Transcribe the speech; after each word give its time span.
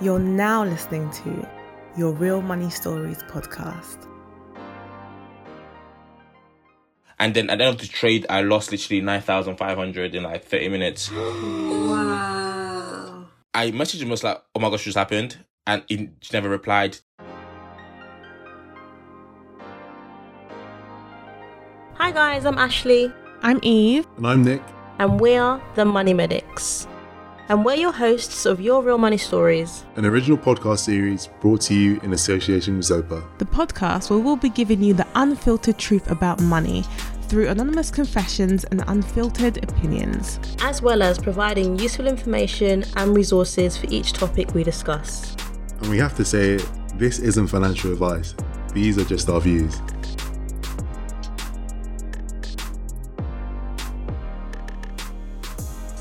You're 0.00 0.18
now 0.18 0.64
listening 0.64 1.10
to 1.10 1.48
your 1.96 2.12
Real 2.12 2.40
Money 2.40 2.70
Stories 2.70 3.18
podcast. 3.24 4.06
And 7.20 7.34
then 7.34 7.50
at 7.50 7.58
the 7.58 7.64
end 7.64 7.74
of 7.74 7.80
the 7.80 7.88
trade, 7.88 8.24
I 8.30 8.42
lost 8.42 8.70
literally 8.70 9.00
9,500 9.00 10.14
in 10.14 10.22
like 10.22 10.44
30 10.44 10.68
minutes. 10.68 11.10
Wow. 11.88 13.24
I 13.54 13.70
messaged 13.72 14.02
him, 14.02 14.10
was 14.10 14.22
like, 14.22 14.40
oh 14.54 14.60
my 14.60 14.70
gosh, 14.70 14.84
this 14.84 14.94
happened. 14.94 15.38
And 15.66 15.82
he 15.88 16.10
never 16.32 16.48
replied. 16.48 16.98
Hi 21.94 22.12
guys, 22.12 22.46
I'm 22.46 22.56
Ashley, 22.56 23.12
I'm 23.42 23.58
Eve. 23.62 24.06
And 24.16 24.26
I'm 24.26 24.42
Nick. 24.44 24.62
and 25.00 25.18
we're 25.20 25.60
the 25.74 25.84
Money 25.84 26.14
Medics. 26.14 26.86
And 27.50 27.64
we're 27.64 27.76
your 27.76 27.92
hosts 27.92 28.44
of 28.44 28.60
Your 28.60 28.82
Real 28.82 28.98
Money 28.98 29.16
Stories. 29.16 29.84
an 29.96 30.04
original 30.04 30.36
podcast 30.36 30.80
series 30.80 31.28
brought 31.40 31.62
to 31.62 31.74
you 31.74 31.98
in 32.02 32.12
association 32.12 32.76
with 32.76 32.86
Zopa. 32.86 33.22
the 33.38 33.46
podcast 33.46 34.10
where 34.10 34.18
we'll 34.18 34.36
be 34.36 34.50
giving 34.50 34.82
you 34.82 34.92
the 34.92 35.06
unfiltered 35.14 35.78
truth 35.78 36.10
about 36.10 36.40
money 36.42 36.84
through 37.22 37.48
anonymous 37.48 37.90
confessions 37.90 38.64
and 38.64 38.82
unfiltered 38.86 39.62
opinions. 39.64 40.38
as 40.60 40.82
well 40.82 41.02
as 41.02 41.18
providing 41.18 41.78
useful 41.78 42.06
information 42.06 42.84
and 42.96 43.16
resources 43.16 43.76
for 43.76 43.86
each 43.90 44.12
topic 44.12 44.52
we 44.54 44.62
discuss. 44.62 45.34
And 45.80 45.90
we 45.90 45.98
have 45.98 46.14
to 46.16 46.24
say 46.24 46.58
this 46.96 47.18
isn't 47.18 47.46
financial 47.48 47.92
advice. 47.92 48.34
These 48.74 48.98
are 48.98 49.04
just 49.04 49.28
our 49.30 49.40
views. 49.40 49.80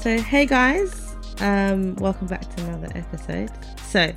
So, 0.02 0.17
hey 0.20 0.45
guys, 0.45 1.06
um, 1.40 1.96
welcome 1.96 2.27
back 2.27 2.41
to 2.55 2.64
another 2.66 2.90
episode. 2.96 3.52
So, 3.84 4.14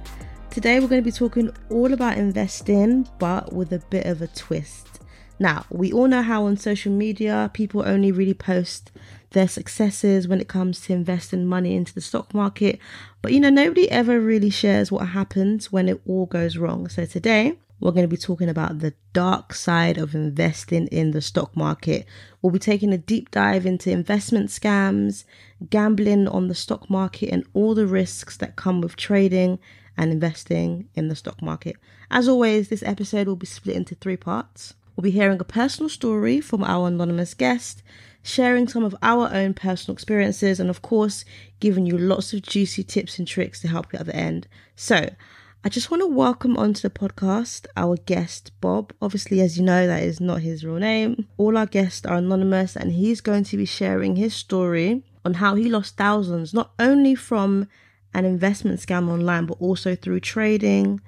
today 0.50 0.80
we're 0.80 0.88
going 0.88 1.02
to 1.02 1.04
be 1.04 1.12
talking 1.12 1.50
all 1.68 1.92
about 1.92 2.18
investing, 2.18 3.08
but 3.18 3.52
with 3.52 3.72
a 3.72 3.78
bit 3.90 4.06
of 4.06 4.22
a 4.22 4.26
twist. 4.28 5.00
Now, 5.38 5.64
we 5.70 5.92
all 5.92 6.08
know 6.08 6.22
how 6.22 6.44
on 6.44 6.56
social 6.56 6.92
media 6.92 7.50
people 7.54 7.82
only 7.86 8.12
really 8.12 8.34
post 8.34 8.92
their 9.30 9.48
successes 9.48 10.28
when 10.28 10.40
it 10.40 10.48
comes 10.48 10.80
to 10.82 10.92
investing 10.92 11.46
money 11.46 11.74
into 11.76 11.94
the 11.94 12.00
stock 12.00 12.34
market, 12.34 12.78
but 13.22 13.32
you 13.32 13.40
know, 13.40 13.50
nobody 13.50 13.90
ever 13.90 14.20
really 14.20 14.50
shares 14.50 14.90
what 14.90 15.08
happens 15.08 15.70
when 15.70 15.88
it 15.88 16.00
all 16.06 16.26
goes 16.26 16.56
wrong. 16.56 16.88
So, 16.88 17.04
today 17.04 17.58
we're 17.80 17.92
going 17.92 18.04
to 18.04 18.08
be 18.08 18.16
talking 18.16 18.48
about 18.48 18.78
the 18.78 18.94
dark 19.12 19.54
side 19.54 19.96
of 19.96 20.14
investing 20.14 20.86
in 20.88 21.12
the 21.12 21.22
stock 21.22 21.56
market. 21.56 22.06
We'll 22.40 22.52
be 22.52 22.58
taking 22.58 22.92
a 22.92 22.98
deep 22.98 23.30
dive 23.30 23.64
into 23.64 23.90
investment 23.90 24.50
scams, 24.50 25.24
gambling 25.70 26.28
on 26.28 26.48
the 26.48 26.54
stock 26.54 26.90
market, 26.90 27.30
and 27.30 27.44
all 27.54 27.74
the 27.74 27.86
risks 27.86 28.36
that 28.36 28.56
come 28.56 28.80
with 28.80 28.96
trading 28.96 29.58
and 29.96 30.12
investing 30.12 30.88
in 30.94 31.08
the 31.08 31.16
stock 31.16 31.40
market. 31.42 31.76
As 32.10 32.28
always, 32.28 32.68
this 32.68 32.82
episode 32.82 33.26
will 33.26 33.36
be 33.36 33.46
split 33.46 33.76
into 33.76 33.94
three 33.94 34.16
parts. 34.16 34.74
We'll 34.94 35.02
be 35.02 35.10
hearing 35.10 35.40
a 35.40 35.44
personal 35.44 35.88
story 35.88 36.40
from 36.40 36.62
our 36.62 36.88
anonymous 36.88 37.32
guest, 37.32 37.82
sharing 38.22 38.68
some 38.68 38.84
of 38.84 38.94
our 39.02 39.32
own 39.32 39.54
personal 39.54 39.94
experiences, 39.94 40.60
and 40.60 40.68
of 40.68 40.82
course, 40.82 41.24
giving 41.60 41.86
you 41.86 41.96
lots 41.96 42.34
of 42.34 42.42
juicy 42.42 42.82
tips 42.82 43.18
and 43.18 43.26
tricks 43.26 43.60
to 43.60 43.68
help 43.68 43.92
you 43.92 43.98
at 43.98 44.06
the 44.06 44.16
end. 44.16 44.46
So, 44.76 45.10
I 45.62 45.68
just 45.68 45.90
want 45.90 46.00
to 46.00 46.06
welcome 46.06 46.56
onto 46.56 46.80
the 46.80 46.88
podcast 46.88 47.66
our 47.76 47.98
guest, 47.98 48.50
Bob. 48.62 48.94
Obviously, 49.02 49.42
as 49.42 49.58
you 49.58 49.62
know, 49.62 49.86
that 49.86 50.02
is 50.02 50.18
not 50.18 50.40
his 50.40 50.64
real 50.64 50.76
name. 50.76 51.28
All 51.36 51.58
our 51.58 51.66
guests 51.66 52.06
are 52.06 52.16
anonymous, 52.16 52.76
and 52.76 52.92
he's 52.92 53.20
going 53.20 53.44
to 53.44 53.58
be 53.58 53.66
sharing 53.66 54.16
his 54.16 54.32
story 54.32 55.02
on 55.22 55.34
how 55.34 55.56
he 55.56 55.68
lost 55.68 55.98
thousands, 55.98 56.54
not 56.54 56.72
only 56.78 57.14
from 57.14 57.68
an 58.14 58.24
investment 58.24 58.80
scam 58.80 59.10
online, 59.10 59.44
but 59.44 59.58
also 59.60 59.94
through 59.94 60.20
trading 60.20 61.02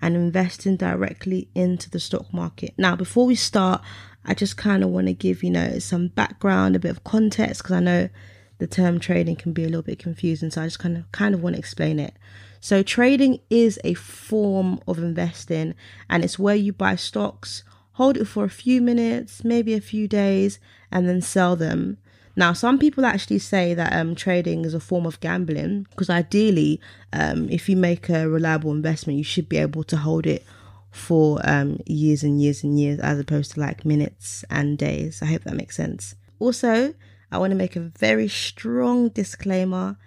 and 0.00 0.16
investing 0.16 0.76
directly 0.76 1.50
into 1.54 1.90
the 1.90 2.00
stock 2.00 2.32
market. 2.32 2.72
Now, 2.78 2.96
before 2.96 3.26
we 3.26 3.34
start, 3.34 3.82
I 4.24 4.32
just 4.32 4.56
kind 4.56 4.82
of 4.82 4.88
want 4.88 5.08
to 5.08 5.12
give, 5.12 5.42
you 5.42 5.50
know, 5.50 5.78
some 5.80 6.08
background, 6.08 6.76
a 6.76 6.78
bit 6.78 6.92
of 6.92 7.04
context, 7.04 7.62
because 7.62 7.76
I 7.76 7.80
know 7.80 8.08
the 8.56 8.66
term 8.66 9.00
trading 9.00 9.36
can 9.36 9.52
be 9.52 9.64
a 9.64 9.68
little 9.68 9.82
bit 9.82 9.98
confusing. 9.98 10.50
So 10.50 10.62
I 10.62 10.64
just 10.64 10.78
kind 10.78 10.96
of 10.96 11.12
kind 11.12 11.34
of 11.34 11.42
want 11.42 11.56
to 11.56 11.60
explain 11.60 12.00
it. 12.00 12.14
So 12.60 12.82
trading 12.82 13.40
is 13.50 13.78
a 13.84 13.94
form 13.94 14.80
of 14.86 14.98
investing 14.98 15.74
and 16.10 16.24
it's 16.24 16.38
where 16.38 16.54
you 16.54 16.72
buy 16.72 16.96
stocks, 16.96 17.62
hold 17.92 18.16
it 18.16 18.26
for 18.26 18.44
a 18.44 18.50
few 18.50 18.80
minutes, 18.80 19.44
maybe 19.44 19.74
a 19.74 19.80
few 19.80 20.08
days, 20.08 20.58
and 20.90 21.08
then 21.08 21.20
sell 21.20 21.56
them. 21.56 21.98
Now, 22.36 22.52
some 22.52 22.78
people 22.78 23.04
actually 23.04 23.40
say 23.40 23.74
that 23.74 23.92
um, 23.92 24.14
trading 24.14 24.64
is 24.64 24.72
a 24.72 24.78
form 24.78 25.06
of 25.06 25.18
gambling 25.18 25.88
because 25.90 26.08
ideally, 26.08 26.80
um, 27.12 27.48
if 27.50 27.68
you 27.68 27.76
make 27.76 28.08
a 28.08 28.28
reliable 28.28 28.70
investment, 28.70 29.18
you 29.18 29.24
should 29.24 29.48
be 29.48 29.56
able 29.56 29.82
to 29.84 29.96
hold 29.96 30.24
it 30.24 30.44
for 30.90 31.40
um, 31.44 31.80
years 31.86 32.22
and 32.22 32.40
years 32.40 32.62
and 32.62 32.78
years 32.78 33.00
as 33.00 33.18
opposed 33.18 33.52
to 33.52 33.60
like 33.60 33.84
minutes 33.84 34.44
and 34.50 34.78
days. 34.78 35.20
I 35.20 35.26
hope 35.26 35.42
that 35.44 35.56
makes 35.56 35.76
sense. 35.76 36.14
Also, 36.38 36.94
I 37.30 37.38
want 37.38 37.50
to 37.50 37.56
make 37.56 37.76
a 37.76 37.80
very 37.80 38.28
strong 38.28 39.08
disclaimer. 39.08 39.98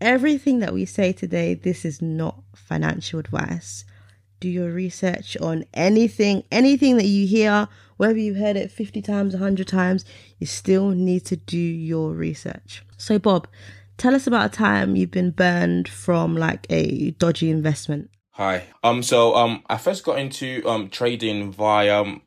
Everything 0.00 0.58
that 0.58 0.74
we 0.74 0.84
say 0.84 1.12
today, 1.12 1.54
this 1.54 1.84
is 1.84 2.02
not 2.02 2.42
financial 2.54 3.18
advice. 3.18 3.84
Do 4.40 4.48
your 4.48 4.70
research 4.70 5.36
on 5.38 5.64
anything, 5.72 6.44
anything 6.52 6.96
that 6.96 7.06
you 7.06 7.26
hear, 7.26 7.68
whether 7.96 8.18
you've 8.18 8.36
heard 8.36 8.56
it 8.56 8.70
50 8.70 9.00
times, 9.00 9.32
100 9.32 9.66
times, 9.66 10.04
you 10.38 10.46
still 10.46 10.90
need 10.90 11.24
to 11.26 11.36
do 11.36 11.56
your 11.56 12.12
research. 12.12 12.84
So, 12.98 13.18
Bob, 13.18 13.48
tell 13.96 14.14
us 14.14 14.26
about 14.26 14.46
a 14.46 14.56
time 14.56 14.96
you've 14.96 15.10
been 15.10 15.30
burned 15.30 15.88
from 15.88 16.36
like 16.36 16.66
a 16.68 17.12
dodgy 17.12 17.50
investment. 17.50 18.10
Hi. 18.32 18.64
Um. 18.84 19.02
So 19.02 19.34
um, 19.34 19.62
I 19.66 19.78
first 19.78 20.04
got 20.04 20.18
into 20.18 20.62
um 20.66 20.90
trading 20.90 21.52
via 21.52 22.02
um 22.02 22.20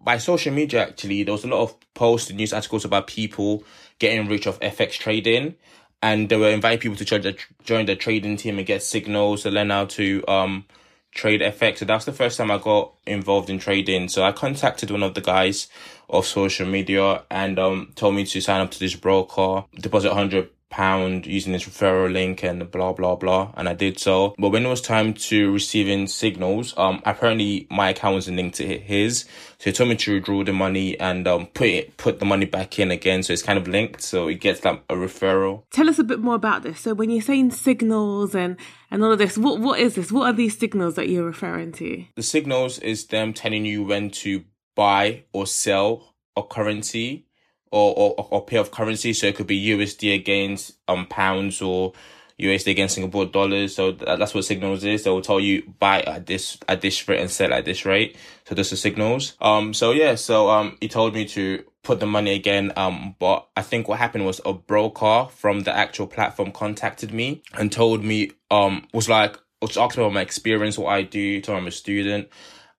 by 0.00 0.18
social 0.18 0.52
media. 0.52 0.86
Actually, 0.86 1.24
there 1.24 1.32
was 1.32 1.42
a 1.42 1.48
lot 1.48 1.62
of 1.62 1.74
posts 1.94 2.30
and 2.30 2.36
news 2.38 2.52
articles 2.52 2.84
about 2.84 3.08
people 3.08 3.64
getting 3.98 4.28
rich 4.28 4.46
off 4.46 4.60
FX 4.60 4.92
trading, 4.92 5.56
and 6.02 6.28
they 6.28 6.36
were 6.36 6.50
inviting 6.50 6.80
people 6.80 6.96
to 6.96 7.04
join 7.04 7.22
the, 7.22 7.36
join 7.64 7.86
the 7.86 7.96
trading 7.96 8.36
team 8.36 8.58
and 8.58 8.66
get 8.66 8.82
signals 8.82 9.42
to 9.42 9.50
learn 9.50 9.70
how 9.70 9.84
to 9.86 10.24
um 10.28 10.64
trade 11.12 11.40
FX. 11.40 11.78
So 11.78 11.84
that's 11.84 12.04
the 12.04 12.12
first 12.12 12.36
time 12.36 12.50
I 12.50 12.58
got 12.58 12.92
involved 13.06 13.50
in 13.50 13.58
trading. 13.58 14.08
So 14.08 14.22
I 14.22 14.32
contacted 14.32 14.90
one 14.90 15.02
of 15.02 15.14
the 15.14 15.20
guys 15.20 15.68
of 16.08 16.26
social 16.26 16.66
media 16.66 17.22
and 17.30 17.58
um 17.58 17.92
told 17.94 18.14
me 18.14 18.24
to 18.24 18.40
sign 18.40 18.60
up 18.60 18.70
to 18.72 18.78
this 18.78 18.94
broker, 18.94 19.64
deposit 19.74 20.12
hundred 20.12 20.50
pound 20.70 21.26
using 21.26 21.52
this 21.52 21.64
referral 21.64 22.12
link 22.12 22.42
and 22.42 22.70
blah 22.70 22.92
blah 22.92 23.16
blah 23.16 23.52
and 23.56 23.68
I 23.68 23.74
did 23.74 23.98
so. 23.98 24.34
But 24.38 24.50
when 24.50 24.66
it 24.66 24.68
was 24.68 24.80
time 24.80 25.14
to 25.14 25.52
receiving 25.52 26.06
signals, 26.06 26.74
um 26.76 27.02
apparently 27.04 27.66
my 27.70 27.90
account 27.90 28.14
wasn't 28.14 28.36
linked 28.36 28.56
to 28.56 28.78
his. 28.78 29.24
So 29.58 29.70
he 29.70 29.72
told 29.72 29.90
me 29.90 29.96
to 29.96 30.14
withdraw 30.14 30.44
the 30.44 30.52
money 30.52 30.98
and 31.00 31.26
um 31.26 31.46
put 31.46 31.68
it 31.68 31.96
put 31.96 32.18
the 32.18 32.24
money 32.24 32.46
back 32.46 32.78
in 32.78 32.90
again. 32.90 33.22
So 33.22 33.32
it's 33.32 33.42
kind 33.42 33.58
of 33.58 33.66
linked. 33.68 34.02
So 34.02 34.28
it 34.28 34.40
gets 34.40 34.64
like 34.64 34.82
a 34.88 34.94
referral. 34.94 35.62
Tell 35.70 35.88
us 35.88 35.98
a 35.98 36.04
bit 36.04 36.20
more 36.20 36.34
about 36.34 36.62
this. 36.62 36.80
So 36.80 36.94
when 36.94 37.10
you're 37.10 37.22
saying 37.22 37.52
signals 37.52 38.34
and 38.34 38.56
and 38.90 39.02
all 39.02 39.12
of 39.12 39.18
this, 39.18 39.38
what 39.38 39.60
what 39.60 39.78
is 39.80 39.94
this? 39.94 40.12
What 40.12 40.26
are 40.26 40.32
these 40.32 40.58
signals 40.58 40.94
that 40.94 41.08
you're 41.08 41.24
referring 41.24 41.72
to? 41.72 42.04
The 42.14 42.22
signals 42.22 42.78
is 42.78 43.06
them 43.06 43.32
telling 43.32 43.64
you 43.64 43.84
when 43.84 44.10
to 44.10 44.44
buy 44.74 45.24
or 45.32 45.46
sell 45.46 46.14
a 46.36 46.42
currency 46.42 47.26
or, 47.70 47.94
or, 47.96 48.28
or 48.30 48.44
pair 48.44 48.60
of 48.60 48.70
currency. 48.70 49.12
So 49.12 49.26
it 49.26 49.36
could 49.36 49.46
be 49.46 49.68
USD 49.68 50.14
against 50.14 50.76
um 50.88 51.06
pounds 51.06 51.60
or 51.62 51.92
USD 52.40 52.70
against 52.70 52.94
Singapore 52.94 53.26
dollars. 53.26 53.74
So 53.74 53.92
th- 53.92 54.18
that's 54.18 54.32
what 54.32 54.44
signals 54.44 54.84
is. 54.84 55.02
They 55.02 55.10
will 55.10 55.22
tell 55.22 55.40
you 55.40 55.62
buy 55.78 56.02
at 56.02 56.26
this 56.26 56.56
at 56.68 56.80
this 56.80 57.08
rate 57.08 57.20
and 57.20 57.30
sell 57.30 57.52
at 57.52 57.64
this 57.64 57.84
rate. 57.84 58.16
So 58.46 58.54
this 58.54 58.72
is 58.72 58.80
signals. 58.80 59.34
Um. 59.40 59.74
So 59.74 59.90
yeah. 59.90 60.14
So 60.14 60.48
um. 60.50 60.76
He 60.80 60.88
told 60.88 61.14
me 61.14 61.26
to 61.28 61.64
put 61.82 62.00
the 62.00 62.06
money 62.06 62.34
again. 62.34 62.72
Um. 62.76 63.16
But 63.18 63.48
I 63.56 63.62
think 63.62 63.88
what 63.88 63.98
happened 63.98 64.24
was 64.24 64.40
a 64.46 64.52
broker 64.52 65.26
from 65.34 65.60
the 65.60 65.76
actual 65.76 66.06
platform 66.06 66.52
contacted 66.52 67.12
me 67.12 67.42
and 67.54 67.72
told 67.72 68.04
me 68.04 68.32
um 68.50 68.86
was 68.94 69.08
like 69.08 69.36
was 69.60 69.76
asking 69.76 70.04
about 70.04 70.14
my 70.14 70.20
experience, 70.20 70.78
what 70.78 70.92
I 70.92 71.02
do. 71.02 71.40
Told 71.40 71.56
me 71.56 71.62
I'm 71.62 71.66
a 71.66 71.72
student, 71.72 72.28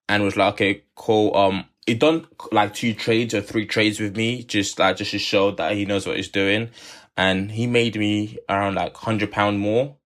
and 0.08 0.22
was 0.22 0.36
like, 0.36 0.54
okay, 0.54 0.84
cool. 0.94 1.36
Um. 1.36 1.66
He 1.86 1.94
done 1.94 2.26
like 2.52 2.74
two 2.74 2.94
trades 2.94 3.34
or 3.34 3.40
three 3.40 3.66
trades 3.66 3.98
with 4.00 4.16
me, 4.16 4.42
just 4.44 4.78
like 4.78 4.96
just 4.96 5.10
to 5.12 5.18
show 5.18 5.50
that 5.52 5.72
he 5.72 5.84
knows 5.84 6.06
what 6.06 6.16
he's 6.16 6.28
doing, 6.28 6.70
and 7.16 7.50
he 7.50 7.66
made 7.66 7.96
me 7.96 8.38
around 8.48 8.74
like 8.76 8.96
hundred 8.96 9.32
pound 9.32 9.60
more 9.60 9.96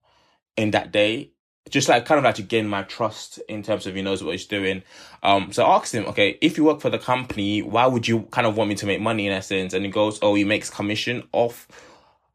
in 0.56 0.70
that 0.70 0.92
day 0.92 1.34
just 1.70 1.88
like 1.88 2.04
kind 2.04 2.18
of 2.18 2.24
like 2.24 2.34
to 2.36 2.42
gain 2.42 2.68
my 2.68 2.82
trust 2.82 3.38
in 3.48 3.62
terms 3.62 3.86
of 3.86 3.94
he 3.94 4.02
knows 4.02 4.22
what 4.22 4.32
he's 4.32 4.46
doing. 4.46 4.82
Um, 5.22 5.52
so 5.52 5.64
I 5.64 5.76
asked 5.76 5.94
him, 5.94 6.04
okay, 6.06 6.38
if 6.40 6.58
you 6.58 6.64
work 6.64 6.80
for 6.80 6.90
the 6.90 6.98
company, 6.98 7.62
why 7.62 7.86
would 7.86 8.06
you 8.06 8.22
kind 8.30 8.46
of 8.46 8.56
want 8.56 8.68
me 8.68 8.76
to 8.76 8.86
make 8.86 9.00
money 9.00 9.26
in 9.26 9.32
essence? 9.32 9.72
And 9.72 9.84
he 9.84 9.90
goes, 9.90 10.18
oh, 10.22 10.34
he 10.34 10.44
makes 10.44 10.70
commission 10.70 11.24
off 11.32 11.68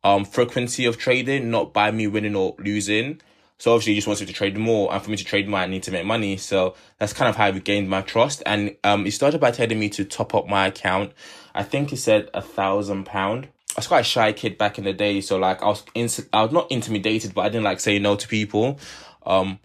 um 0.04 0.24
frequency 0.24 0.86
of 0.86 0.98
trading, 0.98 1.52
not 1.52 1.74
by 1.74 1.92
me 1.92 2.08
winning 2.08 2.36
or 2.36 2.56
losing. 2.58 3.22
So 3.60 3.74
obviously 3.74 3.94
he 3.94 3.98
just 3.98 4.08
wants 4.08 4.22
me 4.22 4.28
to 4.28 4.34
trade 4.34 4.58
more, 4.58 4.92
and 4.92 5.04
for 5.04 5.12
me 5.12 5.18
to 5.18 5.24
trade 5.24 5.48
more, 5.48 5.60
I 5.60 5.68
need 5.68 5.84
to 5.84 5.92
make 5.92 6.06
money. 6.06 6.38
So 6.38 6.76
that's 6.98 7.14
kind 7.14 7.30
of 7.30 7.36
how 7.36 7.52
he 7.52 7.60
gained 7.60 7.90
my 7.90 8.02
trust. 8.02 8.42
And 8.46 8.76
um, 8.86 9.06
he 9.06 9.12
started 9.12 9.40
by 9.42 9.52
telling 9.52 9.78
me 9.78 9.90
to 9.90 10.06
top 10.06 10.34
up 10.34 10.48
my 10.48 10.68
account. 10.68 11.12
I 11.54 11.64
think 11.64 11.90
he 11.90 11.98
said 11.98 12.30
a 12.34 12.42
thousand 12.42 13.06
pound. 13.06 13.50
I 13.76 13.80
was 13.80 13.88
quite 13.88 14.00
a 14.00 14.04
shy 14.04 14.32
kid 14.32 14.58
back 14.58 14.78
in 14.78 14.86
the 14.86 14.94
day, 14.94 15.22
so 15.22 15.38
like 15.38 15.62
I 15.62 15.68
was, 15.68 15.84
ins- 15.94 16.28
I 16.34 16.44
was 16.44 16.52
not 16.52 16.72
intimidated, 16.72 17.34
but 17.34 17.42
I 17.42 17.50
didn't 17.50 17.66
like 17.66 17.82
say 17.82 18.00
no 18.00 18.16
to 18.16 18.28
people. 18.28 18.80
Um, 19.26 19.60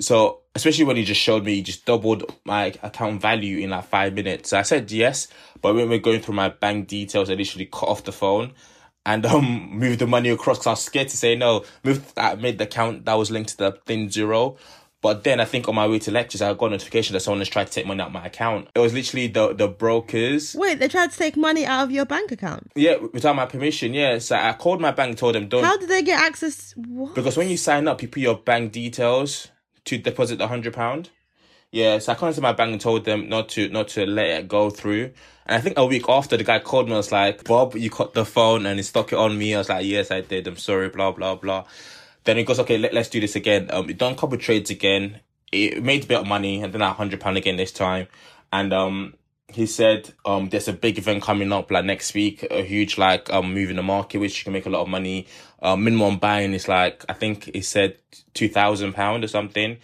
so 0.00 0.38
especially 0.54 0.84
when 0.84 0.96
he 0.96 1.04
just 1.04 1.20
showed 1.20 1.44
me, 1.44 1.56
he 1.56 1.62
just 1.62 1.84
doubled 1.84 2.32
my 2.44 2.66
account 2.82 3.20
value 3.20 3.58
in 3.58 3.70
like 3.70 3.84
five 3.84 4.14
minutes. 4.14 4.50
So 4.50 4.58
I 4.58 4.62
said 4.62 4.90
yes, 4.90 5.28
but 5.60 5.74
when 5.74 5.88
we're 5.88 5.98
going 5.98 6.20
through 6.20 6.34
my 6.34 6.48
bank 6.48 6.88
details, 6.88 7.28
I 7.28 7.34
literally 7.34 7.66
cut 7.66 7.88
off 7.88 8.04
the 8.04 8.12
phone 8.12 8.52
and 9.06 9.26
um 9.26 9.70
moved 9.78 9.98
the 9.98 10.06
money 10.06 10.28
across 10.30 10.58
because 10.58 10.66
I 10.66 10.70
was 10.70 10.82
scared 10.84 11.08
to 11.08 11.16
say 11.16 11.34
no. 11.34 11.64
Moved 11.84 12.14
that 12.16 12.40
made 12.40 12.58
the 12.58 12.64
account 12.64 13.04
that 13.04 13.14
was 13.14 13.30
linked 13.30 13.50
to 13.50 13.56
the 13.56 13.72
thing 13.86 14.10
zero. 14.10 14.56
But 15.00 15.24
then 15.24 15.40
I 15.40 15.44
think 15.44 15.68
on 15.68 15.74
my 15.74 15.88
way 15.88 15.98
to 15.98 16.12
lectures, 16.12 16.40
I 16.40 16.54
got 16.54 16.66
a 16.66 16.70
notification 16.70 17.14
that 17.14 17.20
someone 17.20 17.40
has 17.40 17.48
tried 17.48 17.66
to 17.66 17.72
take 17.72 17.86
money 17.86 18.00
out 18.00 18.06
of 18.06 18.12
my 18.12 18.24
account. 18.24 18.68
It 18.72 18.78
was 18.78 18.94
literally 18.94 19.26
the 19.26 19.52
the 19.52 19.66
brokers. 19.66 20.54
Wait, 20.54 20.78
they 20.78 20.86
tried 20.86 21.10
to 21.10 21.18
take 21.18 21.36
money 21.36 21.66
out 21.66 21.82
of 21.84 21.90
your 21.90 22.04
bank 22.06 22.30
account. 22.30 22.70
Yeah, 22.76 22.96
without 23.12 23.34
my 23.34 23.46
permission. 23.46 23.94
Yeah, 23.94 24.18
so 24.18 24.36
I 24.36 24.52
called 24.52 24.80
my 24.80 24.92
bank, 24.92 25.18
told 25.18 25.34
them 25.34 25.48
don't 25.48 25.64
How 25.64 25.76
did 25.76 25.88
they 25.88 26.02
get 26.02 26.20
access? 26.20 26.72
What? 26.76 27.16
because 27.16 27.36
when 27.36 27.48
you 27.48 27.56
sign 27.56 27.88
up, 27.88 28.00
you 28.00 28.08
put 28.08 28.22
your 28.22 28.36
bank 28.38 28.70
details 28.70 29.48
to 29.86 29.98
deposit 29.98 30.38
the 30.38 30.46
hundred 30.46 30.74
pound. 30.74 31.10
Yeah, 31.72 31.98
so 32.00 32.12
I 32.12 32.16
contacted 32.16 32.42
my 32.42 32.52
bank 32.52 32.72
and 32.72 32.80
told 32.80 33.06
them 33.06 33.30
not 33.30 33.48
to 33.50 33.68
not 33.70 33.88
to 33.88 34.04
let 34.04 34.26
it 34.26 34.48
go 34.48 34.68
through. 34.68 35.12
And 35.46 35.56
I 35.56 35.60
think 35.60 35.78
a 35.78 35.86
week 35.86 36.06
after, 36.08 36.36
the 36.36 36.44
guy 36.44 36.58
called 36.58 36.86
me. 36.86 36.92
and 36.92 36.98
was 36.98 37.10
like, 37.12 37.44
"Bob, 37.44 37.74
you 37.76 37.88
cut 37.90 38.12
the 38.12 38.26
phone 38.26 38.66
and 38.66 38.78
he 38.78 38.82
stuck 38.82 39.12
it 39.12 39.16
on 39.18 39.38
me." 39.38 39.54
I 39.54 39.58
was 39.58 39.70
like, 39.70 39.86
"Yes, 39.86 40.10
I 40.10 40.20
did. 40.20 40.46
I'm 40.46 40.58
sorry." 40.58 40.90
Blah 40.90 41.12
blah 41.12 41.34
blah. 41.36 41.64
Then 42.24 42.36
he 42.36 42.44
goes, 42.44 42.58
"Okay, 42.60 42.76
let, 42.78 42.92
let's 42.92 43.08
do 43.08 43.20
this 43.20 43.36
again." 43.36 43.68
Um, 43.70 43.86
we 43.86 43.94
done 43.94 44.12
a 44.12 44.16
couple 44.16 44.36
trades 44.38 44.70
again. 44.70 45.20
It 45.50 45.82
made 45.82 46.04
a 46.04 46.06
bit 46.06 46.20
of 46.20 46.26
money, 46.26 46.62
and 46.62 46.74
then 46.74 46.82
a 46.82 46.92
hundred 46.92 47.20
pound 47.20 47.38
again 47.38 47.56
this 47.56 47.72
time. 47.72 48.06
And 48.52 48.72
um, 48.74 49.14
he 49.48 49.66
said 49.66 50.12
um 50.24 50.48
there's 50.48 50.68
a 50.68 50.72
big 50.72 50.98
event 50.98 51.22
coming 51.22 51.52
up 51.52 51.70
like 51.70 51.84
next 51.84 52.14
week 52.14 52.46
a 52.50 52.62
huge 52.62 52.96
like 52.96 53.30
um 53.32 53.52
move 53.52 53.70
in 53.70 53.76
the 53.76 53.82
market 53.82 54.18
which 54.18 54.38
you 54.38 54.44
can 54.44 54.52
make 54.52 54.66
a 54.66 54.70
lot 54.70 54.80
of 54.80 54.88
money 54.88 55.26
um 55.62 55.84
minimum 55.84 56.16
buying 56.18 56.54
is 56.54 56.68
like 56.68 57.04
i 57.08 57.12
think 57.12 57.50
he 57.54 57.60
said 57.60 57.96
2000 58.34 58.94
pound 58.94 59.22
or 59.24 59.28
something 59.28 59.76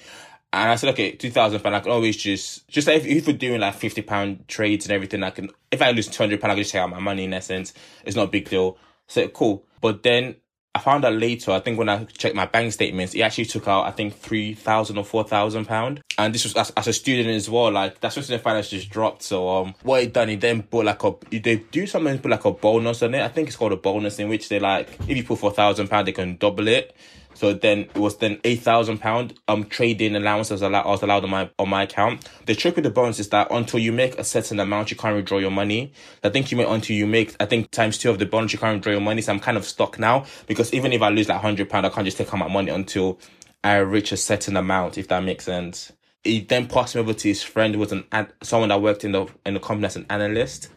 and 0.53 0.71
i 0.71 0.75
said 0.77 0.91
okay 0.91 1.13
2000 1.13 1.61
pound 1.61 1.77
i 1.77 1.81
can 1.81 1.93
always 1.93 2.17
just 2.17 2.67
just 2.69 2.87
like 2.87 2.97
if, 2.99 3.07
if 3.07 3.27
we're 3.27 3.37
doing 3.37 3.61
like 3.61 3.75
50 3.75 4.03
pound 4.03 4.49
trades 4.49 4.87
and 4.87 4.93
everything 4.93 5.23
i 5.23 5.31
can 5.31 5.51
if 5.71 5.83
i 5.83 5.91
lose 5.91 6.09
200 6.09 6.41
pound 6.41 6.53
i 6.53 6.55
can 6.55 6.63
just 6.63 6.73
take 6.73 6.81
out 6.81 6.91
my 6.91 7.01
money 7.01 7.25
in 7.25 7.33
essence 7.33 7.73
it's 8.05 8.17
not 8.17 8.29
a 8.29 8.31
big 8.31 8.49
deal 8.49 8.77
so 9.07 9.29
cool 9.29 9.65
but 9.81 10.03
then 10.03 10.37
I 10.79 10.81
found 10.81 11.05
out 11.05 11.15
later, 11.15 11.51
I 11.51 11.59
think 11.59 11.77
when 11.77 11.89
I 11.89 12.05
checked 12.05 12.37
my 12.37 12.47
bank 12.47 12.73
statements, 12.73 13.13
he 13.13 13.21
actually 13.21 13.47
took 13.47 13.67
out, 13.67 13.87
I 13.87 13.91
think, 13.91 14.15
3,000 14.15 14.97
or 14.97 15.05
4,000 15.05 15.65
pound. 15.65 16.03
And 16.17 16.33
this 16.33 16.45
was 16.45 16.55
as, 16.55 16.71
as 16.77 16.87
a 16.87 16.93
student 16.93 17.31
as 17.31 17.51
well. 17.51 17.73
Like, 17.73 17.99
that's 18.01 18.15
just 18.15 18.29
the 18.29 18.39
finance 18.39 18.69
just 18.69 18.89
dropped. 18.89 19.23
So, 19.23 19.49
um, 19.49 19.75
what 19.83 20.03
he 20.03 20.07
done, 20.07 20.29
he 20.29 20.37
then 20.37 20.63
put 20.63 20.85
like 20.85 21.03
a, 21.03 21.17
they 21.31 21.57
do 21.57 21.85
something, 21.89 22.19
put 22.21 22.31
like 22.31 22.45
a 22.45 22.53
bonus 22.53 23.03
on 23.03 23.15
it. 23.15 23.23
I 23.23 23.29
think 23.29 23.49
it's 23.49 23.57
called 23.57 23.73
a 23.73 23.77
bonus 23.77 24.21
in 24.21 24.29
which 24.29 24.49
they 24.49 24.61
like, 24.61 24.89
if 25.09 25.17
you 25.17 25.25
put 25.25 25.41
4,000 25.41 25.89
pound, 25.89 26.07
they 26.07 26.13
can 26.13 26.37
double 26.37 26.69
it. 26.69 26.95
So 27.39 27.53
then 27.53 27.83
it 27.83 27.95
was 27.97 28.17
then 28.17 28.41
eight 28.43 28.63
thousand 28.63 28.99
pound 28.99 29.39
um 29.47 29.63
trading 29.67 30.17
allowance 30.17 30.51
was 30.51 30.61
allowed 30.61 30.87
I 30.87 30.89
was 30.89 31.03
allowed 31.05 31.23
on 31.23 31.31
my 31.31 31.49
on 31.57 31.69
my 31.69 31.85
account. 31.85 32.29
The 32.47 32.55
trick 32.57 32.75
with 32.75 32.83
the 32.83 32.91
bonus 32.91 33.21
is 33.21 33.29
that 33.29 33.47
until 33.53 33.79
you 33.79 33.93
make 33.93 34.19
a 34.19 34.25
certain 34.25 34.59
amount, 34.59 34.91
you 34.91 34.97
can't 34.97 35.15
withdraw 35.15 35.39
your 35.39 35.53
money. 35.53 35.93
I 36.25 36.31
think 36.31 36.51
you 36.51 36.57
make 36.57 36.67
until 36.67 36.97
you 36.97 37.07
make 37.07 37.37
I 37.39 37.47
think 37.47 37.71
times 37.71 37.97
two 37.97 38.11
of 38.11 38.19
the 38.19 38.27
bonus, 38.27 38.53
you 38.53 38.59
can't 38.59 38.79
withdraw 38.79 38.91
your 38.91 39.01
money. 39.01 39.23
So 39.23 39.33
I'm 39.33 39.39
kind 39.39 39.57
of 39.57 39.65
stuck 39.65 40.01
now 40.01 40.25
because 40.49 40.75
even 40.75 40.93
if 40.93 41.01
I 41.01 41.11
lose 41.11 41.29
like 41.29 41.41
hundred 41.41 41.71
pound, 41.71 41.87
I 41.87 41.91
can't 41.91 42.05
just 42.05 42.17
take 42.17 42.35
out 42.35 42.41
my 42.41 42.49
money 42.49 42.73
until 42.73 43.21
I 43.63 43.77
reach 43.77 44.11
a 44.11 44.17
certain 44.17 44.57
amount. 44.57 44.99
If 44.99 45.07
that 45.07 45.23
makes 45.23 45.45
sense. 45.45 45.93
He 46.25 46.41
then 46.41 46.67
passed 46.67 46.97
me 46.97 47.03
over 47.03 47.15
to 47.15 47.29
his 47.29 47.45
friend 47.45 47.73
who 47.73 47.79
was 47.79 47.93
an 47.93 48.05
ad- 48.11 48.33
someone 48.43 48.71
that 48.71 48.83
worked 48.83 49.05
in 49.05 49.13
the 49.13 49.29
in 49.47 49.55
the 49.55 49.61
company 49.61 49.87
as 49.87 49.95
an 49.95 50.07
analyst, 50.11 50.71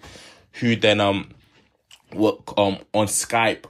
who 0.59 0.75
then 0.75 1.01
um 1.01 1.31
work 2.13 2.55
um 2.55 2.77
on 2.93 3.07
Skype 3.07 3.65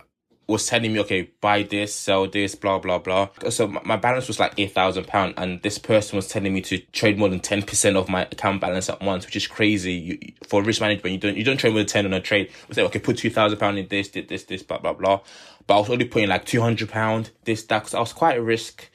was 0.51 0.67
telling 0.67 0.93
me, 0.93 0.99
okay, 0.99 1.29
buy 1.41 1.63
this, 1.63 1.95
sell 1.95 2.27
this, 2.27 2.55
blah 2.55 2.77
blah 2.79 2.99
blah. 2.99 3.29
So 3.49 3.67
my 3.67 3.95
balance 3.95 4.27
was 4.27 4.39
like 4.39 4.53
eight 4.57 4.73
thousand 4.73 5.07
pound, 5.07 5.33
and 5.37 5.61
this 5.61 5.77
person 5.77 6.15
was 6.17 6.27
telling 6.27 6.53
me 6.53 6.61
to 6.61 6.77
trade 6.91 7.17
more 7.17 7.29
than 7.29 7.39
ten 7.39 7.61
percent 7.63 7.97
of 7.97 8.09
my 8.09 8.23
account 8.23 8.61
balance 8.61 8.89
at 8.89 9.01
once, 9.01 9.25
which 9.25 9.35
is 9.35 9.47
crazy. 9.47 9.93
You, 9.93 10.19
for 10.47 10.61
risk 10.61 10.81
management, 10.81 11.13
you 11.13 11.19
don't 11.19 11.37
you 11.37 11.43
don't 11.43 11.57
trade 11.57 11.71
more 11.71 11.79
than 11.79 11.87
ten 11.87 12.05
on 12.05 12.13
a 12.13 12.21
trade. 12.21 12.51
We 12.67 12.75
say, 12.75 12.83
okay, 12.83 12.99
put 12.99 13.17
two 13.17 13.29
thousand 13.29 13.57
pound 13.59 13.79
in 13.79 13.87
this, 13.87 14.09
this, 14.09 14.27
this, 14.27 14.43
this, 14.43 14.63
blah 14.63 14.77
blah 14.79 14.93
blah. 14.93 15.21
But 15.67 15.75
I 15.75 15.79
was 15.79 15.89
only 15.89 16.05
putting 16.05 16.29
like 16.29 16.45
two 16.45 16.61
hundred 16.61 16.89
pound, 16.89 17.31
this, 17.45 17.63
that. 17.63 17.83
'cause 17.83 17.93
I 17.93 17.99
was 17.99 18.13
quite 18.13 18.35
risk 18.41 18.89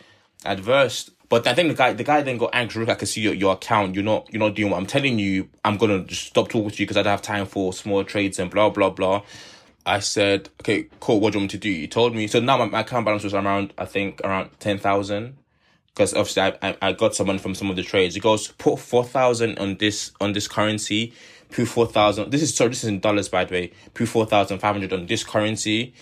adverse. 0.44 1.10
But 1.28 1.46
I 1.48 1.54
think 1.54 1.68
the 1.70 1.74
guy, 1.74 1.92
the 1.92 2.04
guy 2.04 2.22
then 2.22 2.38
got 2.38 2.50
angry. 2.52 2.80
Look, 2.80 2.88
I 2.88 2.94
can 2.94 3.08
see 3.08 3.20
your, 3.20 3.34
your 3.34 3.54
account. 3.54 3.96
You're 3.96 4.04
not, 4.04 4.32
you're 4.32 4.38
not 4.38 4.54
doing 4.54 4.70
what 4.70 4.76
I'm 4.78 4.86
telling 4.86 5.18
you. 5.18 5.48
I'm 5.64 5.76
gonna 5.76 6.04
just 6.04 6.26
stop 6.26 6.48
talking 6.48 6.70
to 6.70 6.76
you 6.76 6.86
because 6.86 6.96
I 6.96 7.02
don't 7.02 7.10
have 7.10 7.22
time 7.22 7.46
for 7.46 7.72
small 7.72 8.04
trades 8.04 8.38
and 8.38 8.48
blah 8.50 8.70
blah 8.70 8.90
blah. 8.90 9.22
I 9.86 10.00
said, 10.00 10.50
okay, 10.60 10.88
cool. 11.00 11.20
What 11.20 11.32
do 11.32 11.38
you 11.38 11.42
want 11.42 11.54
me 11.54 11.58
to 11.58 11.62
do? 11.62 11.70
He 11.70 11.86
told 11.86 12.14
me. 12.14 12.26
So 12.26 12.40
now 12.40 12.58
my, 12.58 12.66
my 12.66 12.80
account 12.80 13.06
balance 13.06 13.22
was 13.22 13.34
around, 13.34 13.72
I 13.78 13.84
think, 13.84 14.20
around 14.24 14.50
ten 14.58 14.78
thousand. 14.78 15.38
Because 15.94 16.12
obviously 16.12 16.42
I, 16.42 16.58
I 16.60 16.76
I 16.82 16.92
got 16.92 17.14
some 17.14 17.28
money 17.28 17.38
from 17.38 17.54
some 17.54 17.70
of 17.70 17.76
the 17.76 17.82
trades. 17.82 18.14
He 18.14 18.20
goes, 18.20 18.48
put 18.48 18.78
four 18.78 19.04
thousand 19.04 19.58
on 19.58 19.76
this 19.76 20.12
on 20.20 20.32
this 20.32 20.48
currency. 20.48 21.14
Put 21.50 21.68
four 21.68 21.86
thousand. 21.86 22.32
This 22.32 22.42
is 22.42 22.54
sorry, 22.54 22.70
this 22.70 22.82
is 22.82 22.88
in 22.88 23.00
dollars 23.00 23.28
by 23.28 23.44
the 23.44 23.54
way. 23.54 23.72
Put 23.94 24.08
four 24.08 24.26
thousand 24.26 24.58
five 24.58 24.74
hundred 24.74 24.92
on 24.92 25.06
this 25.06 25.24
currency, 25.24 25.94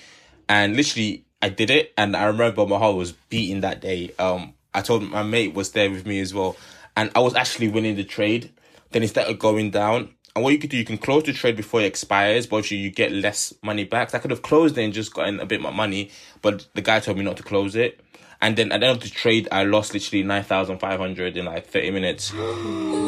and 0.48 0.74
literally 0.74 1.26
I 1.42 1.50
did 1.50 1.70
it. 1.70 1.92
And 1.96 2.16
I 2.16 2.24
remember 2.24 2.66
my 2.66 2.78
heart 2.78 2.96
was 2.96 3.12
beating 3.12 3.60
that 3.60 3.80
day. 3.82 4.12
Um, 4.18 4.54
I 4.72 4.80
told 4.80 5.02
my 5.02 5.22
mate 5.22 5.54
was 5.54 5.72
there 5.72 5.90
with 5.90 6.06
me 6.06 6.18
as 6.20 6.32
well, 6.32 6.56
and 6.96 7.12
I 7.14 7.20
was 7.20 7.34
actually 7.34 7.68
winning 7.68 7.94
the 7.94 8.04
trade. 8.04 8.50
Then 8.90 9.02
it 9.02 9.08
started 9.08 9.38
going 9.38 9.70
down. 9.70 10.14
And 10.34 10.42
what 10.42 10.52
you 10.52 10.58
could 10.58 10.70
do, 10.70 10.76
you 10.76 10.84
can 10.84 10.98
close 10.98 11.22
the 11.22 11.32
trade 11.32 11.56
before 11.56 11.80
it 11.80 11.86
expires, 11.86 12.46
but 12.46 12.68
you, 12.70 12.76
you 12.76 12.90
get 12.90 13.12
less 13.12 13.54
money 13.62 13.84
back. 13.84 14.10
So 14.10 14.18
I 14.18 14.20
could 14.20 14.32
have 14.32 14.42
closed 14.42 14.76
it 14.76 14.82
and 14.82 14.92
just 14.92 15.14
gotten 15.14 15.38
a 15.38 15.46
bit 15.46 15.60
more 15.60 15.72
money, 15.72 16.10
but 16.42 16.66
the 16.74 16.82
guy 16.82 16.98
told 16.98 17.18
me 17.18 17.24
not 17.24 17.36
to 17.36 17.44
close 17.44 17.76
it. 17.76 18.00
And 18.40 18.56
then 18.56 18.72
at 18.72 18.80
the 18.80 18.86
end 18.86 18.96
of 18.96 19.02
the 19.02 19.10
trade, 19.10 19.48
I 19.52 19.62
lost 19.62 19.94
literally 19.94 20.24
9,500 20.24 21.36
in 21.36 21.44
like 21.44 21.66
30 21.66 21.90
minutes. 21.90 22.32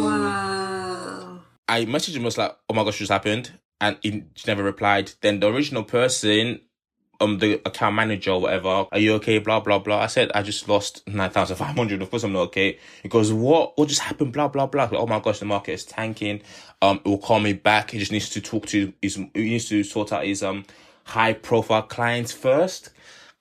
Wow. 0.07 1.41
I 1.69 1.85
messaged 1.85 2.15
him, 2.15 2.23
I 2.23 2.27
was 2.27 2.39
like, 2.39 2.57
oh 2.71 2.75
my 2.75 2.85
gosh, 2.85 3.01
this 3.01 3.09
happened. 3.09 3.53
And 3.81 3.99
he 4.03 4.23
never 4.47 4.63
replied. 4.63 5.13
Then 5.21 5.41
the 5.41 5.49
original 5.53 5.83
person, 5.83 6.61
um, 7.21 7.39
the 7.39 7.55
account 7.67 7.95
manager 7.95 8.33
or 8.33 8.43
whatever, 8.43 8.87
are 8.91 8.99
you 8.99 9.15
okay? 9.15 9.39
Blah, 9.39 9.61
blah, 9.61 9.79
blah. 9.79 10.01
I 10.01 10.07
said, 10.07 10.31
I 10.35 10.43
just 10.43 10.69
lost 10.69 11.07
9,500. 11.09 12.03
Of 12.03 12.11
course 12.11 12.25
I'm 12.25 12.33
not 12.33 12.41
okay. 12.49 12.79
He 13.03 13.09
goes, 13.09 13.33
what? 13.33 13.77
What 13.79 13.89
just 13.89 14.01
happened? 14.01 14.33
Blah, 14.33 14.49
blah, 14.49 14.67
blah. 14.67 14.89
oh 14.93 15.07
my 15.07 15.21
gosh, 15.21 15.39
the 15.39 15.45
market 15.45 15.73
is 15.73 15.85
tanking. 15.85 16.43
Um, 16.83 17.01
it 17.05 17.09
will 17.09 17.19
call 17.19 17.41
me 17.41 17.53
back. 17.53 17.91
He 17.91 17.99
just 17.99 18.13
needs 18.13 18.31
to 18.31 18.41
talk 18.41 18.67
to 18.67 18.93
his, 19.01 19.17
he 19.17 19.31
needs 19.35 19.69
to 19.69 19.83
sort 19.83 20.13
out 20.13 20.25
his, 20.25 20.43
um, 20.43 20.65
high 21.05 21.33
profile 21.33 21.83
clients 21.83 22.33
first 22.33 22.91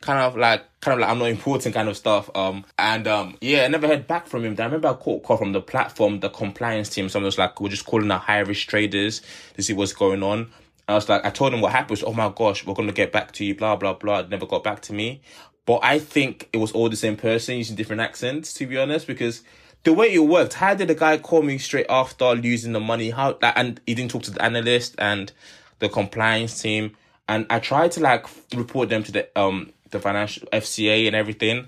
kind 0.06 0.19
of 0.19 0.38
like 0.38 0.63
kind 0.81 0.94
of 0.94 1.00
like 1.01 1.10
I'm 1.10 1.18
not 1.18 1.30
important 1.30 1.74
kind 1.74 1.89
of 1.89 1.98
stuff. 1.98 2.30
Um 2.36 2.63
and 2.78 3.07
um 3.07 3.38
yeah, 3.42 3.64
I 3.64 3.68
never 3.68 3.88
heard 3.88 4.07
back 4.07 4.28
from 4.28 4.45
him. 4.45 4.56
I 4.57 4.64
remember 4.64 4.88
I 4.88 4.94
called 4.94 5.23
call 5.23 5.38
from 5.38 5.52
the 5.52 5.61
platform, 5.61 6.19
the 6.19 6.30
compliance 6.30 6.90
team. 6.90 7.09
Someone 7.09 7.26
was 7.26 7.38
like, 7.38 7.59
we're 7.59 7.69
just 7.69 7.85
calling 7.85 8.11
our 8.11 8.19
high 8.19 8.40
risk 8.40 8.68
traders 8.68 9.21
to 9.56 9.64
see 9.64 9.73
what's 9.73 9.94
going 9.94 10.23
on. 10.23 10.52
I 10.87 10.94
was 10.94 11.09
like, 11.09 11.25
I 11.25 11.30
told 11.30 11.54
him 11.54 11.61
what 11.61 11.71
happened. 11.71 12.04
oh 12.06 12.13
my 12.13 12.31
gosh, 12.35 12.65
we're 12.65 12.73
gonna 12.73 12.92
get 12.92 13.11
back 13.11 13.31
to 13.33 13.45
you. 13.45 13.56
Blah 13.56 13.75
blah 13.75 13.94
blah. 13.94 14.23
Never 14.23 14.45
got 14.45 14.63
back 14.63 14.81
to 14.83 14.94
me. 14.94 15.21
But 15.65 15.80
I 15.83 15.97
think 15.99 16.47
it 16.54 16.57
was 16.57 16.71
all 16.71 16.89
the 16.89 16.95
same 16.95 17.18
person 17.18 17.57
using 17.57 17.75
different 17.75 18.01
accents. 18.01 18.54
To 18.54 18.68
be 18.68 18.77
honest, 18.77 19.07
because 19.07 19.42
the 19.83 19.94
way 19.94 20.13
it 20.13 20.19
worked, 20.19 20.54
how 20.54 20.73
did 20.75 20.89
the 20.89 20.95
guy 20.95 21.18
call 21.18 21.42
me 21.42 21.57
straight 21.57 21.87
after 21.89 22.33
losing 22.33 22.73
the 22.73 22.80
money? 22.80 23.09
How 23.09 23.37
and 23.42 23.80
he 23.85 23.95
didn't 23.95 24.11
talk 24.11 24.23
to 24.23 24.31
the 24.31 24.42
analyst 24.42 24.95
and 24.97 25.31
the 25.80 25.89
compliance 25.89 26.61
team. 26.61 26.95
And 27.27 27.47
I 27.49 27.59
tried 27.59 27.92
to 27.94 28.01
like 28.01 28.27
report 28.54 28.89
them 28.89 29.04
to 29.04 29.11
the 29.11 29.39
um 29.39 29.73
the 29.89 29.99
financial 29.99 30.47
FCA 30.54 31.07
and 31.07 31.15
everything. 31.15 31.68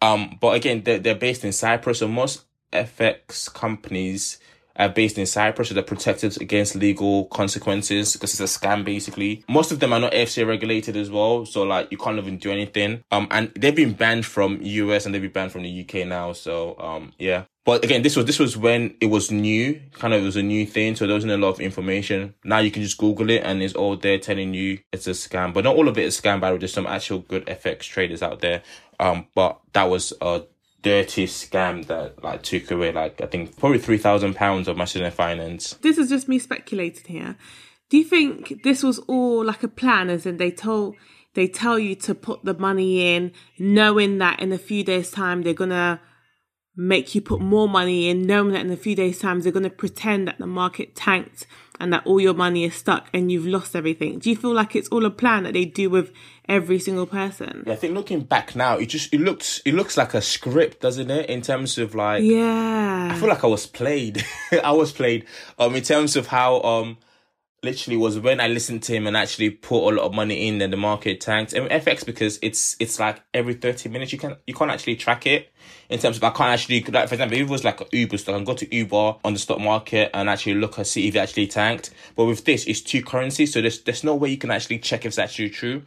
Um, 0.00 0.36
but 0.40 0.54
again, 0.54 0.82
they're, 0.82 0.98
they're 0.98 1.14
based 1.14 1.44
in 1.44 1.52
Cyprus, 1.52 2.00
so 2.00 2.08
most 2.08 2.44
FX 2.72 3.52
companies 3.52 4.38
are 4.76 4.88
based 4.88 5.18
in 5.18 5.26
Cyprus, 5.26 5.68
so 5.68 5.74
they're 5.74 5.82
protected 5.82 6.40
against 6.40 6.74
legal 6.74 7.26
consequences 7.26 8.14
because 8.14 8.38
it's 8.38 8.56
a 8.56 8.58
scam 8.58 8.84
basically. 8.84 9.44
Most 9.48 9.72
of 9.72 9.80
them 9.80 9.92
are 9.92 10.00
not 10.00 10.12
FCA 10.12 10.46
regulated 10.46 10.96
as 10.96 11.10
well, 11.10 11.46
so 11.46 11.62
like 11.62 11.90
you 11.90 11.98
can't 11.98 12.18
even 12.18 12.38
do 12.38 12.50
anything. 12.50 13.02
Um, 13.10 13.28
and 13.30 13.52
they've 13.56 13.74
been 13.74 13.94
banned 13.94 14.26
from 14.26 14.58
US 14.62 15.06
and 15.06 15.14
they've 15.14 15.22
been 15.22 15.32
banned 15.32 15.52
from 15.52 15.62
the 15.62 15.80
UK 15.80 16.06
now. 16.06 16.32
So 16.32 16.76
um, 16.78 17.12
yeah. 17.18 17.44
But 17.64 17.82
again, 17.82 18.02
this 18.02 18.14
was 18.14 18.26
this 18.26 18.38
was 18.38 18.58
when 18.58 18.94
it 19.00 19.06
was 19.06 19.30
new, 19.30 19.80
kind 19.92 20.12
of 20.12 20.20
it 20.20 20.24
was 20.24 20.36
a 20.36 20.42
new 20.42 20.66
thing, 20.66 20.96
so 20.96 21.06
there 21.06 21.16
wasn't 21.16 21.32
a 21.32 21.38
lot 21.38 21.48
of 21.48 21.60
information. 21.60 22.34
Now 22.44 22.58
you 22.58 22.70
can 22.70 22.82
just 22.82 22.98
Google 22.98 23.30
it 23.30 23.42
and 23.42 23.62
it's 23.62 23.74
all 23.74 23.96
there 23.96 24.18
telling 24.18 24.52
you 24.52 24.80
it's 24.92 25.06
a 25.06 25.10
scam. 25.10 25.54
But 25.54 25.64
not 25.64 25.74
all 25.74 25.88
of 25.88 25.96
it 25.96 26.04
is 26.04 26.20
scam, 26.20 26.40
by 26.40 26.48
the 26.48 26.56
way. 26.56 26.58
There's 26.58 26.74
some 26.74 26.86
actual 26.86 27.20
good 27.20 27.46
FX 27.46 27.80
traders 27.80 28.22
out 28.22 28.40
there. 28.40 28.62
Um, 29.00 29.26
but 29.34 29.60
that 29.72 29.84
was 29.84 30.12
a 30.20 30.42
dirty 30.84 31.26
scam 31.26 31.86
that 31.86 32.22
like 32.22 32.42
took 32.42 32.70
away 32.70 32.92
like 32.92 33.20
I 33.20 33.26
think 33.26 33.58
probably 33.58 33.78
three 33.78 33.98
thousand 33.98 34.36
pounds 34.36 34.68
of 34.68 34.76
my 34.76 34.84
student 34.84 35.14
finance. 35.14 35.74
This 35.82 35.98
is 35.98 36.10
just 36.10 36.28
me 36.28 36.38
speculating 36.38 37.06
here. 37.06 37.36
Do 37.88 37.98
you 37.98 38.04
think 38.04 38.62
this 38.62 38.82
was 38.82 38.98
all 39.00 39.44
like 39.44 39.62
a 39.62 39.68
plan, 39.68 40.10
as 40.10 40.26
in 40.26 40.36
they 40.36 40.50
told 40.50 40.94
they 41.32 41.48
tell 41.48 41.78
you 41.78 41.96
to 41.96 42.14
put 42.14 42.44
the 42.44 42.54
money 42.54 43.16
in, 43.16 43.32
knowing 43.58 44.18
that 44.18 44.40
in 44.40 44.52
a 44.52 44.58
few 44.58 44.84
days' 44.84 45.10
time 45.10 45.42
they're 45.42 45.54
gonna 45.54 46.00
make 46.76 47.14
you 47.14 47.20
put 47.20 47.40
more 47.40 47.68
money 47.68 48.08
in, 48.08 48.22
knowing 48.22 48.52
that 48.52 48.60
in 48.60 48.70
a 48.70 48.76
few 48.76 48.96
days' 48.96 49.18
time 49.18 49.40
they're 49.40 49.52
going 49.52 49.62
to 49.62 49.70
pretend 49.70 50.26
that 50.28 50.38
the 50.38 50.46
market 50.46 50.94
tanked 50.94 51.46
and 51.80 51.92
that 51.92 52.06
all 52.06 52.20
your 52.20 52.34
money 52.34 52.64
is 52.64 52.74
stuck 52.74 53.08
and 53.12 53.30
you've 53.30 53.46
lost 53.46 53.74
everything. 53.74 54.18
Do 54.18 54.30
you 54.30 54.36
feel 54.36 54.52
like 54.52 54.76
it's 54.76 54.88
all 54.88 55.04
a 55.04 55.10
plan 55.10 55.42
that 55.44 55.54
they 55.54 55.64
do 55.64 55.90
with 55.90 56.12
every 56.48 56.78
single 56.78 57.06
person? 57.06 57.64
Yeah, 57.66 57.72
I 57.72 57.76
think 57.76 57.94
looking 57.94 58.20
back 58.20 58.54
now, 58.54 58.76
it 58.76 58.86
just 58.86 59.12
it 59.12 59.20
looks 59.20 59.60
it 59.64 59.74
looks 59.74 59.96
like 59.96 60.14
a 60.14 60.22
script, 60.22 60.80
doesn't 60.80 61.10
it? 61.10 61.28
In 61.28 61.42
terms 61.42 61.78
of 61.78 61.94
like, 61.94 62.22
Yeah. 62.22 63.10
I 63.12 63.18
feel 63.18 63.28
like 63.28 63.44
I 63.44 63.48
was 63.48 63.66
played. 63.66 64.24
I 64.64 64.72
was 64.72 64.92
played. 64.92 65.26
Um, 65.58 65.74
in 65.74 65.82
terms 65.82 66.16
of 66.16 66.28
how 66.28 66.60
um, 66.62 66.98
literally 67.64 67.96
was 67.96 68.18
when 68.18 68.40
I 68.40 68.48
listened 68.48 68.82
to 68.84 68.94
him 68.94 69.06
and 69.06 69.16
actually 69.16 69.50
put 69.50 69.88
a 69.88 69.90
lot 69.96 70.06
of 70.06 70.14
money 70.14 70.46
in, 70.46 70.60
and 70.62 70.72
the 70.72 70.76
market 70.76 71.20
tanked. 71.20 71.52
And 71.52 71.68
FX 71.70 72.04
because 72.04 72.38
it's 72.42 72.76
it's 72.78 73.00
like 73.00 73.22
every 73.32 73.54
thirty 73.54 73.88
minutes 73.88 74.12
you 74.12 74.18
can 74.18 74.36
you 74.46 74.54
can't 74.54 74.70
actually 74.70 74.96
track 74.96 75.26
it 75.26 75.50
in 75.88 75.98
terms 75.98 76.16
of 76.16 76.24
I 76.24 76.30
can't 76.30 76.50
actually 76.50 76.82
like 76.82 77.08
for 77.08 77.14
example 77.14 77.36
if 77.36 77.46
it 77.46 77.50
was 77.50 77.64
like 77.64 77.80
an 77.80 77.86
Uber 77.92 78.18
stock, 78.18 78.34
I 78.34 78.38
can 78.38 78.44
go 78.44 78.54
to 78.54 78.74
Uber 78.74 79.16
on 79.24 79.32
the 79.32 79.38
stock 79.38 79.60
market 79.60 80.10
and 80.14 80.28
actually 80.28 80.54
look 80.54 80.78
and 80.78 80.86
see 80.86 81.08
if 81.08 81.14
it 81.14 81.18
actually 81.18 81.46
tanked. 81.46 81.90
But 82.16 82.26
with 82.26 82.44
this, 82.44 82.64
it's 82.66 82.80
two 82.80 83.02
currencies, 83.02 83.52
so 83.52 83.60
there's 83.60 83.80
there's 83.82 84.04
no 84.04 84.14
way 84.14 84.30
you 84.30 84.38
can 84.38 84.50
actually 84.50 84.78
check 84.78 85.00
if 85.00 85.06
it's 85.06 85.18
actually 85.18 85.50
true. 85.50 85.82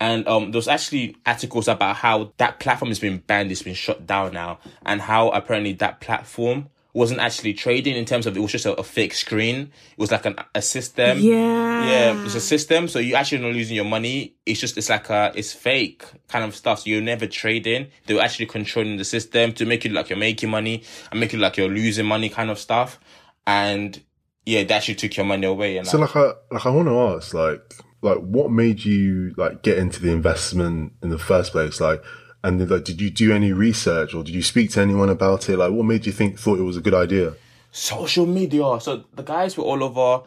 And 0.00 0.26
um, 0.26 0.50
there 0.50 0.58
was 0.58 0.66
actually 0.66 1.16
articles 1.26 1.68
about 1.68 1.96
how 1.96 2.32
that 2.38 2.58
platform 2.58 2.90
has 2.90 2.98
been 2.98 3.18
banned, 3.18 3.52
it's 3.52 3.62
been 3.62 3.74
shut 3.74 4.04
down 4.04 4.32
now, 4.32 4.58
and 4.84 5.00
how 5.00 5.28
apparently 5.30 5.74
that 5.74 6.00
platform 6.00 6.68
wasn't 6.94 7.20
actually 7.20 7.54
trading 7.54 7.96
in 7.96 8.04
terms 8.04 8.26
of 8.26 8.36
it 8.36 8.40
was 8.40 8.52
just 8.52 8.66
a, 8.66 8.74
a 8.74 8.82
fake 8.82 9.14
screen. 9.14 9.72
It 9.92 9.98
was 9.98 10.12
like 10.12 10.26
an, 10.26 10.36
a 10.54 10.60
system. 10.60 11.18
Yeah. 11.18 11.86
Yeah, 11.88 12.24
it's 12.24 12.34
a 12.34 12.40
system. 12.40 12.86
So 12.86 12.98
you 12.98 13.14
actually 13.14 13.42
not 13.42 13.52
losing 13.52 13.76
your 13.76 13.86
money. 13.86 14.34
It's 14.44 14.60
just 14.60 14.76
it's 14.76 14.90
like 14.90 15.08
a 15.08 15.32
it's 15.34 15.52
fake 15.52 16.04
kind 16.28 16.44
of 16.44 16.54
stuff. 16.54 16.80
So 16.80 16.90
you're 16.90 17.00
never 17.00 17.26
trading. 17.26 17.88
They're 18.06 18.20
actually 18.20 18.46
controlling 18.46 18.98
the 18.98 19.04
system 19.04 19.52
to 19.54 19.64
make 19.64 19.86
it 19.86 19.92
like 19.92 20.10
you're 20.10 20.18
making 20.18 20.50
money 20.50 20.82
and 21.10 21.18
make 21.18 21.32
it 21.32 21.38
like 21.38 21.56
you're 21.56 21.68
losing 21.68 22.06
money 22.06 22.28
kind 22.28 22.50
of 22.50 22.58
stuff. 22.58 23.00
And 23.46 24.00
yeah, 24.44 24.64
that 24.64 24.76
actually 24.76 24.96
took 24.96 25.16
your 25.16 25.26
money 25.26 25.46
away. 25.46 25.78
And 25.78 25.86
So 25.86 25.98
like, 25.98 26.14
like 26.14 26.36
I 26.50 26.54
like 26.54 26.66
I 26.66 26.70
want 26.70 26.88
to 26.88 26.98
ask 26.98 27.32
like 27.32 27.74
like 28.02 28.18
what 28.18 28.50
made 28.50 28.84
you 28.84 29.32
like 29.36 29.62
get 29.62 29.78
into 29.78 30.02
the 30.02 30.10
investment 30.10 30.92
in 31.02 31.08
the 31.08 31.18
first 31.18 31.52
place 31.52 31.80
like 31.80 32.02
and 32.44 32.68
like 32.70 32.84
did 32.84 33.00
you 33.00 33.10
do 33.10 33.32
any 33.32 33.52
research 33.52 34.14
or 34.14 34.22
did 34.24 34.34
you 34.34 34.42
speak 34.42 34.70
to 34.70 34.80
anyone 34.80 35.08
about 35.08 35.48
it 35.48 35.56
like 35.56 35.70
what 35.72 35.84
made 35.84 36.06
you 36.06 36.12
think 36.12 36.38
thought 36.38 36.58
it 36.58 36.62
was 36.62 36.76
a 36.76 36.80
good 36.80 36.94
idea 36.94 37.34
social 37.72 38.26
media. 38.26 38.78
So 38.80 39.04
the 39.14 39.22
guys 39.22 39.56
were 39.56 39.64
all 39.64 39.82
over 39.82 40.24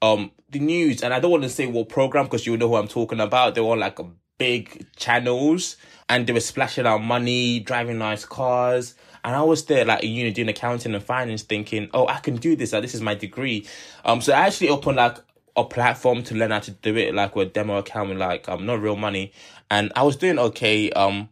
um 0.00 0.30
the 0.48 0.60
news, 0.60 1.02
and 1.02 1.12
I 1.12 1.20
don't 1.20 1.32
want 1.32 1.42
to 1.42 1.50
say 1.50 1.66
what 1.66 1.88
program 1.88 2.24
because 2.24 2.46
you 2.46 2.56
know 2.56 2.68
who 2.68 2.76
I'm 2.76 2.88
talking 2.88 3.20
about. 3.20 3.54
They 3.54 3.60
were 3.60 3.76
like 3.76 3.98
big 4.38 4.86
channels, 4.96 5.76
and 6.08 6.26
they 6.26 6.32
were 6.32 6.40
splashing 6.40 6.86
out 6.86 7.02
money, 7.02 7.60
driving 7.60 7.98
nice 7.98 8.24
cars. 8.24 8.94
And 9.24 9.34
I 9.34 9.42
was 9.42 9.64
there 9.64 9.84
like 9.84 10.04
in 10.04 10.12
uni 10.12 10.30
doing 10.30 10.48
accounting 10.48 10.94
and 10.94 11.02
finance, 11.02 11.42
thinking, 11.42 11.90
"Oh, 11.92 12.06
I 12.06 12.20
can 12.20 12.36
do 12.36 12.56
this. 12.56 12.72
Like, 12.72 12.82
this 12.82 12.94
is 12.94 13.02
my 13.02 13.14
degree." 13.14 13.66
Um, 14.04 14.20
so 14.20 14.32
I 14.32 14.46
actually 14.46 14.68
opened 14.68 14.96
like 14.96 15.18
a 15.56 15.64
platform 15.64 16.22
to 16.22 16.34
learn 16.34 16.52
how 16.52 16.60
to 16.60 16.70
do 16.70 16.96
it, 16.96 17.14
like 17.14 17.34
with 17.34 17.48
a 17.48 17.50
demo 17.50 17.78
account 17.78 18.10
with 18.10 18.18
like 18.18 18.48
um 18.48 18.64
not 18.66 18.80
real 18.80 18.96
money, 18.96 19.32
and 19.70 19.92
I 19.96 20.04
was 20.04 20.16
doing 20.16 20.38
okay. 20.38 20.90
Um, 20.92 21.30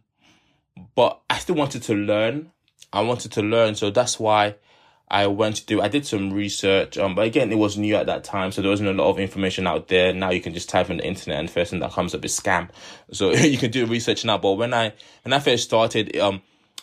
but 0.95 1.21
I 1.29 1.37
still 1.39 1.55
wanted 1.55 1.83
to 1.83 1.93
learn. 1.93 2.51
I 2.91 3.01
wanted 3.01 3.31
to 3.33 3.41
learn, 3.41 3.75
so 3.75 3.89
that's 3.89 4.19
why 4.19 4.55
I 5.09 5.27
went 5.27 5.57
to 5.57 5.65
do. 5.65 5.81
I 5.81 5.87
did 5.87 6.05
some 6.05 6.33
research, 6.33 6.97
um, 6.97 7.15
but 7.15 7.25
again, 7.25 7.51
it 7.51 7.57
was 7.57 7.77
new 7.77 7.95
at 7.95 8.07
that 8.07 8.23
time, 8.23 8.51
so 8.51 8.61
there 8.61 8.71
wasn't 8.71 8.89
a 8.89 8.93
lot 8.93 9.09
of 9.09 9.19
information 9.19 9.67
out 9.67 9.87
there. 9.87 10.13
Now 10.13 10.31
you 10.31 10.41
can 10.41 10.53
just 10.53 10.69
type 10.69 10.89
in 10.89 10.97
the 10.97 11.05
internet, 11.05 11.39
and 11.39 11.47
the 11.47 11.51
first 11.53 11.71
thing 11.71 11.79
that 11.81 11.91
comes 11.91 12.15
up 12.15 12.23
is 12.25 12.37
scam. 12.37 12.69
So 13.11 13.31
you 13.33 13.57
can 13.57 13.71
do 13.71 13.85
research 13.85 14.25
now. 14.25 14.37
But 14.37 14.53
when 14.53 14.73
I 14.73 14.93
when 15.23 15.33
I 15.33 15.39
first 15.39 15.65
started, 15.65 16.15
um, 16.17 16.41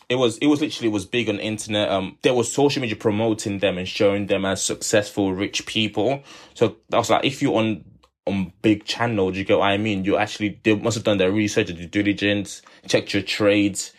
it 0.09 0.17
was 0.17 0.39
it 0.39 0.47
was 0.47 0.61
literally 0.61 0.89
it 0.89 0.93
was 0.93 1.07
big 1.07 1.29
on 1.29 1.37
the 1.37 1.43
internet. 1.43 1.89
Um, 1.89 2.19
there 2.23 2.35
was 2.35 2.53
social 2.53 2.81
media 2.81 2.97
promoting 2.97 3.59
them 3.59 3.79
and 3.79 3.89
showing 3.89 4.27
them 4.27 4.45
as 4.45 4.63
successful, 4.63 5.33
rich 5.33 5.67
people. 5.67 6.23
So 6.55 6.77
I 6.93 6.99
was 6.99 7.11
like, 7.11 7.25
if 7.25 7.43
you're 7.43 7.57
on 7.57 7.85
on 8.27 8.53
big 8.63 8.85
channel, 8.85 9.31
do 9.31 9.39
you 9.39 9.45
get 9.45 9.59
what 9.59 9.67
I 9.67 9.79
mean? 9.79 10.05
You 10.05 10.17
actually 10.17 10.61
they 10.63 10.75
must 10.75 10.97
have 10.97 11.05
done 11.05 11.19
their 11.19 11.33
research, 11.33 11.69
due 11.69 11.87
diligence, 11.87 12.63
checked 12.87 13.15
your 13.15 13.23
trades, 13.23 13.93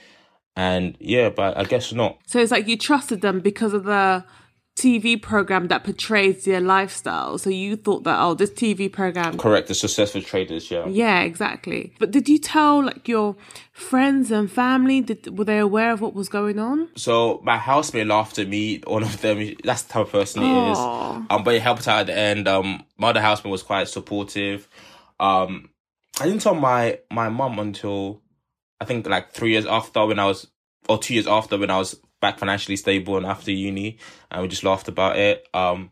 and 0.55 0.95
yeah, 0.99 1.29
but 1.29 1.57
I 1.57 1.63
guess 1.63 1.91
not. 1.91 2.19
So 2.25 2.39
it's 2.39 2.51
like 2.51 2.67
you 2.67 2.77
trusted 2.77 3.21
them 3.21 3.39
because 3.39 3.73
of 3.73 3.83
the 3.83 4.23
TV 4.75 5.21
program 5.21 5.67
that 5.67 5.83
portrays 5.83 6.45
their 6.45 6.59
lifestyle. 6.59 7.37
So 7.37 7.49
you 7.51 7.75
thought 7.75 8.03
that, 8.05 8.19
oh, 8.19 8.33
this 8.33 8.49
TV 8.49 8.91
program. 8.91 9.37
Correct, 9.37 9.67
the 9.67 9.75
successful 9.75 10.21
traders, 10.21 10.71
yeah. 10.71 10.87
Yeah, 10.87 11.21
exactly. 11.21 11.93
But 11.99 12.09
did 12.11 12.27
you 12.27 12.39
tell 12.39 12.83
like 12.83 13.07
your 13.07 13.35
friends 13.71 14.31
and 14.31 14.51
family? 14.51 15.01
Did 15.01 15.37
were 15.37 15.45
they 15.45 15.59
aware 15.59 15.91
of 15.91 16.01
what 16.01 16.15
was 16.15 16.27
going 16.27 16.57
on? 16.57 16.89
So 16.95 17.39
my 17.43 17.57
housemate 17.57 18.07
laughed 18.07 18.39
at 18.39 18.47
me. 18.47 18.81
One 18.87 19.03
of 19.03 19.21
them, 19.21 19.55
that's 19.63 19.83
the 19.83 19.93
type 19.93 20.07
of 20.07 20.11
person 20.11 20.41
he 20.41 20.49
is. 20.49 20.77
Aw. 20.77 21.25
Um, 21.29 21.43
but 21.43 21.53
it 21.53 21.61
helped 21.61 21.87
out 21.87 22.01
at 22.01 22.07
the 22.07 22.17
end. 22.17 22.47
Um, 22.47 22.83
my 22.97 23.09
other 23.09 23.21
housemate 23.21 23.51
was 23.51 23.63
quite 23.63 23.87
supportive. 23.87 24.67
Um, 25.19 25.69
I 26.19 26.25
didn't 26.25 26.41
tell 26.41 26.55
my 26.55 26.99
my 27.11 27.29
mum 27.29 27.59
until 27.59 28.21
I 28.81 28.85
think 28.85 29.07
like 29.07 29.33
three 29.33 29.51
years 29.51 29.65
after 29.65 30.05
when 30.05 30.19
I 30.19 30.25
was, 30.25 30.47
or 30.89 30.97
two 30.97 31.13
years 31.13 31.27
after 31.27 31.57
when 31.57 31.69
I 31.69 31.77
was 31.77 31.99
back 32.23 32.39
financially 32.39 32.77
stable 32.77 33.17
and 33.17 33.25
after 33.25 33.51
uni, 33.51 33.97
and 34.31 34.41
we 34.41 34.47
just 34.47 34.63
laughed 34.63 34.87
about 34.87 35.17
it. 35.17 35.45
Um, 35.53 35.91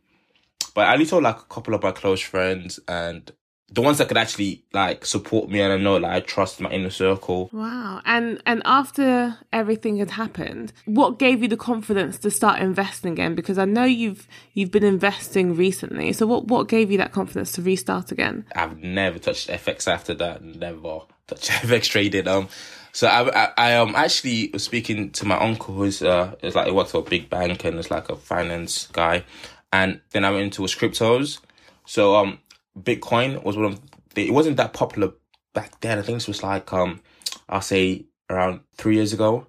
but 0.73 0.87
I 0.87 0.93
only 0.93 1.05
told 1.05 1.23
like 1.23 1.37
a 1.37 1.53
couple 1.55 1.73
of 1.75 1.83
my 1.83 1.91
close 1.91 2.21
friends 2.21 2.79
and 2.87 3.29
the 3.73 3.81
ones 3.81 3.97
that 3.97 4.07
could 4.07 4.17
actually 4.17 4.63
like 4.73 5.05
support 5.05 5.49
me 5.49 5.61
and 5.61 5.71
I 5.73 5.77
know 5.77 5.97
like 5.97 6.11
I 6.11 6.19
trust 6.21 6.61
my 6.61 6.69
inner 6.69 6.89
circle. 6.89 7.49
Wow. 7.51 8.01
And 8.05 8.41
and 8.45 8.61
after 8.63 9.37
everything 9.51 9.97
had 9.97 10.11
happened, 10.11 10.71
what 10.85 11.19
gave 11.19 11.41
you 11.41 11.49
the 11.49 11.57
confidence 11.57 12.17
to 12.19 12.31
start 12.31 12.61
investing 12.61 13.13
again? 13.13 13.35
Because 13.35 13.57
I 13.57 13.65
know 13.65 13.83
you've 13.83 14.25
you've 14.53 14.71
been 14.71 14.85
investing 14.85 15.55
recently. 15.55 16.13
So 16.13 16.25
what 16.25 16.47
what 16.47 16.69
gave 16.69 16.91
you 16.91 16.97
that 16.97 17.11
confidence 17.11 17.51
to 17.53 17.61
restart 17.61 18.11
again? 18.11 18.45
I've 18.55 18.77
never 18.77 19.19
touched 19.19 19.49
FX 19.49 19.87
after 19.87 20.13
that. 20.15 20.43
Never 20.43 21.01
touched 21.27 21.49
FX 21.67 21.89
trading. 21.89 22.27
Um, 22.27 22.47
so 22.93 23.07
I, 23.07 23.45
I, 23.45 23.53
I 23.57 23.75
um 23.75 23.95
actually 23.95 24.49
was 24.53 24.63
speaking 24.63 25.11
to 25.11 25.25
my 25.25 25.39
uncle 25.39 25.73
who's 25.73 26.01
uh 26.01 26.35
is 26.41 26.55
like 26.55 26.67
he 26.67 26.73
works 26.73 26.91
for 26.91 26.99
a 26.99 27.09
big 27.09 27.29
bank 27.29 27.63
and 27.63 27.79
is 27.79 27.91
like 27.91 28.09
a 28.09 28.15
finance 28.15 28.87
guy, 28.91 29.23
and 29.71 30.01
then 30.11 30.25
I 30.25 30.31
went 30.31 30.43
into 30.43 30.61
his 30.63 30.75
cryptos. 30.75 31.39
So 31.85 32.15
um, 32.15 32.39
Bitcoin 32.79 33.43
was 33.43 33.57
one 33.57 33.65
of 33.65 33.81
the, 34.13 34.27
it 34.27 34.31
wasn't 34.31 34.57
that 34.57 34.73
popular 34.73 35.13
back 35.53 35.79
then. 35.81 35.99
I 35.99 36.01
think 36.01 36.17
this 36.17 36.27
was 36.27 36.43
like 36.43 36.71
um, 36.73 37.01
I'll 37.49 37.61
say 37.61 38.05
around 38.29 38.61
three 38.75 38.95
years 38.95 39.13
ago, 39.13 39.47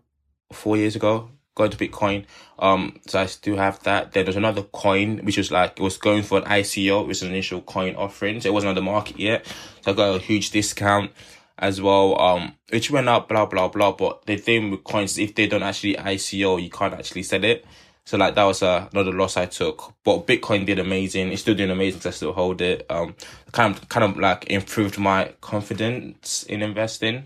four 0.53 0.77
years 0.77 0.97
ago. 0.97 1.29
Going 1.55 1.71
to 1.71 1.77
Bitcoin. 1.77 2.25
Um, 2.59 2.99
so 3.07 3.21
I 3.21 3.27
still 3.27 3.59
have 3.59 3.83
that. 3.83 4.13
Then 4.13 4.25
there's 4.25 4.37
another 4.37 4.63
coin 4.63 5.19
which 5.19 5.37
was 5.37 5.51
like 5.53 5.79
it 5.79 5.83
was 5.83 5.99
going 5.99 6.23
for 6.23 6.39
an 6.39 6.45
ICO, 6.45 7.01
which 7.03 7.09
was 7.09 7.23
an 7.23 7.29
initial 7.29 7.61
coin 7.61 7.95
offering. 7.95 8.41
So 8.41 8.49
it 8.49 8.55
wasn't 8.55 8.71
on 8.71 8.75
the 8.75 8.81
market 8.81 9.19
yet. 9.19 9.45
So 9.83 9.93
I 9.93 9.95
got 9.95 10.17
a 10.17 10.19
huge 10.19 10.51
discount 10.51 11.11
as 11.59 11.81
well. 11.81 12.21
Um, 12.21 12.55
which 12.71 12.91
went 12.91 13.09
up, 13.09 13.29
blah 13.29 13.47
blah 13.47 13.69
blah. 13.69 13.93
But 13.93 14.27
the 14.27 14.37
thing 14.37 14.71
with 14.71 14.85
coins, 14.85 15.19
if 15.19 15.35
they 15.35 15.47
don't 15.47 15.63
actually 15.63 15.95
ICO, 15.95 16.63
you 16.63 16.71
can't 16.71 16.95
actually 16.95 17.23
sell 17.23 17.45
it. 17.45 17.65
So 18.05 18.17
like 18.17 18.35
that 18.35 18.45
was 18.45 18.63
uh, 18.65 18.89
another 18.93 19.13
loss 19.13 19.37
I 19.37 19.47
took. 19.47 19.95
But 20.03 20.27
Bitcoin 20.27 20.67
did 20.67 20.79
amazing. 20.81 21.31
It's 21.33 21.43
still 21.43 21.55
doing 21.55 21.71
amazing. 21.71 22.01
'cause 22.01 22.07
I 22.07 22.17
still 22.17 22.33
hold 22.33 22.61
it. 22.61 22.85
Um, 22.91 23.15
kind 23.53 23.77
of 23.77 23.89
kind 23.89 24.05
of 24.05 24.19
like 24.19 24.51
improved 24.51 24.99
my 24.99 25.33
confidence 25.41 26.43
in 26.45 26.63
investing. 26.63 27.25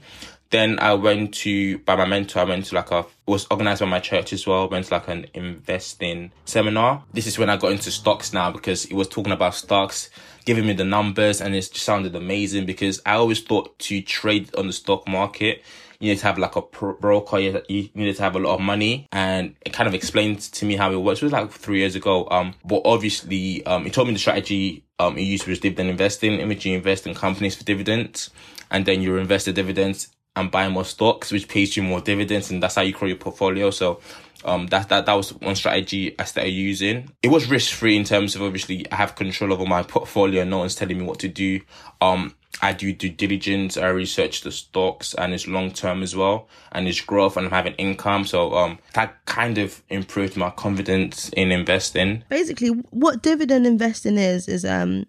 Then 0.51 0.79
I 0.79 0.95
went 0.95 1.35
to 1.37 1.79
by 1.79 1.97
my 1.97 2.05
mentor. 2.05 2.41
I 2.41 2.45
went 2.45 2.67
to 2.67 2.75
like 2.77 2.91
a 2.93 3.05
was 3.27 3.47
organized 3.51 3.81
by 3.81 3.87
my 3.87 3.99
church 4.01 4.33
as 4.33 4.47
well. 4.47 4.69
Went 4.69 4.87
to 4.87 4.95
like 4.95 5.09
an 5.09 5.27
investing 5.35 6.31
seminar. 6.45 7.03
This 7.13 7.27
is 7.27 7.39
when 7.39 7.51
I 7.51 7.57
got 7.57 7.73
into 7.73 7.91
stocks 7.91 8.33
now 8.33 8.51
because 8.53 8.85
it 8.85 8.93
was 8.93 9.09
talking 9.09 9.33
about 9.33 9.55
stocks, 9.55 10.09
giving 10.47 10.67
me 10.67 10.73
the 10.73 10.85
numbers, 10.85 11.43
and 11.43 11.55
it 11.55 11.65
sounded 11.65 12.17
amazing. 12.17 12.65
Because 12.65 13.03
I 13.05 13.13
always 13.15 13.43
thought 13.43 13.79
to 13.81 14.01
trade 14.01 14.55
on 14.55 14.67
the 14.67 14.73
stock 14.73 15.07
market, 15.07 15.63
you 16.01 16.11
need 16.11 16.19
to 16.19 16.27
have 16.27 16.39
like 16.39 16.57
a 16.57 16.63
broker. 16.63 17.39
You 17.39 17.61
needed 17.69 18.17
to 18.17 18.23
have 18.23 18.35
a 18.35 18.39
lot 18.39 18.55
of 18.55 18.61
money, 18.61 19.07
and 19.13 19.55
it 19.67 19.75
kind 19.75 19.87
of 19.87 19.95
explained 19.95 20.41
to 20.41 20.65
me 20.65 20.77
how 20.77 20.91
it 20.91 20.97
works. 20.97 21.21
It 21.21 21.27
was 21.27 21.33
like 21.33 21.51
three 21.51 21.81
years 21.81 21.95
ago. 21.95 22.27
Um, 22.31 22.55
but 22.65 22.81
obviously, 22.87 23.67
um, 23.67 23.85
he 23.85 23.91
told 23.91 24.09
me 24.09 24.15
the 24.15 24.21
strategy 24.21 24.85
um 24.99 25.17
he 25.17 25.25
used 25.25 25.47
was 25.47 25.61
dividend 25.61 25.91
investing, 25.91 26.41
in 26.41 26.49
which 26.49 26.65
you 26.65 26.75
invest 26.75 27.07
in 27.07 27.15
companies 27.15 27.55
for 27.55 27.65
dividends, 27.65 28.31
and 28.71 28.87
then 28.87 29.03
you 29.03 29.17
invest 29.19 29.45
the 29.45 29.53
dividends 29.53 30.09
and 30.37 30.51
buy 30.51 30.69
more 30.69 30.85
stocks, 30.85 31.33
which 31.33 31.49
pays 31.49 31.77
you 31.77 31.83
more 31.83 32.01
dividends, 32.01 32.51
and 32.51 32.63
that's 32.63 32.75
how 32.77 32.83
you 32.83 32.93
grow 32.93 33.09
your 33.09 33.17
portfolio. 33.17 33.71
So, 33.71 34.01
um, 34.45 34.67
that 34.69 34.89
that 34.91 35.07
that 35.07 35.15
was 35.15 35.31
one 35.35 35.57
strategy 35.57 36.15
I 36.19 36.25
started 36.25 36.51
using. 36.51 37.11
It 37.23 37.29
was 37.29 37.51
risk 37.51 37.73
free 37.75 37.97
in 37.97 38.05
terms 38.05 38.37
of 38.37 38.43
obviously 38.43 38.91
I 38.93 38.97
have 38.97 39.17
control 39.17 39.53
over 39.53 39.67
my 39.67 39.83
portfolio. 39.83 40.45
No 40.45 40.59
one's 40.59 40.75
telling 40.77 40.99
me 40.99 41.05
what 41.05 41.19
to 41.21 41.29
do. 41.29 41.61
Um, 42.01 42.35
I 42.63 42.73
do 42.73 42.93
due 42.93 43.11
diligence. 43.11 43.77
I 43.77 43.89
research 43.89 44.41
the 44.41 44.53
stocks 44.53 45.13
and 45.15 45.35
it's 45.35 45.47
long 45.47 45.73
term 45.73 46.03
as 46.03 46.15
well, 46.15 46.49
and 46.73 46.87
it's 46.87 47.01
growth, 47.01 47.37
and 47.37 47.47
I'm 47.47 47.53
having 47.53 47.75
income. 47.75 48.25
So, 48.25 48.55
um, 48.55 48.79
that 48.95 49.25
kind 49.27 49.59
of 49.59 49.83
improved 49.89 50.37
my 50.37 50.51
confidence 50.51 51.29
in 51.31 51.51
investing. 51.51 52.25
basically 52.29 52.69
what 52.91 53.23
dividend 53.23 53.67
investing 53.67 54.17
is 54.19 54.49
is 54.49 54.65
um 54.65 55.05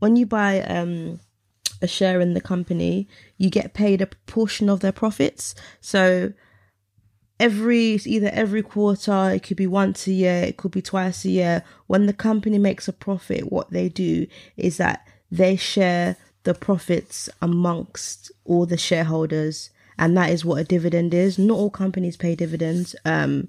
when 0.00 0.16
you 0.16 0.26
buy 0.26 0.60
um 0.62 1.20
a 1.82 1.86
share 1.86 2.20
in 2.20 2.34
the 2.34 2.40
company 2.40 3.08
you 3.38 3.50
get 3.50 3.74
paid 3.74 4.00
a 4.00 4.06
proportion 4.06 4.68
of 4.68 4.80
their 4.80 4.92
profits 4.92 5.54
so 5.80 6.32
every 7.40 7.98
either 8.04 8.30
every 8.32 8.62
quarter, 8.62 9.30
it 9.30 9.42
could 9.42 9.56
be 9.56 9.66
once 9.66 10.06
a 10.06 10.12
year, 10.12 10.42
it 10.44 10.58
could 10.58 10.70
be 10.70 10.82
twice 10.82 11.24
a 11.24 11.30
year. 11.30 11.64
When 11.86 12.06
the 12.06 12.12
company 12.12 12.58
makes 12.58 12.86
a 12.86 12.92
profit, 12.92 13.50
what 13.50 13.70
they 13.70 13.88
do 13.88 14.26
is 14.56 14.76
that 14.76 15.08
they 15.32 15.56
share 15.56 16.16
the 16.44 16.54
profits 16.54 17.28
amongst 17.40 18.30
all 18.44 18.66
the 18.66 18.76
shareholders, 18.76 19.70
and 19.98 20.16
that 20.16 20.30
is 20.30 20.44
what 20.44 20.60
a 20.60 20.64
dividend 20.64 21.14
is. 21.14 21.38
Not 21.38 21.58
all 21.58 21.70
companies 21.70 22.16
pay 22.16 22.36
dividends. 22.36 22.94
Um, 23.04 23.48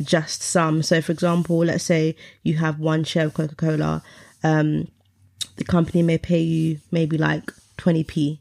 just 0.00 0.42
some. 0.42 0.82
So, 0.82 1.02
for 1.02 1.12
example, 1.12 1.58
let's 1.58 1.84
say 1.84 2.16
you 2.42 2.56
have 2.56 2.78
one 2.78 3.04
share 3.04 3.26
of 3.26 3.34
Coca 3.34 3.54
Cola, 3.54 4.02
um, 4.42 4.88
the 5.56 5.64
company 5.64 6.02
may 6.02 6.16
pay 6.16 6.40
you 6.40 6.80
maybe 6.90 7.18
like 7.18 7.52
20p 7.82 8.40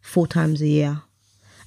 four 0.00 0.26
times 0.26 0.62
a 0.62 0.66
year. 0.66 1.02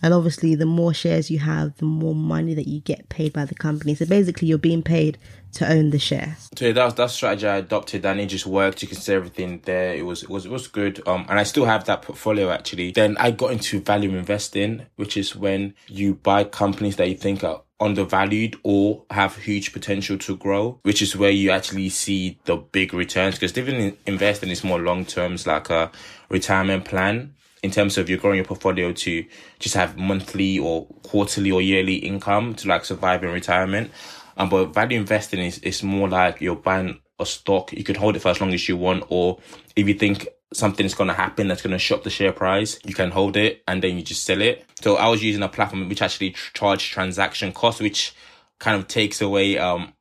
And 0.01 0.13
obviously, 0.13 0.55
the 0.55 0.65
more 0.65 0.93
shares 0.93 1.29
you 1.29 1.39
have, 1.39 1.75
the 1.77 1.85
more 1.85 2.15
money 2.15 2.53
that 2.53 2.69
you 2.69 2.79
get 2.79 3.09
paid 3.09 3.33
by 3.33 3.43
the 3.43 3.55
company. 3.55 3.95
So 3.95 4.05
basically, 4.05 4.47
you're 4.47 4.57
being 4.57 4.81
paid 4.81 5.17
to 5.53 5.69
own 5.69 5.89
the 5.89 5.99
share. 5.99 6.38
So 6.57 6.67
yeah, 6.67 6.71
that 6.73 6.95
that 6.95 7.09
strategy 7.09 7.47
I 7.47 7.57
adopted 7.57 8.05
and 8.05 8.19
it 8.19 8.27
just 8.27 8.45
worked. 8.45 8.81
You 8.81 8.88
can 8.88 8.97
see 8.97 9.13
everything 9.13 9.61
there. 9.65 9.93
It 9.93 10.05
was 10.05 10.23
it 10.23 10.29
was 10.29 10.45
it 10.45 10.51
was 10.51 10.67
good. 10.67 11.05
Um, 11.07 11.25
and 11.27 11.39
I 11.39 11.43
still 11.43 11.65
have 11.65 11.85
that 11.85 12.01
portfolio 12.01 12.49
actually. 12.49 12.91
Then 12.91 13.17
I 13.17 13.31
got 13.31 13.51
into 13.51 13.81
value 13.81 14.15
investing, 14.15 14.85
which 14.95 15.17
is 15.17 15.35
when 15.35 15.73
you 15.88 16.15
buy 16.15 16.43
companies 16.45 16.95
that 16.97 17.09
you 17.09 17.15
think 17.15 17.43
are 17.43 17.61
undervalued 17.79 18.57
or 18.63 19.03
have 19.09 19.38
huge 19.38 19.71
potential 19.71 20.17
to 20.17 20.35
grow, 20.35 20.79
which 20.83 21.01
is 21.01 21.15
where 21.15 21.31
you 21.31 21.49
actually 21.49 21.89
see 21.89 22.38
the 22.45 22.57
big 22.57 22.93
returns. 22.93 23.35
Because 23.35 23.53
dividend 23.53 23.97
investing 24.05 24.49
is 24.49 24.63
more 24.63 24.79
long 24.79 25.05
terms, 25.05 25.47
like 25.47 25.69
a 25.69 25.91
retirement 26.29 26.86
plan 26.86 27.36
in 27.62 27.71
terms 27.71 27.98
of 27.98 28.09
you're 28.09 28.17
growing 28.17 28.38
your 28.38 28.45
portfolio 28.45 28.93
to 28.93 29.25
just 29.59 29.75
have 29.75 29.98
monthly 29.98 30.57
or 30.57 30.86
quarterly 31.03 31.51
or 31.51 31.62
yearly 31.62 31.95
income 31.95 32.53
to 32.55 32.67
like 32.67 32.86
survive 32.86 33.24
in 33.24 33.31
retirement. 33.31 33.91
Um, 34.38 34.50
but 34.50 34.67
value 34.67 34.98
investing 34.98 35.39
is, 35.39 35.57
is 35.59 35.83
more 35.83 36.07
like 36.07 36.39
you're 36.39 36.55
buying 36.55 37.00
a 37.19 37.25
stock. 37.25 37.74
You 37.74 37.83
can 37.83 37.95
hold 37.95 38.15
it 38.15 38.19
for 38.19 38.29
as 38.29 38.39
long 38.39 38.53
as 38.53 38.69
you 38.69 38.77
want, 38.77 39.03
or 39.09 39.39
if 39.75 39.88
you 39.88 39.93
think 39.93 40.27
something's 40.53 40.93
going 40.93 41.09
to 41.09 41.13
happen 41.13 41.48
that's 41.48 41.62
going 41.62 41.74
to 41.74 41.79
shock 41.79 42.03
the 42.03 42.09
share 42.09 42.31
price, 42.31 42.79
you 42.86 42.93
can 42.93 43.12
hold 43.12 43.36
it 43.36 43.62
and 43.67 43.83
then 43.83 43.98
you 43.98 44.03
just 44.03 44.24
sell 44.24 44.41
it. 44.41 44.65
So 44.81 44.95
I 44.95 45.07
was 45.09 45.21
using 45.21 45.43
a 45.43 45.50
platform 45.50 45.88
which 45.89 46.01
actually 46.01 46.36
charge 46.53 46.89
transaction 46.89 47.51
cost, 47.51 47.81
which 47.81 48.15
kind 48.59 48.79
of 48.79 48.88
takes 48.88 49.21
away, 49.21 49.57
um, 49.57 49.93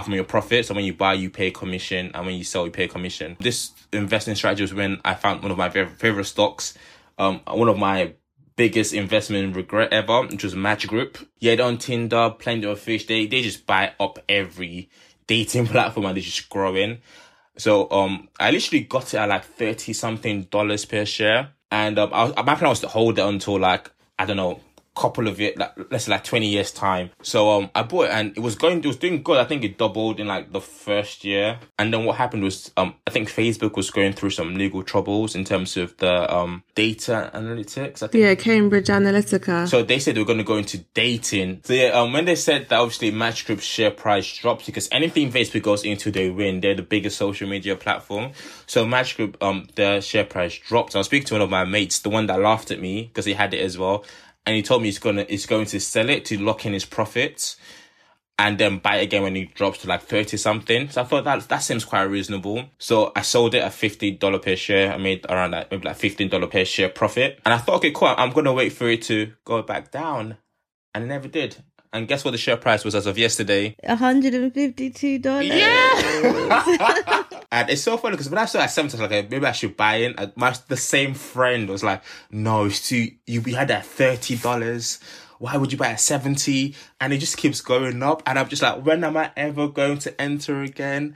from 0.00 0.14
your 0.14 0.24
profit. 0.24 0.66
So 0.66 0.74
when 0.74 0.84
you 0.84 0.94
buy, 0.94 1.14
you 1.14 1.30
pay 1.30 1.50
commission, 1.50 2.10
and 2.14 2.26
when 2.26 2.36
you 2.36 2.44
sell, 2.44 2.64
you 2.64 2.70
pay 2.70 2.88
commission. 2.88 3.36
This 3.40 3.72
investing 3.92 4.34
strategy 4.34 4.62
was 4.62 4.74
when 4.74 5.00
I 5.04 5.14
found 5.14 5.42
one 5.42 5.50
of 5.50 5.58
my 5.58 5.68
favorite 5.68 6.24
stocks. 6.24 6.74
Um, 7.18 7.40
one 7.46 7.68
of 7.68 7.78
my 7.78 8.14
biggest 8.56 8.94
investment 8.94 9.56
regret 9.56 9.92
ever, 9.92 10.22
which 10.22 10.44
was 10.44 10.54
Match 10.54 10.86
Group. 10.86 11.18
Yeah, 11.38 11.56
they're 11.56 11.66
on 11.66 11.78
Tinder, 11.78 12.30
plenty 12.38 12.66
of 12.66 12.80
fish. 12.80 13.06
They 13.06 13.26
they 13.26 13.42
just 13.42 13.66
buy 13.66 13.92
up 13.98 14.18
every 14.28 14.90
dating 15.26 15.66
platform 15.68 16.06
and 16.06 16.16
they're 16.16 16.22
just 16.22 16.48
growing. 16.48 16.98
So 17.56 17.90
um, 17.90 18.28
I 18.40 18.50
literally 18.50 18.84
got 18.84 19.12
it 19.12 19.18
at 19.18 19.28
like 19.28 19.44
thirty 19.44 19.92
something 19.92 20.44
dollars 20.44 20.84
per 20.84 21.04
share, 21.04 21.50
and 21.70 21.98
um, 21.98 22.10
I 22.12 22.24
was, 22.24 22.34
my 22.36 22.54
plan 22.54 22.70
was 22.70 22.80
to 22.80 22.88
hold 22.88 23.18
it 23.18 23.24
until 23.24 23.58
like 23.58 23.90
I 24.18 24.24
don't 24.24 24.36
know 24.36 24.60
couple 24.94 25.26
of 25.26 25.40
it, 25.40 25.56
like 25.56 25.72
let's 25.90 26.04
say 26.04 26.12
like 26.12 26.24
20 26.24 26.46
years 26.46 26.70
time. 26.70 27.10
So 27.22 27.50
um 27.50 27.70
I 27.74 27.82
bought 27.82 28.06
it 28.06 28.10
and 28.12 28.36
it 28.36 28.40
was 28.40 28.54
going 28.54 28.78
it 28.78 28.86
was 28.86 28.96
doing 28.96 29.22
good. 29.22 29.38
I 29.38 29.44
think 29.44 29.64
it 29.64 29.78
doubled 29.78 30.20
in 30.20 30.26
like 30.26 30.52
the 30.52 30.60
first 30.60 31.24
year. 31.24 31.58
And 31.78 31.92
then 31.92 32.04
what 32.04 32.16
happened 32.16 32.42
was 32.42 32.70
um 32.76 32.94
I 33.06 33.10
think 33.10 33.30
Facebook 33.30 33.76
was 33.76 33.90
going 33.90 34.12
through 34.12 34.30
some 34.30 34.54
legal 34.54 34.82
troubles 34.82 35.34
in 35.34 35.44
terms 35.44 35.76
of 35.76 35.96
the 35.96 36.32
um 36.34 36.62
data 36.74 37.30
analytics. 37.34 38.02
I 38.02 38.06
think 38.08 38.22
Yeah, 38.22 38.34
Cambridge 38.34 38.88
Analytica. 38.88 39.68
so 39.68 39.82
they 39.82 39.98
said 39.98 40.14
they 40.14 40.20
were 40.20 40.26
going 40.26 40.38
to 40.38 40.44
go 40.44 40.56
into 40.56 40.78
dating. 40.94 41.60
So 41.64 41.72
yeah, 41.72 41.88
um, 41.88 42.12
when 42.12 42.24
they 42.26 42.36
said 42.36 42.68
that 42.68 42.78
obviously 42.78 43.10
Match 43.10 43.46
Group's 43.46 43.64
share 43.64 43.90
price 43.90 44.36
drops 44.36 44.66
because 44.66 44.88
anything 44.92 45.30
Facebook 45.32 45.62
goes 45.62 45.84
into, 45.84 46.10
they 46.10 46.30
win. 46.30 46.60
They're 46.60 46.74
the 46.74 46.82
biggest 46.82 47.16
social 47.16 47.48
media 47.48 47.76
platform. 47.76 48.32
So 48.66 48.84
Match 48.86 49.16
Group, 49.16 49.42
um, 49.42 49.68
their 49.74 50.00
share 50.02 50.24
price 50.24 50.58
dropped. 50.58 50.94
I 50.94 50.98
was 50.98 51.06
speaking 51.06 51.26
to 51.28 51.34
one 51.34 51.40
of 51.42 51.50
my 51.50 51.64
mates, 51.64 52.00
the 52.00 52.10
one 52.10 52.26
that 52.26 52.40
laughed 52.40 52.70
at 52.70 52.80
me 52.80 53.04
because 53.04 53.24
he 53.24 53.32
had 53.34 53.54
it 53.54 53.60
as 53.60 53.78
well, 53.78 54.04
and 54.46 54.56
he 54.56 54.62
told 54.62 54.82
me 54.82 54.88
he's 54.88 54.98
gonna 54.98 55.24
he's 55.28 55.46
going 55.46 55.66
to 55.66 55.80
sell 55.80 56.08
it 56.08 56.24
to 56.26 56.38
lock 56.38 56.66
in 56.66 56.72
his 56.72 56.84
profits. 56.84 57.56
And 58.38 58.58
then 58.58 58.78
buy 58.78 58.96
it 58.96 59.04
again 59.04 59.22
when 59.22 59.36
it 59.36 59.54
drops 59.54 59.78
to 59.78 59.88
like 59.88 60.02
thirty 60.02 60.36
something. 60.36 60.88
So 60.88 61.02
I 61.02 61.04
thought 61.04 61.24
that 61.24 61.48
that 61.48 61.58
seems 61.58 61.84
quite 61.84 62.04
reasonable. 62.04 62.64
So 62.78 63.12
I 63.14 63.22
sold 63.22 63.54
it 63.54 63.62
at 63.62 63.72
fifty 63.72 64.10
dollar 64.10 64.38
per 64.40 64.56
share. 64.56 64.92
I 64.92 64.96
made 64.96 65.24
around 65.28 65.52
like 65.52 65.70
maybe 65.70 65.86
like 65.86 65.96
fifteen 65.96 66.28
dollar 66.28 66.48
per 66.48 66.64
share 66.64 66.88
profit. 66.88 67.38
And 67.44 67.54
I 67.54 67.58
thought, 67.58 67.76
okay, 67.76 67.92
cool. 67.92 68.08
I'm 68.08 68.30
gonna 68.30 68.52
wait 68.52 68.72
for 68.72 68.88
it 68.88 69.02
to 69.02 69.32
go 69.44 69.62
back 69.62 69.92
down 69.92 70.38
and 70.94 71.04
it 71.04 71.06
never 71.06 71.28
did. 71.28 71.56
And 71.92 72.08
guess 72.08 72.24
what 72.24 72.30
the 72.30 72.38
share 72.38 72.56
price 72.56 72.84
was 72.84 72.94
as 72.94 73.06
of 73.06 73.18
yesterday? 73.18 73.76
$152. 73.84 75.46
Yeah. 75.46 77.24
and 77.52 77.68
it's 77.68 77.82
so 77.82 77.98
funny 77.98 78.12
because 78.12 78.30
when 78.30 78.38
I 78.38 78.46
saw 78.46 78.60
it 78.60 78.62
at 78.62 78.70
70, 78.70 78.96
I 78.96 79.02
was 79.02 79.10
like, 79.10 79.30
maybe 79.30 79.44
I 79.44 79.52
should 79.52 79.76
buy 79.76 79.96
in. 79.96 80.14
And 80.16 80.32
My, 80.34 80.56
the 80.68 80.76
same 80.78 81.12
friend 81.12 81.68
was 81.68 81.84
like, 81.84 82.02
no, 82.30 82.64
it's 82.64 82.88
too, 82.88 83.10
you 83.26 83.42
we 83.42 83.52
had 83.52 83.68
that 83.68 83.84
$30. 83.84 85.02
Why 85.38 85.56
would 85.58 85.70
you 85.70 85.76
buy 85.76 85.88
at 85.88 86.00
70? 86.00 86.74
And 86.98 87.12
it 87.12 87.18
just 87.18 87.36
keeps 87.36 87.60
going 87.60 88.02
up. 88.02 88.22
And 88.24 88.38
I'm 88.38 88.48
just 88.48 88.62
like, 88.62 88.82
when 88.82 89.04
am 89.04 89.18
I 89.18 89.30
ever 89.36 89.68
going 89.68 89.98
to 89.98 90.18
enter 90.18 90.62
again? 90.62 91.14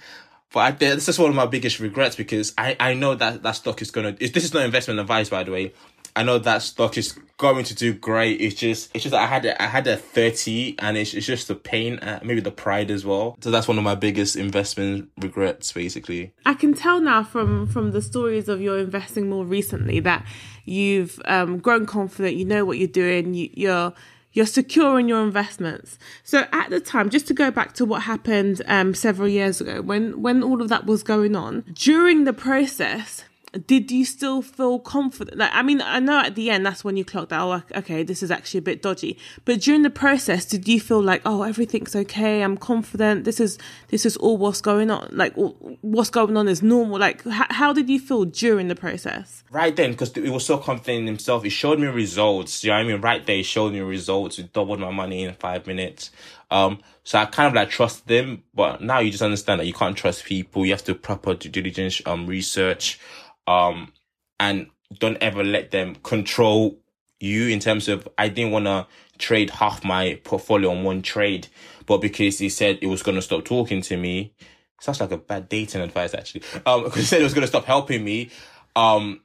But 0.52 0.60
I, 0.60 0.70
this 0.72 1.08
is 1.08 1.18
one 1.18 1.30
of 1.30 1.36
my 1.36 1.46
biggest 1.46 1.80
regrets 1.80 2.16
because 2.16 2.52
I, 2.58 2.76
I 2.78 2.94
know 2.94 3.14
that 3.14 3.42
that 3.42 3.52
stock 3.52 3.80
is 3.80 3.90
going 3.90 4.16
to, 4.16 4.28
this 4.32 4.44
is 4.44 4.52
not 4.52 4.64
investment 4.64 5.00
advice, 5.00 5.28
by 5.28 5.42
the 5.42 5.52
way. 5.52 5.72
I 6.16 6.22
know 6.22 6.38
that 6.38 6.62
stock 6.62 6.96
is 6.96 7.18
going 7.36 7.64
to 7.64 7.74
do 7.74 7.92
great. 7.92 8.40
It's 8.40 8.54
just, 8.54 8.90
it's 8.94 9.04
just 9.04 9.14
I 9.14 9.26
had 9.26 9.46
I 9.46 9.66
had 9.66 9.86
a 9.86 9.96
thirty, 9.96 10.74
and 10.78 10.96
it's, 10.96 11.12
it's 11.12 11.26
just 11.26 11.48
the 11.48 11.54
pain, 11.54 11.98
uh, 11.98 12.20
maybe 12.24 12.40
the 12.40 12.50
pride 12.50 12.90
as 12.90 13.04
well. 13.04 13.36
So 13.42 13.50
that's 13.50 13.68
one 13.68 13.76
of 13.76 13.84
my 13.84 13.94
biggest 13.94 14.34
investment 14.34 15.10
regrets, 15.20 15.72
basically. 15.72 16.32
I 16.46 16.54
can 16.54 16.72
tell 16.72 17.00
now 17.00 17.22
from 17.22 17.66
from 17.66 17.92
the 17.92 18.00
stories 18.00 18.48
of 18.48 18.62
your 18.62 18.78
investing 18.78 19.28
more 19.28 19.44
recently 19.44 20.00
that 20.00 20.24
you've 20.64 21.20
um, 21.26 21.58
grown 21.58 21.84
confident. 21.84 22.36
You 22.36 22.46
know 22.46 22.64
what 22.64 22.78
you're 22.78 22.88
doing. 22.88 23.34
You, 23.34 23.50
you're 23.52 23.92
you're 24.32 24.46
secure 24.46 24.98
in 25.00 25.08
your 25.08 25.22
investments. 25.22 25.98
So 26.22 26.46
at 26.52 26.70
the 26.70 26.80
time, 26.80 27.10
just 27.10 27.26
to 27.28 27.34
go 27.34 27.50
back 27.50 27.72
to 27.74 27.84
what 27.84 28.02
happened 28.02 28.60
um, 28.66 28.94
several 28.94 29.28
years 29.28 29.60
ago, 29.60 29.82
when 29.82 30.22
when 30.22 30.42
all 30.42 30.62
of 30.62 30.68
that 30.70 30.86
was 30.86 31.02
going 31.02 31.36
on, 31.36 31.64
during 31.74 32.24
the 32.24 32.32
process, 32.32 33.24
did 33.58 33.90
you 33.90 34.04
still 34.04 34.42
feel 34.42 34.78
confident? 34.78 35.38
Like, 35.38 35.50
I 35.52 35.62
mean, 35.62 35.80
I 35.80 36.00
know 36.00 36.18
at 36.18 36.34
the 36.34 36.50
end 36.50 36.66
that's 36.66 36.84
when 36.84 36.96
you 36.96 37.04
clocked 37.04 37.32
out. 37.32 37.64
Oh, 37.72 37.78
okay, 37.78 38.02
this 38.02 38.22
is 38.22 38.30
actually 38.30 38.58
a 38.58 38.62
bit 38.62 38.82
dodgy. 38.82 39.18
But 39.44 39.60
during 39.60 39.82
the 39.82 39.90
process, 39.90 40.44
did 40.44 40.66
you 40.66 40.80
feel 40.80 41.02
like, 41.02 41.22
oh, 41.24 41.42
everything's 41.42 41.94
okay? 41.94 42.42
I'm 42.42 42.56
confident. 42.56 43.24
This 43.24 43.40
is 43.40 43.58
this 43.88 44.04
is 44.04 44.16
all 44.16 44.36
what's 44.36 44.60
going 44.60 44.90
on. 44.90 45.08
Like, 45.12 45.34
what's 45.36 46.10
going 46.10 46.36
on 46.36 46.48
is 46.48 46.62
normal. 46.62 46.98
Like, 46.98 47.22
h- 47.26 47.46
how 47.50 47.72
did 47.72 47.88
you 47.88 48.00
feel 48.00 48.24
during 48.24 48.68
the 48.68 48.74
process? 48.74 49.44
Right 49.50 49.74
then, 49.74 49.92
because 49.92 50.12
he 50.12 50.28
was 50.28 50.44
so 50.44 50.58
confident 50.58 51.00
in 51.00 51.06
himself, 51.06 51.44
he 51.44 51.50
showed 51.50 51.78
me 51.78 51.86
results. 51.86 52.64
You 52.64 52.70
know 52.70 52.76
what 52.76 52.84
I 52.84 52.88
mean? 52.88 53.00
Right 53.00 53.26
there, 53.26 53.36
he 53.36 53.42
showed 53.42 53.72
me 53.72 53.80
results. 53.80 54.36
He 54.36 54.42
doubled 54.44 54.80
my 54.80 54.90
money 54.90 55.24
in 55.24 55.34
five 55.34 55.66
minutes. 55.66 56.10
Um, 56.50 56.80
so 57.02 57.18
I 57.18 57.26
kind 57.26 57.48
of 57.48 57.54
like 57.54 57.70
trust 57.70 58.06
them, 58.06 58.42
but 58.54 58.80
now 58.80 59.00
you 59.00 59.10
just 59.10 59.22
understand 59.22 59.60
that 59.60 59.66
you 59.66 59.72
can't 59.72 59.96
trust 59.96 60.24
people. 60.24 60.64
You 60.64 60.72
have 60.72 60.84
to 60.84 60.94
proper 60.94 61.34
due 61.34 61.48
diligence, 61.48 62.00
um, 62.06 62.26
research 62.26 63.00
um, 63.46 63.92
and 64.38 64.68
don't 64.98 65.18
ever 65.20 65.42
let 65.42 65.70
them 65.70 65.96
control 65.96 66.78
you 67.20 67.48
in 67.48 67.60
terms 67.60 67.88
of 67.88 68.08
I 68.18 68.28
didn't 68.28 68.52
want 68.52 68.66
to 68.66 68.86
trade 69.18 69.50
half 69.50 69.84
my 69.84 70.20
portfolio 70.24 70.70
on 70.70 70.84
one 70.84 71.02
trade, 71.02 71.48
but 71.86 71.98
because 71.98 72.38
he 72.38 72.48
said 72.48 72.78
it 72.82 72.86
was 72.86 73.02
going 73.02 73.16
to 73.16 73.22
stop 73.22 73.44
talking 73.44 73.80
to 73.82 73.96
me, 73.96 74.34
sounds 74.80 75.00
like 75.00 75.10
a 75.10 75.16
bad 75.16 75.48
dating 75.48 75.80
advice 75.80 76.14
actually. 76.14 76.42
Um, 76.64 76.84
because 76.84 77.00
he 77.00 77.06
said 77.06 77.20
it 77.20 77.24
was 77.24 77.34
going 77.34 77.42
to 77.42 77.48
stop 77.48 77.64
helping 77.64 78.04
me. 78.04 78.30
Um, 78.74 79.20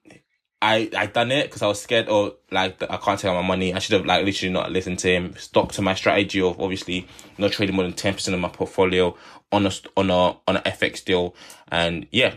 I 0.61 0.89
I 0.95 1.07
done 1.07 1.31
it 1.31 1.47
because 1.47 1.63
I 1.63 1.67
was 1.67 1.81
scared 1.81 2.07
or 2.07 2.35
like 2.51 2.81
I 2.83 2.97
can't 2.97 3.19
take 3.19 3.29
out 3.29 3.41
my 3.41 3.47
money. 3.47 3.73
I 3.73 3.79
should 3.79 3.93
have 3.93 4.05
like 4.05 4.23
literally 4.23 4.53
not 4.53 4.71
listened 4.71 4.99
to 4.99 5.09
him. 5.09 5.35
Stuck 5.35 5.71
to 5.73 5.81
my 5.81 5.95
strategy 5.95 6.41
of 6.41 6.59
obviously 6.61 7.07
not 7.37 7.51
trading 7.51 7.75
more 7.75 7.83
than 7.83 7.93
ten 7.93 8.13
percent 8.13 8.35
of 8.35 8.41
my 8.41 8.49
portfolio 8.49 9.15
on 9.51 9.65
a 9.65 9.71
on 9.97 10.09
a 10.11 10.37
on 10.47 10.57
an 10.57 10.63
FX 10.63 11.03
deal, 11.03 11.35
and 11.69 12.07
yeah, 12.11 12.35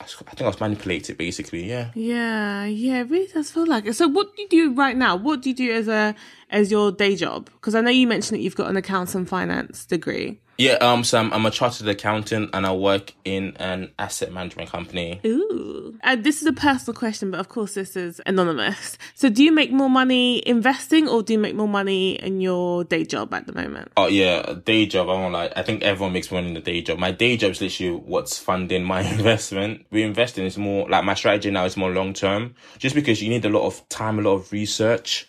I 0.00 0.04
think 0.04 0.42
I 0.42 0.46
was 0.46 0.60
manipulated 0.60 1.16
basically, 1.16 1.68
yeah. 1.68 1.90
Yeah, 1.94 2.64
yeah, 2.64 3.00
it 3.00 3.10
really 3.10 3.26
does 3.26 3.50
feel 3.50 3.66
like 3.66 3.86
it. 3.86 3.94
So 3.94 4.06
what 4.08 4.34
do 4.34 4.42
you 4.42 4.48
do 4.48 4.74
right 4.74 4.96
now? 4.96 5.16
What 5.16 5.42
do 5.42 5.50
you 5.50 5.54
do 5.54 5.72
as 5.72 5.88
a 5.88 6.14
as 6.50 6.70
your 6.70 6.92
day 6.92 7.16
job? 7.16 7.50
Because 7.52 7.74
I 7.74 7.80
know 7.80 7.90
you 7.90 8.06
mentioned 8.06 8.38
that 8.38 8.42
you've 8.42 8.56
got 8.56 8.70
an 8.70 8.76
accounts 8.76 9.14
and 9.14 9.28
finance 9.28 9.84
degree. 9.84 10.40
Yeah, 10.58 10.72
um, 10.80 11.04
so 11.04 11.20
I'm, 11.20 11.32
I'm 11.32 11.46
a 11.46 11.52
chartered 11.52 11.86
accountant 11.86 12.50
and 12.52 12.66
I 12.66 12.72
work 12.72 13.14
in 13.24 13.56
an 13.58 13.92
asset 13.96 14.32
management 14.32 14.68
company. 14.68 15.20
Ooh. 15.24 15.96
Uh, 16.02 16.16
this 16.16 16.42
is 16.42 16.48
a 16.48 16.52
personal 16.52 16.98
question, 16.98 17.30
but 17.30 17.38
of 17.38 17.48
course 17.48 17.74
this 17.74 17.94
is 17.94 18.20
anonymous. 18.26 18.98
So 19.14 19.28
do 19.28 19.44
you 19.44 19.52
make 19.52 19.70
more 19.70 19.88
money 19.88 20.42
investing 20.46 21.08
or 21.08 21.22
do 21.22 21.32
you 21.32 21.38
make 21.38 21.54
more 21.54 21.68
money 21.68 22.14
in 22.16 22.40
your 22.40 22.82
day 22.82 23.04
job 23.04 23.32
at 23.34 23.46
the 23.46 23.52
moment? 23.52 23.92
Oh 23.96 24.08
yeah, 24.08 24.54
day 24.64 24.86
job. 24.86 25.08
I 25.08 25.12
won't 25.12 25.32
lie. 25.32 25.52
I 25.54 25.62
think 25.62 25.82
everyone 25.82 26.12
makes 26.12 26.32
money 26.32 26.48
in 26.48 26.54
the 26.54 26.60
day 26.60 26.82
job. 26.82 26.98
My 26.98 27.12
day 27.12 27.36
job 27.36 27.52
is 27.52 27.60
literally 27.60 27.94
what's 27.94 28.36
funding 28.36 28.82
my 28.82 29.00
investment. 29.12 29.86
We 29.92 30.02
invest 30.02 30.38
is 30.38 30.58
more 30.58 30.88
like 30.88 31.04
my 31.04 31.14
strategy 31.14 31.52
now 31.52 31.66
is 31.66 31.76
more 31.76 31.90
long 31.90 32.14
term, 32.14 32.56
just 32.78 32.96
because 32.96 33.22
you 33.22 33.28
need 33.28 33.44
a 33.44 33.48
lot 33.48 33.64
of 33.64 33.88
time, 33.88 34.18
a 34.18 34.22
lot 34.22 34.34
of 34.34 34.50
research 34.50 35.28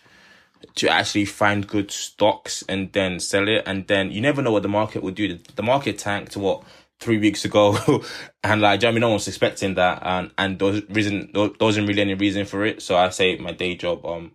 to 0.76 0.88
actually 0.88 1.24
find 1.24 1.66
good 1.66 1.90
stocks 1.90 2.62
and 2.68 2.92
then 2.92 3.20
sell 3.20 3.48
it. 3.48 3.62
And 3.66 3.86
then 3.86 4.10
you 4.10 4.20
never 4.20 4.42
know 4.42 4.52
what 4.52 4.62
the 4.62 4.68
market 4.68 5.02
will 5.02 5.12
do. 5.12 5.36
The, 5.36 5.52
the 5.56 5.62
market 5.62 5.98
tanked 5.98 6.32
to 6.32 6.38
what 6.38 6.62
three 6.98 7.18
weeks 7.18 7.44
ago, 7.44 8.04
and 8.44 8.60
like, 8.60 8.80
do 8.80 8.88
I 8.88 8.90
mean? 8.90 9.00
no 9.00 9.10
one's 9.10 9.28
expecting 9.28 9.74
that, 9.74 10.02
and 10.04 10.30
and 10.38 10.58
there 10.58 10.82
reason 10.90 11.30
there 11.32 11.50
wasn't 11.60 11.88
really 11.88 12.02
any 12.02 12.14
reason 12.14 12.44
for 12.44 12.64
it. 12.64 12.82
So 12.82 12.96
I 12.96 13.08
say 13.10 13.36
my 13.36 13.52
day 13.52 13.74
job, 13.74 14.04
um, 14.04 14.32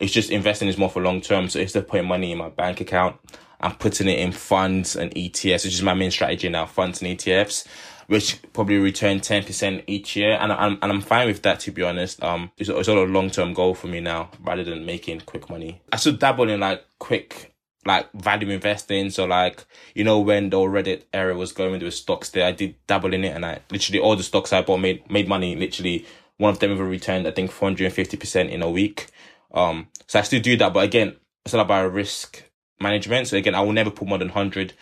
it's 0.00 0.12
just 0.12 0.30
investing 0.30 0.68
is 0.68 0.78
more 0.78 0.90
for 0.90 1.02
long 1.02 1.20
term. 1.20 1.48
So 1.48 1.60
instead 1.60 1.84
of 1.84 1.88
putting 1.88 2.08
money 2.08 2.32
in 2.32 2.38
my 2.38 2.48
bank 2.48 2.80
account, 2.80 3.16
I'm 3.60 3.74
putting 3.76 4.08
it 4.08 4.18
in 4.18 4.32
funds 4.32 4.96
and 4.96 5.14
ETFs, 5.14 5.64
which 5.64 5.74
is 5.74 5.82
my 5.82 5.94
main 5.94 6.10
strategy 6.10 6.48
now, 6.48 6.66
funds 6.66 7.02
and 7.02 7.16
ETFs 7.16 7.66
which 8.08 8.40
probably 8.54 8.78
return 8.78 9.20
10% 9.20 9.84
each 9.86 10.16
year. 10.16 10.36
And 10.40 10.50
I'm, 10.50 10.78
and 10.80 10.90
I'm 10.90 11.02
fine 11.02 11.28
with 11.28 11.42
that, 11.42 11.60
to 11.60 11.70
be 11.70 11.82
honest. 11.82 12.22
Um, 12.22 12.50
it's, 12.56 12.68
it's 12.68 12.88
all 12.88 12.98
a 12.98 13.04
long 13.04 13.30
term 13.30 13.52
goal 13.52 13.74
for 13.74 13.86
me 13.86 14.00
now 14.00 14.30
rather 14.42 14.64
than 14.64 14.84
making 14.84 15.20
quick 15.20 15.48
money. 15.48 15.82
I 15.92 15.96
still 15.96 16.14
dabble 16.14 16.48
in 16.48 16.60
like 16.60 16.84
quick, 16.98 17.54
like 17.84 18.10
value 18.14 18.48
investing. 18.48 19.10
So 19.10 19.26
like, 19.26 19.64
you 19.94 20.04
know, 20.04 20.20
when 20.20 20.48
the 20.48 20.56
Reddit 20.56 21.02
era 21.12 21.36
was 21.36 21.52
going, 21.52 21.78
there 21.78 21.90
stocks 21.90 22.30
there. 22.30 22.46
I 22.46 22.52
did 22.52 22.74
dabble 22.86 23.12
in 23.12 23.24
it 23.24 23.36
and 23.36 23.44
I 23.44 23.60
literally 23.70 24.00
all 24.00 24.16
the 24.16 24.22
stocks 24.22 24.54
I 24.54 24.62
bought 24.62 24.78
made, 24.80 25.08
made 25.10 25.28
money. 25.28 25.54
Literally 25.54 26.06
one 26.38 26.50
of 26.50 26.60
them 26.60 26.72
even 26.72 26.88
returned, 26.88 27.28
I 27.28 27.30
think 27.32 27.50
450% 27.50 28.48
in 28.48 28.62
a 28.62 28.70
week. 28.70 29.08
Um, 29.52 29.88
so 30.06 30.18
I 30.18 30.22
still 30.22 30.40
do 30.40 30.56
that. 30.56 30.72
But 30.72 30.84
again, 30.84 31.16
it's 31.44 31.52
all 31.52 31.60
about 31.60 31.92
risk 31.92 32.42
management. 32.80 33.28
So 33.28 33.36
again, 33.36 33.54
I 33.54 33.60
will 33.60 33.72
never 33.72 33.90
put 33.90 34.08
more 34.08 34.18
than 34.18 34.30
hundred 34.30 34.72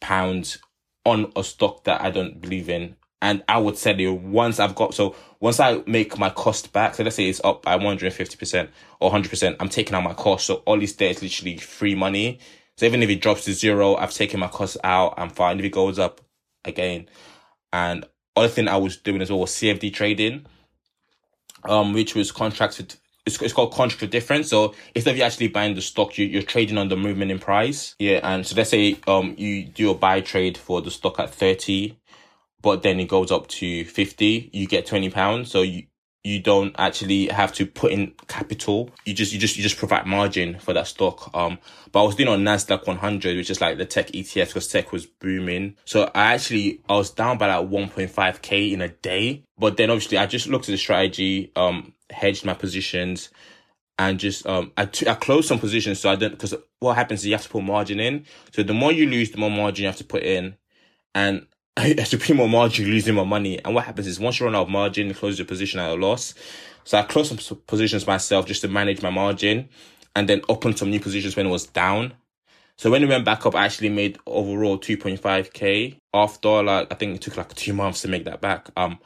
pounds 0.00 0.58
on 1.04 1.32
a 1.36 1.44
stock 1.44 1.84
that 1.84 2.00
I 2.00 2.10
don't 2.10 2.40
believe 2.40 2.68
in. 2.68 2.96
And 3.22 3.42
I 3.48 3.58
would 3.58 3.76
sell 3.76 3.98
it 4.00 4.08
once 4.08 4.58
I've 4.58 4.74
got, 4.74 4.94
so 4.94 5.14
once 5.40 5.60
I 5.60 5.82
make 5.86 6.18
my 6.18 6.30
cost 6.30 6.72
back, 6.72 6.94
so 6.94 7.02
let's 7.02 7.16
say 7.16 7.28
it's 7.28 7.40
up 7.44 7.62
by 7.62 7.76
150% 7.76 8.68
or 8.98 9.10
100%, 9.10 9.56
I'm 9.60 9.68
taking 9.68 9.94
out 9.94 10.04
my 10.04 10.14
cost. 10.14 10.46
So 10.46 10.56
all 10.66 10.78
there 10.78 11.10
is 11.10 11.22
literally 11.22 11.58
free 11.58 11.94
money. 11.94 12.38
So 12.78 12.86
even 12.86 13.02
if 13.02 13.10
it 13.10 13.20
drops 13.20 13.44
to 13.44 13.52
zero, 13.52 13.96
I've 13.96 14.14
taken 14.14 14.40
my 14.40 14.48
cost 14.48 14.78
out, 14.82 15.14
I'm 15.18 15.28
fine. 15.28 15.58
If 15.58 15.66
it 15.66 15.70
goes 15.70 15.98
up 15.98 16.22
again. 16.64 17.08
And 17.72 18.06
other 18.36 18.48
thing 18.48 18.68
I 18.68 18.78
was 18.78 18.96
doing 18.96 19.20
as 19.20 19.30
well 19.30 19.40
was 19.40 19.50
CFD 19.50 19.92
trading, 19.92 20.46
um, 21.64 21.92
which 21.92 22.14
was 22.14 22.32
contracted 22.32 22.94
it's, 23.26 23.40
it's 23.42 23.52
called 23.52 23.72
contract 23.72 24.10
difference. 24.10 24.48
So 24.48 24.74
instead 24.94 25.12
of 25.12 25.16
you 25.16 25.22
actually 25.22 25.48
buying 25.48 25.74
the 25.74 25.82
stock, 25.82 26.18
you, 26.18 26.26
you're 26.26 26.42
trading 26.42 26.78
on 26.78 26.88
the 26.88 26.96
movement 26.96 27.30
in 27.30 27.38
price. 27.38 27.94
Yeah. 27.98 28.20
And 28.22 28.46
so 28.46 28.56
let's 28.56 28.70
say, 28.70 28.98
um, 29.06 29.34
you 29.36 29.64
do 29.64 29.90
a 29.90 29.94
buy 29.94 30.20
trade 30.20 30.56
for 30.56 30.80
the 30.80 30.90
stock 30.90 31.18
at 31.20 31.32
30, 31.34 31.96
but 32.62 32.82
then 32.82 33.00
it 33.00 33.08
goes 33.08 33.30
up 33.30 33.48
to 33.48 33.84
50, 33.84 34.50
you 34.52 34.66
get 34.66 34.86
20 34.86 35.10
pounds. 35.10 35.50
So 35.50 35.62
you, 35.62 35.84
you 36.22 36.38
don't 36.40 36.74
actually 36.78 37.28
have 37.28 37.52
to 37.54 37.64
put 37.64 37.92
in 37.92 38.12
capital. 38.28 38.90
You 39.06 39.14
just, 39.14 39.32
you 39.32 39.38
just, 39.38 39.56
you 39.56 39.62
just 39.62 39.78
provide 39.78 40.06
margin 40.06 40.58
for 40.58 40.74
that 40.74 40.86
stock. 40.86 41.30
Um, 41.34 41.58
but 41.92 42.02
I 42.02 42.06
was 42.06 42.14
doing 42.14 42.28
on 42.28 42.40
NASDAQ 42.40 42.86
100, 42.86 43.36
which 43.36 43.48
is 43.48 43.60
like 43.60 43.78
the 43.78 43.86
tech 43.86 44.08
ETF 44.08 44.48
because 44.48 44.68
tech 44.68 44.92
was 44.92 45.06
booming. 45.06 45.76
So 45.86 46.10
I 46.14 46.34
actually, 46.34 46.82
I 46.88 46.96
was 46.96 47.10
down 47.10 47.38
by 47.38 47.54
like 47.54 47.70
1.5k 47.70 48.72
in 48.72 48.82
a 48.82 48.88
day. 48.88 49.44
But 49.58 49.78
then 49.78 49.90
obviously 49.90 50.18
I 50.18 50.26
just 50.26 50.46
looked 50.46 50.68
at 50.68 50.72
the 50.72 50.78
strategy, 50.78 51.52
um, 51.56 51.94
hedged 52.10 52.44
my 52.44 52.54
positions 52.54 53.30
and 53.98 54.18
just, 54.18 54.46
um, 54.46 54.72
I, 54.76 54.84
t- 54.86 55.08
I 55.08 55.14
closed 55.14 55.48
some 55.48 55.58
positions. 55.58 56.00
So 56.00 56.10
I 56.10 56.16
didn't, 56.16 56.38
cause 56.38 56.54
what 56.80 56.96
happens 56.96 57.20
is 57.20 57.26
you 57.26 57.32
have 57.32 57.42
to 57.42 57.48
put 57.48 57.62
margin 57.62 57.98
in. 57.98 58.26
So 58.52 58.62
the 58.62 58.74
more 58.74 58.92
you 58.92 59.06
lose, 59.06 59.30
the 59.30 59.38
more 59.38 59.50
margin 59.50 59.84
you 59.84 59.88
have 59.88 59.96
to 59.96 60.04
put 60.04 60.22
in. 60.22 60.56
And 61.14 61.46
as 61.76 62.12
you 62.12 62.18
put 62.18 62.36
more 62.36 62.48
margin, 62.48 62.86
losing 62.86 63.14
more 63.14 63.26
money. 63.26 63.62
And 63.64 63.74
what 63.74 63.84
happens 63.84 64.06
is 64.06 64.20
once 64.20 64.40
you 64.40 64.46
run 64.46 64.54
out 64.54 64.62
of 64.62 64.68
margin, 64.68 65.12
close 65.14 65.38
your 65.38 65.46
position 65.46 65.80
at 65.80 65.90
a 65.90 65.94
loss. 65.94 66.34
So 66.84 66.98
I 66.98 67.02
closed 67.02 67.40
some 67.40 67.58
positions 67.66 68.06
myself 68.06 68.46
just 68.46 68.62
to 68.62 68.68
manage 68.68 69.02
my 69.02 69.10
margin 69.10 69.68
and 70.16 70.28
then 70.28 70.42
opened 70.48 70.78
some 70.78 70.90
new 70.90 71.00
positions 71.00 71.36
when 71.36 71.46
it 71.46 71.50
was 71.50 71.66
down. 71.66 72.14
So 72.76 72.90
when 72.90 73.02
it 73.02 73.08
went 73.08 73.24
back 73.24 73.44
up, 73.44 73.54
I 73.54 73.66
actually 73.66 73.90
made 73.90 74.18
overall 74.26 74.78
2.5k 74.78 75.98
after 76.14 76.62
like, 76.62 76.90
I 76.90 76.94
think 76.94 77.16
it 77.16 77.22
took 77.22 77.36
like 77.36 77.54
two 77.54 77.74
months 77.74 78.02
to 78.02 78.08
make 78.08 78.24
that 78.24 78.40
back. 78.40 78.70
Um, 78.76 78.98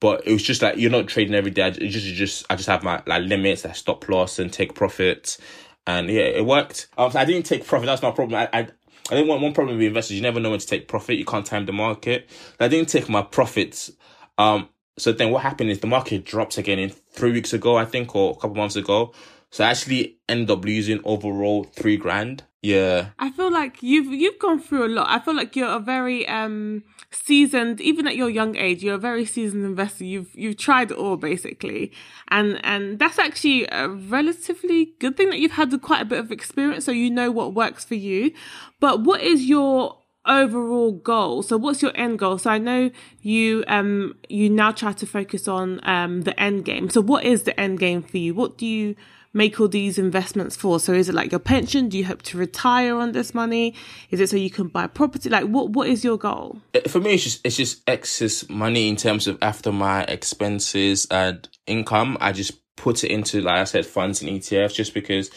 but 0.00 0.26
it 0.26 0.32
was 0.32 0.42
just 0.42 0.60
like, 0.60 0.76
you're 0.76 0.90
not 0.90 1.08
trading 1.08 1.34
every 1.34 1.50
day. 1.50 1.62
I 1.62 1.70
just, 1.70 2.06
just, 2.06 2.44
I 2.50 2.56
just 2.56 2.68
have 2.68 2.82
my 2.82 3.02
like 3.06 3.22
limits, 3.22 3.64
I 3.64 3.72
stop 3.72 4.06
loss 4.08 4.38
and 4.38 4.52
take 4.52 4.74
profits. 4.74 5.38
And 5.86 6.08
yeah, 6.10 6.22
it 6.22 6.44
worked. 6.44 6.88
Um, 6.98 7.10
so 7.10 7.18
I 7.18 7.24
didn't 7.24 7.46
take 7.46 7.66
profit. 7.66 7.86
That's 7.86 8.02
my 8.02 8.10
problem. 8.10 8.38
I, 8.38 8.58
I 8.58 8.68
I 9.10 9.16
think 9.16 9.28
one, 9.28 9.40
one 9.40 9.52
problem 9.52 9.76
with 9.76 9.86
investors, 9.86 10.16
you 10.16 10.22
never 10.22 10.40
know 10.40 10.50
when 10.50 10.60
to 10.60 10.66
take 10.66 10.88
profit. 10.88 11.18
You 11.18 11.26
can't 11.26 11.44
time 11.44 11.66
the 11.66 11.72
market. 11.72 12.28
I 12.58 12.68
didn't 12.68 12.88
take 12.88 13.08
my 13.08 13.22
profits. 13.22 13.92
Um, 14.38 14.68
so 14.96 15.12
then 15.12 15.30
what 15.30 15.42
happened 15.42 15.70
is 15.70 15.80
the 15.80 15.86
market 15.86 16.24
drops 16.24 16.56
again 16.56 16.78
in 16.78 16.90
three 16.90 17.32
weeks 17.32 17.52
ago, 17.52 17.76
I 17.76 17.84
think, 17.84 18.14
or 18.16 18.32
a 18.32 18.34
couple 18.34 18.56
months 18.56 18.76
ago. 18.76 19.12
So 19.54 19.62
I 19.62 19.68
actually 19.68 20.18
ended 20.28 20.50
up 20.50 20.64
losing 20.64 21.00
overall 21.04 21.62
three 21.62 21.96
grand. 21.96 22.42
Yeah. 22.60 23.10
I 23.20 23.30
feel 23.30 23.52
like 23.52 23.84
you've 23.84 24.12
you've 24.12 24.40
gone 24.40 24.58
through 24.58 24.84
a 24.84 24.90
lot. 24.90 25.06
I 25.08 25.20
feel 25.20 25.36
like 25.36 25.54
you're 25.54 25.68
a 25.68 25.78
very 25.78 26.26
um 26.26 26.82
seasoned 27.12 27.80
even 27.80 28.08
at 28.08 28.16
your 28.16 28.28
young 28.28 28.56
age, 28.56 28.82
you're 28.82 28.96
a 28.96 28.98
very 28.98 29.24
seasoned 29.24 29.64
investor. 29.64 30.02
You've 30.02 30.34
you've 30.34 30.56
tried 30.56 30.90
it 30.90 30.96
all 30.96 31.16
basically. 31.16 31.92
And 32.32 32.58
and 32.64 32.98
that's 32.98 33.20
actually 33.20 33.68
a 33.70 33.88
relatively 33.88 34.94
good 34.98 35.16
thing 35.16 35.30
that 35.30 35.38
you've 35.38 35.52
had 35.52 35.70
quite 35.82 36.02
a 36.02 36.04
bit 36.04 36.18
of 36.18 36.32
experience 36.32 36.84
so 36.84 36.90
you 36.90 37.08
know 37.08 37.30
what 37.30 37.54
works 37.54 37.84
for 37.84 37.94
you. 37.94 38.32
But 38.80 39.04
what 39.04 39.20
is 39.20 39.44
your 39.44 39.98
overall 40.26 40.90
goal 40.90 41.42
so 41.42 41.54
what's 41.54 41.82
your 41.82 41.92
end 41.94 42.18
goal 42.18 42.38
so 42.38 42.48
i 42.48 42.56
know 42.56 42.90
you 43.20 43.62
um 43.68 44.14
you 44.30 44.48
now 44.48 44.72
try 44.72 44.90
to 44.90 45.04
focus 45.04 45.46
on 45.46 45.78
um 45.82 46.22
the 46.22 46.40
end 46.40 46.64
game 46.64 46.88
so 46.88 46.98
what 46.98 47.24
is 47.24 47.42
the 47.42 47.60
end 47.60 47.78
game 47.78 48.02
for 48.02 48.16
you 48.16 48.32
what 48.32 48.56
do 48.56 48.64
you 48.64 48.96
make 49.34 49.60
all 49.60 49.68
these 49.68 49.98
investments 49.98 50.56
for? 50.56 50.80
So 50.80 50.92
is 50.92 51.08
it 51.08 51.14
like 51.14 51.30
your 51.30 51.40
pension? 51.40 51.88
Do 51.88 51.98
you 51.98 52.06
hope 52.06 52.22
to 52.22 52.38
retire 52.38 52.96
on 52.96 53.12
this 53.12 53.34
money? 53.34 53.74
Is 54.10 54.20
it 54.20 54.30
so 54.30 54.36
you 54.36 54.50
can 54.50 54.68
buy 54.68 54.86
property? 54.86 55.28
Like 55.28 55.44
what 55.44 55.70
what 55.70 55.88
is 55.88 56.02
your 56.04 56.16
goal? 56.16 56.60
Uh, 56.74 56.88
for 56.88 57.00
me 57.00 57.14
it's 57.14 57.24
just 57.24 57.40
it's 57.44 57.56
just 57.56 57.82
excess 57.86 58.48
money 58.48 58.88
in 58.88 58.96
terms 58.96 59.26
of 59.26 59.36
after 59.42 59.72
my 59.72 60.04
expenses 60.04 61.06
and 61.10 61.46
income. 61.66 62.16
I 62.20 62.32
just 62.32 62.52
put 62.76 63.04
it 63.04 63.10
into 63.10 63.40
like 63.42 63.58
I 63.58 63.64
said 63.64 63.84
funds 63.84 64.22
and 64.22 64.30
ETFs 64.30 64.74
just 64.74 64.94
because 64.94 65.30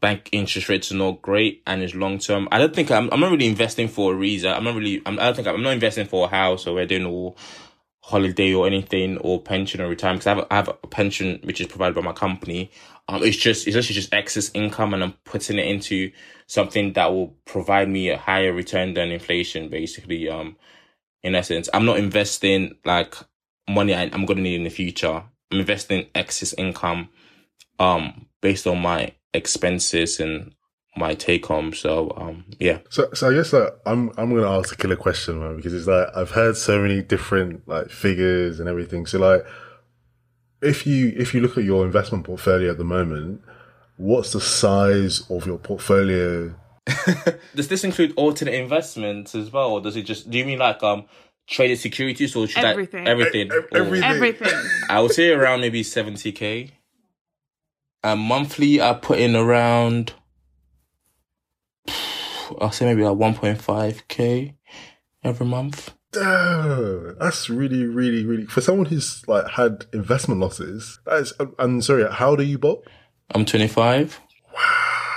bank 0.00 0.28
interest 0.32 0.68
rates 0.68 0.90
are 0.90 0.96
not 0.96 1.22
great 1.22 1.62
and 1.66 1.82
it's 1.82 1.94
long 1.94 2.18
term. 2.18 2.48
I 2.50 2.58
don't 2.58 2.74
think 2.74 2.90
I'm 2.90 3.08
I'm 3.12 3.20
not 3.20 3.30
really 3.30 3.46
investing 3.46 3.88
for 3.88 4.12
a 4.12 4.16
reason. 4.16 4.52
I'm 4.52 4.64
not 4.64 4.74
really 4.74 5.00
I'm, 5.06 5.18
I 5.18 5.24
don't 5.24 5.36
think 5.36 5.48
I'm, 5.48 5.62
not 5.62 5.72
investing 5.72 6.06
for 6.06 6.26
a 6.26 6.30
house 6.30 6.66
or 6.66 6.74
wedding 6.74 7.06
or 7.06 7.34
holiday 8.02 8.52
or 8.52 8.66
anything 8.66 9.18
or 9.18 9.40
pension 9.40 9.80
or 9.80 9.88
retirement 9.88 10.24
because 10.24 10.26
I 10.26 10.34
have, 10.34 10.66
have 10.66 10.76
a 10.82 10.86
pension 10.86 11.38
which 11.44 11.60
is 11.60 11.66
provided 11.66 11.94
by 11.94 12.00
my 12.00 12.12
company. 12.12 12.70
Um, 13.10 13.24
it's 13.24 13.36
just 13.36 13.66
it's 13.66 13.76
actually 13.76 13.96
just 13.96 14.14
excess 14.14 14.52
income, 14.54 14.94
and 14.94 15.02
I'm 15.02 15.14
putting 15.24 15.58
it 15.58 15.66
into 15.66 16.12
something 16.46 16.92
that 16.92 17.12
will 17.12 17.34
provide 17.44 17.88
me 17.88 18.08
a 18.08 18.16
higher 18.16 18.52
return 18.52 18.94
than 18.94 19.10
inflation. 19.10 19.68
Basically, 19.68 20.28
um, 20.28 20.56
in 21.24 21.34
essence, 21.34 21.68
I'm 21.74 21.84
not 21.84 21.98
investing 21.98 22.76
like 22.84 23.16
money 23.68 23.94
I, 23.94 24.04
am 24.04 24.26
to 24.26 24.34
need 24.36 24.54
in 24.54 24.62
the 24.62 24.70
future. 24.70 25.24
I'm 25.50 25.58
investing 25.58 26.06
excess 26.14 26.52
income, 26.52 27.08
um, 27.80 28.26
based 28.42 28.68
on 28.68 28.80
my 28.80 29.12
expenses 29.34 30.20
and 30.20 30.54
my 30.96 31.14
take 31.14 31.46
home. 31.46 31.72
So 31.72 32.12
um 32.16 32.44
yeah. 32.60 32.78
So 32.90 33.08
so 33.12 33.28
I 33.28 33.34
guess 33.34 33.52
like 33.52 33.72
I'm 33.86 34.10
I'm 34.16 34.32
gonna 34.32 34.56
ask 34.56 34.72
a 34.72 34.76
killer 34.76 34.94
question 34.94 35.40
man 35.40 35.56
because 35.56 35.74
it's 35.74 35.88
like 35.88 36.08
I've 36.14 36.30
heard 36.30 36.56
so 36.56 36.80
many 36.80 37.02
different 37.02 37.66
like 37.66 37.90
figures 37.90 38.60
and 38.60 38.68
everything. 38.68 39.06
So 39.06 39.18
like 39.18 39.44
if 40.62 40.86
you 40.86 41.12
if 41.16 41.34
you 41.34 41.40
look 41.40 41.56
at 41.56 41.64
your 41.64 41.84
investment 41.84 42.24
portfolio 42.24 42.70
at 42.70 42.78
the 42.78 42.84
moment, 42.84 43.42
what's 43.96 44.32
the 44.32 44.40
size 44.40 45.28
of 45.30 45.46
your 45.46 45.58
portfolio? 45.58 46.54
does 47.54 47.68
this 47.68 47.84
include 47.84 48.12
alternate 48.16 48.54
investments 48.54 49.34
as 49.34 49.52
well, 49.52 49.72
or 49.72 49.80
does 49.80 49.96
it 49.96 50.02
just? 50.02 50.30
Do 50.30 50.38
you 50.38 50.44
mean 50.44 50.58
like 50.58 50.82
um 50.82 51.04
traded 51.46 51.78
securities 51.78 52.34
or 52.36 52.46
should 52.46 52.64
everything? 52.64 53.06
I, 53.06 53.10
everything, 53.10 53.48
e- 53.48 53.76
everything, 53.76 54.04
everything. 54.04 54.70
I 54.88 55.00
would 55.00 55.12
say 55.12 55.30
around 55.30 55.60
maybe 55.60 55.82
seventy 55.82 56.32
k. 56.32 56.72
And 58.02 58.20
monthly, 58.20 58.80
I 58.80 58.94
put 58.94 59.18
in 59.18 59.36
around. 59.36 60.14
I'll 62.60 62.72
say 62.72 62.86
maybe 62.86 63.04
like 63.04 63.16
one 63.16 63.34
point 63.34 63.60
five 63.60 64.08
k 64.08 64.56
every 65.22 65.46
month. 65.46 65.94
Damn, 66.12 67.16
that's 67.18 67.48
really, 67.48 67.86
really, 67.86 68.24
really 68.24 68.46
for 68.46 68.60
someone 68.60 68.86
who's 68.86 69.26
like 69.28 69.48
had 69.48 69.86
investment 69.92 70.40
losses. 70.40 70.98
That 71.06 71.20
is, 71.20 71.32
I'm 71.58 71.82
sorry. 71.82 72.10
How 72.10 72.34
do 72.34 72.42
you 72.42 72.58
bought? 72.58 72.84
I'm 73.32 73.44
25. 73.44 74.20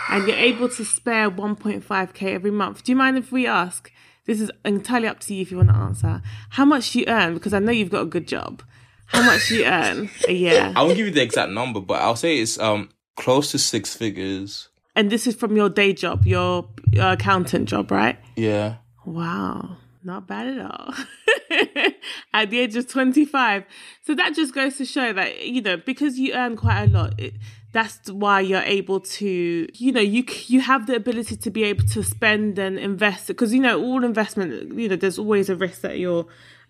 And 0.10 0.28
you're 0.28 0.38
able 0.38 0.70
to 0.70 0.86
spare 0.86 1.32
1.5k 1.32 2.34
every 2.34 2.52
month. 2.52 2.84
Do 2.84 2.92
you 2.92 2.96
mind 2.96 3.18
if 3.18 3.32
we 3.32 3.48
ask? 3.48 3.92
This 4.26 4.40
is 4.40 4.52
entirely 4.64 5.08
up 5.08 5.20
to 5.22 5.34
you 5.34 5.42
if 5.42 5.50
you 5.50 5.58
want 5.58 5.70
to 5.70 5.76
answer. 5.76 6.22
How 6.50 6.66
much 6.66 6.92
do 6.92 7.00
you 7.00 7.06
earn? 7.08 7.34
Because 7.34 7.54
I 7.54 7.60
know 7.60 7.72
you've 7.72 7.90
got 7.90 8.04
a 8.04 8.06
good 8.06 8.28
job. 8.28 8.62
How 9.08 9.24
much 9.24 9.50
do 9.50 9.56
you 9.56 9.66
earn 9.66 10.10
a 10.28 10.34
year? 10.34 10.74
I 10.76 10.84
won't 10.84 10.96
give 10.96 11.08
you 11.08 11.14
the 11.14 11.24
exact 11.24 11.52
number, 11.52 11.80
but 11.80 12.02
I'll 12.02 12.16
say 12.16 12.38
it's 12.38 12.60
um 12.60 12.90
close 13.16 13.52
to 13.52 13.60
six 13.60 13.96
figures. 13.96 14.70
And 14.96 15.10
this 15.10 15.26
is 15.26 15.36
from 15.36 15.56
your 15.56 15.70
day 15.70 15.94
job, 15.94 16.28
your, 16.28 16.70
your 16.92 17.14
accountant 17.14 17.68
job, 17.68 17.90
right? 17.90 18.18
Yeah. 18.36 18.76
Wow 19.06 19.78
not 20.06 20.28
bad 20.28 20.48
at 20.48 20.60
all. 20.60 20.94
At 22.34 22.50
the 22.50 22.60
age 22.60 22.76
of 22.76 22.88
25 22.88 23.64
so 24.02 24.16
that 24.16 24.34
just 24.34 24.56
goes 24.56 24.78
to 24.78 24.86
show 24.86 25.14
that 25.14 25.48
you 25.48 25.62
know 25.62 25.78
because 25.78 26.18
you 26.18 26.34
earn 26.34 26.56
quite 26.56 26.84
a 26.84 26.88
lot 26.88 27.20
it, 27.20 27.36
that's 27.72 28.10
why 28.10 28.40
you're 28.40 28.62
able 28.62 29.00
to 29.00 29.68
you 29.74 29.92
know 29.92 30.02
you 30.02 30.24
you 30.48 30.62
have 30.62 30.88
the 30.88 30.96
ability 30.96 31.36
to 31.36 31.52
be 31.52 31.64
able 31.64 31.86
to 31.86 32.04
spend 32.04 32.58
and 32.58 32.80
invest 32.80 33.28
because 33.28 33.54
you 33.54 33.60
know 33.60 33.80
all 33.82 34.04
investment 34.04 34.74
you 34.78 34.90
know 34.90 34.96
there's 34.96 35.20
always 35.20 35.50
a 35.50 35.56
risk 35.56 35.82
that 35.82 36.00
you're 36.00 36.26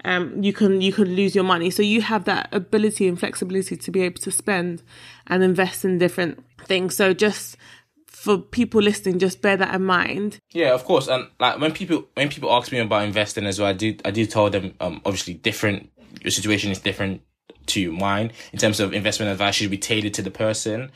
um 0.06 0.42
you 0.44 0.54
can 0.54 0.82
you 0.82 0.92
can 0.92 1.16
lose 1.16 1.36
your 1.36 1.44
money. 1.44 1.70
So 1.70 1.82
you 1.82 2.02
have 2.02 2.26
that 2.26 2.50
ability 2.52 3.08
and 3.08 3.20
flexibility 3.20 3.78
to 3.78 3.92
be 3.92 4.02
able 4.02 4.20
to 4.22 4.32
spend 4.32 4.84
and 5.28 5.44
invest 5.44 5.86
in 5.86 5.98
different 5.98 6.44
things. 6.66 6.96
So 6.96 7.14
just 7.14 7.58
for 8.24 8.38
people 8.38 8.82
listening 8.82 9.20
just 9.20 9.42
bear 9.42 9.58
that 9.58 9.76
in 9.76 9.84
mind 9.84 10.40
Yeah, 10.54 10.74
of 10.74 10.86
course. 10.86 11.10
And 11.10 11.28
like 11.42 11.60
when 11.60 11.74
people 11.74 12.08
when 12.14 12.30
people 12.30 12.54
ask 12.54 12.72
me 12.72 12.80
about 12.80 13.04
investing 13.04 13.46
as 13.46 13.60
well, 13.60 13.68
I 13.68 13.74
do 13.74 13.98
I 14.06 14.12
do 14.12 14.26
tell 14.26 14.50
them 14.50 14.76
um 14.80 15.02
obviously 15.04 15.34
different 15.34 15.92
your 16.22 16.32
situation 16.32 16.72
is 16.72 16.80
different 16.80 17.22
to 17.66 17.92
mine 17.92 18.32
in 18.54 18.60
terms 18.60 18.80
of 18.80 18.94
investment 18.94 19.30
advice 19.30 19.56
should 19.56 19.70
be 19.70 19.78
tailored 19.78 20.14
to 20.14 20.22
the 20.22 20.32
person. 20.32 20.90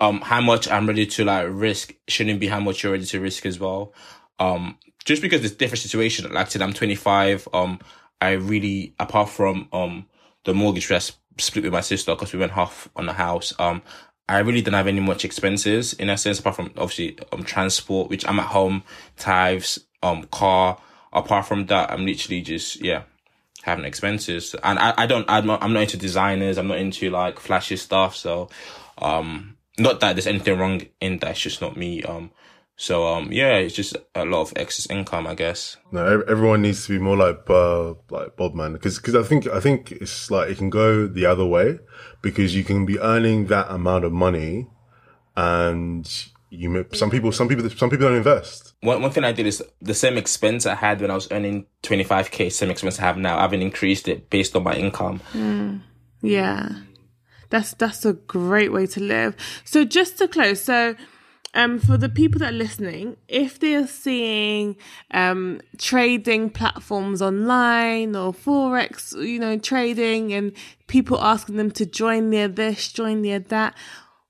Um 0.00 0.22
how 0.22 0.40
much 0.40 0.70
I'm 0.70 0.86
ready 0.86 1.04
to 1.04 1.24
like 1.26 1.48
risk 1.50 1.92
shouldn't 2.08 2.40
be 2.40 2.48
how 2.48 2.60
much 2.60 2.82
you're 2.82 2.92
ready 2.92 3.04
to 3.04 3.20
risk 3.20 3.44
as 3.44 3.60
well. 3.60 3.92
Um 4.38 4.78
just 5.04 5.20
because 5.20 5.44
it's 5.44 5.54
different 5.54 5.80
situation. 5.80 6.32
Like 6.32 6.46
I 6.46 6.48
said, 6.48 6.62
I'm 6.62 6.72
25. 6.72 7.46
Um 7.52 7.78
I 8.22 8.30
really 8.30 8.94
apart 8.98 9.28
from 9.28 9.68
um 9.74 10.06
the 10.46 10.54
mortgage 10.54 10.88
rest 10.88 11.18
split 11.36 11.64
with 11.64 11.74
my 11.74 11.82
sister 11.82 12.14
because 12.14 12.32
we 12.32 12.38
went 12.38 12.52
half 12.52 12.88
on 12.96 13.04
the 13.04 13.12
house. 13.12 13.52
Um 13.58 13.82
I 14.30 14.38
really 14.40 14.62
don't 14.62 14.74
have 14.74 14.86
any 14.86 15.00
much 15.00 15.24
expenses 15.24 15.92
in 15.94 16.08
a 16.08 16.16
sense, 16.16 16.38
apart 16.38 16.56
from 16.56 16.72
obviously 16.76 17.18
um 17.32 17.42
transport, 17.44 18.08
which 18.10 18.26
I'm 18.26 18.40
at 18.40 18.46
home, 18.46 18.82
tithes, 19.16 19.80
um 20.02 20.24
car. 20.24 20.78
Apart 21.12 21.46
from 21.46 21.66
that, 21.66 21.90
I'm 21.90 22.06
literally 22.06 22.40
just 22.40 22.80
yeah 22.80 23.02
having 23.62 23.84
expenses, 23.84 24.54
and 24.62 24.78
I, 24.78 24.94
I 24.96 25.06
don't 25.06 25.28
I'm 25.28 25.46
not, 25.46 25.62
I'm 25.62 25.72
not 25.72 25.82
into 25.82 25.96
designers. 25.96 26.58
I'm 26.58 26.68
not 26.68 26.78
into 26.78 27.10
like 27.10 27.40
flashy 27.40 27.76
stuff. 27.76 28.16
So, 28.16 28.48
um, 28.98 29.56
not 29.78 30.00
that 30.00 30.14
there's 30.14 30.26
anything 30.26 30.58
wrong 30.58 30.82
in 31.00 31.18
that. 31.18 31.32
It's 31.32 31.40
just 31.40 31.60
not 31.60 31.76
me. 31.76 32.02
Um, 32.04 32.30
so 32.80 33.06
um 33.06 33.30
yeah, 33.30 33.56
it's 33.56 33.74
just 33.74 33.94
a 34.14 34.24
lot 34.24 34.40
of 34.40 34.54
excess 34.56 34.88
income, 34.88 35.26
I 35.26 35.34
guess. 35.34 35.76
No, 35.92 36.22
everyone 36.26 36.62
needs 36.62 36.86
to 36.86 36.94
be 36.94 36.98
more 36.98 37.14
like 37.14 37.38
uh, 37.50 37.92
like 38.08 38.36
Bob 38.36 38.54
man, 38.54 38.72
because 38.72 38.96
because 38.96 39.14
I 39.14 39.22
think 39.22 39.46
I 39.46 39.60
think 39.60 39.92
it's 39.92 40.30
like 40.30 40.48
it 40.48 40.56
can 40.56 40.70
go 40.70 41.06
the 41.06 41.26
other 41.26 41.44
way 41.44 41.78
because 42.22 42.56
you 42.56 42.64
can 42.64 42.86
be 42.86 42.98
earning 42.98 43.48
that 43.48 43.70
amount 43.70 44.06
of 44.06 44.12
money, 44.12 44.68
and 45.36 46.10
you 46.48 46.70
may, 46.70 46.84
some 46.94 47.10
people 47.10 47.32
some 47.32 47.48
people 47.48 47.68
some 47.68 47.90
people 47.90 48.08
don't 48.08 48.16
invest. 48.16 48.72
One 48.80 49.02
one 49.02 49.10
thing 49.10 49.24
I 49.24 49.32
did 49.32 49.46
is 49.46 49.62
the 49.82 49.92
same 49.92 50.16
expense 50.16 50.64
I 50.64 50.74
had 50.74 51.02
when 51.02 51.10
I 51.10 51.14
was 51.14 51.30
earning 51.30 51.66
25k, 51.82 52.50
same 52.50 52.70
expense 52.70 52.98
I 52.98 53.02
have 53.02 53.18
now. 53.18 53.36
I 53.36 53.42
haven't 53.42 53.60
increased 53.60 54.08
it 54.08 54.30
based 54.30 54.56
on 54.56 54.62
my 54.62 54.72
income. 54.72 55.20
Yeah. 56.22 56.70
That's 57.50 57.74
that's 57.74 58.06
a 58.06 58.14
great 58.14 58.72
way 58.72 58.86
to 58.86 59.00
live. 59.00 59.36
So 59.64 59.84
just 59.84 60.16
to 60.18 60.28
close, 60.28 60.62
so 60.62 60.94
um 61.54 61.78
for 61.78 61.96
the 61.96 62.08
people 62.08 62.38
that 62.38 62.52
are 62.52 62.56
listening, 62.56 63.16
if 63.28 63.58
they're 63.58 63.86
seeing 63.86 64.76
um 65.12 65.60
trading 65.78 66.50
platforms 66.50 67.20
online 67.20 68.14
or 68.16 68.32
forex, 68.32 69.12
you 69.20 69.38
know, 69.38 69.58
trading 69.58 70.32
and 70.32 70.52
people 70.86 71.20
asking 71.20 71.56
them 71.56 71.70
to 71.72 71.86
join 71.86 72.30
near 72.30 72.48
this, 72.48 72.92
join 72.92 73.22
near 73.22 73.38
that, 73.38 73.74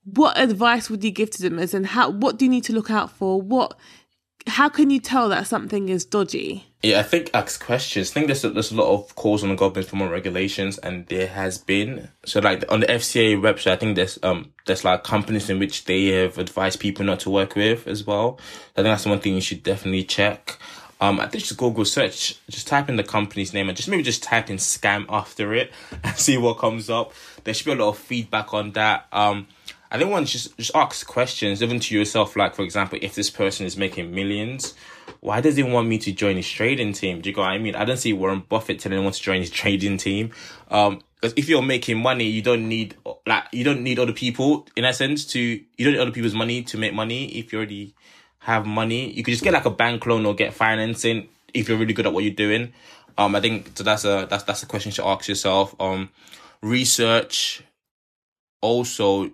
what 0.04 0.38
advice 0.38 0.88
would 0.88 1.04
you 1.04 1.10
give 1.10 1.30
to 1.30 1.42
them 1.42 1.58
as 1.58 1.74
in 1.74 1.84
how 1.84 2.10
what 2.10 2.38
do 2.38 2.44
you 2.44 2.50
need 2.50 2.64
to 2.64 2.72
look 2.72 2.90
out 2.90 3.10
for? 3.10 3.40
What 3.40 3.78
how 4.46 4.68
can 4.68 4.90
you 4.90 5.00
tell 5.00 5.28
that 5.28 5.46
something 5.46 5.88
is 5.88 6.04
dodgy? 6.04 6.69
Yeah, 6.82 7.00
I 7.00 7.02
think 7.02 7.30
ask 7.34 7.62
questions. 7.62 8.10
I 8.10 8.14
think 8.14 8.26
there's 8.28 8.42
a, 8.42 8.50
there's 8.50 8.72
a 8.72 8.76
lot 8.76 8.90
of 8.90 9.14
calls 9.14 9.42
on 9.42 9.50
the 9.50 9.54
government 9.54 9.86
for 9.86 9.96
more 9.96 10.08
regulations, 10.08 10.78
and 10.78 11.06
there 11.08 11.26
has 11.26 11.58
been. 11.58 12.08
So, 12.24 12.40
like 12.40 12.64
on 12.72 12.80
the 12.80 12.86
FCA 12.86 13.38
website, 13.38 13.72
I 13.72 13.76
think 13.76 13.96
there's 13.96 14.18
um 14.22 14.52
there's 14.64 14.82
like 14.82 15.04
companies 15.04 15.50
in 15.50 15.58
which 15.58 15.84
they 15.84 16.06
have 16.06 16.38
advised 16.38 16.80
people 16.80 17.04
not 17.04 17.20
to 17.20 17.30
work 17.30 17.54
with 17.54 17.86
as 17.86 18.06
well. 18.06 18.38
I 18.72 18.76
think 18.76 18.84
that's 18.86 19.04
one 19.04 19.20
thing 19.20 19.34
you 19.34 19.42
should 19.42 19.62
definitely 19.62 20.04
check. 20.04 20.58
Um, 21.02 21.20
I 21.20 21.26
think 21.26 21.44
just 21.44 21.58
Google 21.58 21.84
search, 21.84 22.38
just 22.48 22.66
type 22.66 22.88
in 22.88 22.96
the 22.96 23.04
company's 23.04 23.52
name 23.52 23.68
and 23.68 23.76
just 23.76 23.88
maybe 23.88 24.02
just 24.02 24.22
type 24.22 24.50
in 24.50 24.56
scam 24.56 25.06
after 25.08 25.54
it 25.54 25.72
and 26.04 26.16
see 26.16 26.38
what 26.38 26.58
comes 26.58 26.88
up. 26.88 27.12
There 27.44 27.52
should 27.52 27.66
be 27.66 27.72
a 27.72 27.74
lot 27.74 27.90
of 27.90 27.98
feedback 27.98 28.54
on 28.54 28.72
that. 28.72 29.06
Um, 29.12 29.48
I 29.90 29.98
think 29.98 30.10
one 30.10 30.24
just 30.24 30.56
just 30.56 30.74
ask 30.74 31.06
questions, 31.06 31.62
even 31.62 31.80
to 31.80 31.94
yourself. 31.94 32.36
Like 32.36 32.54
for 32.54 32.62
example, 32.62 32.98
if 33.02 33.14
this 33.14 33.28
person 33.28 33.66
is 33.66 33.76
making 33.76 34.14
millions, 34.14 34.74
why 35.20 35.40
does 35.40 35.56
he 35.56 35.62
want 35.62 35.88
me 35.88 35.98
to 35.98 36.12
join 36.12 36.36
his 36.36 36.48
trading 36.48 36.92
team? 36.92 37.20
Do 37.20 37.30
you 37.30 37.36
know 37.36 37.42
I 37.42 37.58
mean? 37.58 37.74
I 37.74 37.84
don't 37.84 37.96
see 37.96 38.12
Warren 38.12 38.44
Buffett 38.48 38.78
telling 38.78 38.98
anyone 38.98 39.12
to 39.12 39.20
join 39.20 39.40
his 39.40 39.50
trading 39.50 39.96
team. 39.96 40.30
Um, 40.70 41.00
because 41.20 41.34
if 41.36 41.48
you're 41.50 41.62
making 41.62 41.98
money, 41.98 42.24
you 42.24 42.40
don't 42.40 42.66
need 42.66 42.96
like 43.26 43.44
you 43.52 43.62
don't 43.62 43.82
need 43.82 43.98
other 43.98 44.12
people 44.12 44.66
in 44.74 44.84
essence 44.84 45.26
to 45.26 45.38
you 45.40 45.84
don't 45.84 45.92
need 45.92 46.00
other 46.00 46.10
people's 46.12 46.34
money 46.34 46.62
to 46.62 46.78
make 46.78 46.94
money. 46.94 47.26
If 47.26 47.52
you 47.52 47.58
already 47.58 47.94
have 48.38 48.64
money, 48.64 49.10
you 49.12 49.22
could 49.22 49.32
just 49.32 49.44
get 49.44 49.52
like 49.52 49.66
a 49.66 49.70
bank 49.70 50.06
loan 50.06 50.24
or 50.24 50.34
get 50.34 50.54
financing 50.54 51.28
if 51.52 51.68
you're 51.68 51.76
really 51.76 51.92
good 51.92 52.06
at 52.06 52.14
what 52.14 52.24
you're 52.24 52.32
doing. 52.32 52.72
Um, 53.18 53.34
I 53.34 53.40
think 53.40 53.70
so. 53.74 53.84
That's 53.84 54.04
a 54.04 54.26
that's 54.30 54.44
that's 54.44 54.62
a 54.62 54.66
question 54.66 54.92
should 54.92 55.04
ask 55.04 55.28
yourself. 55.28 55.74
Um, 55.78 56.08
research 56.62 57.62
also 58.62 59.30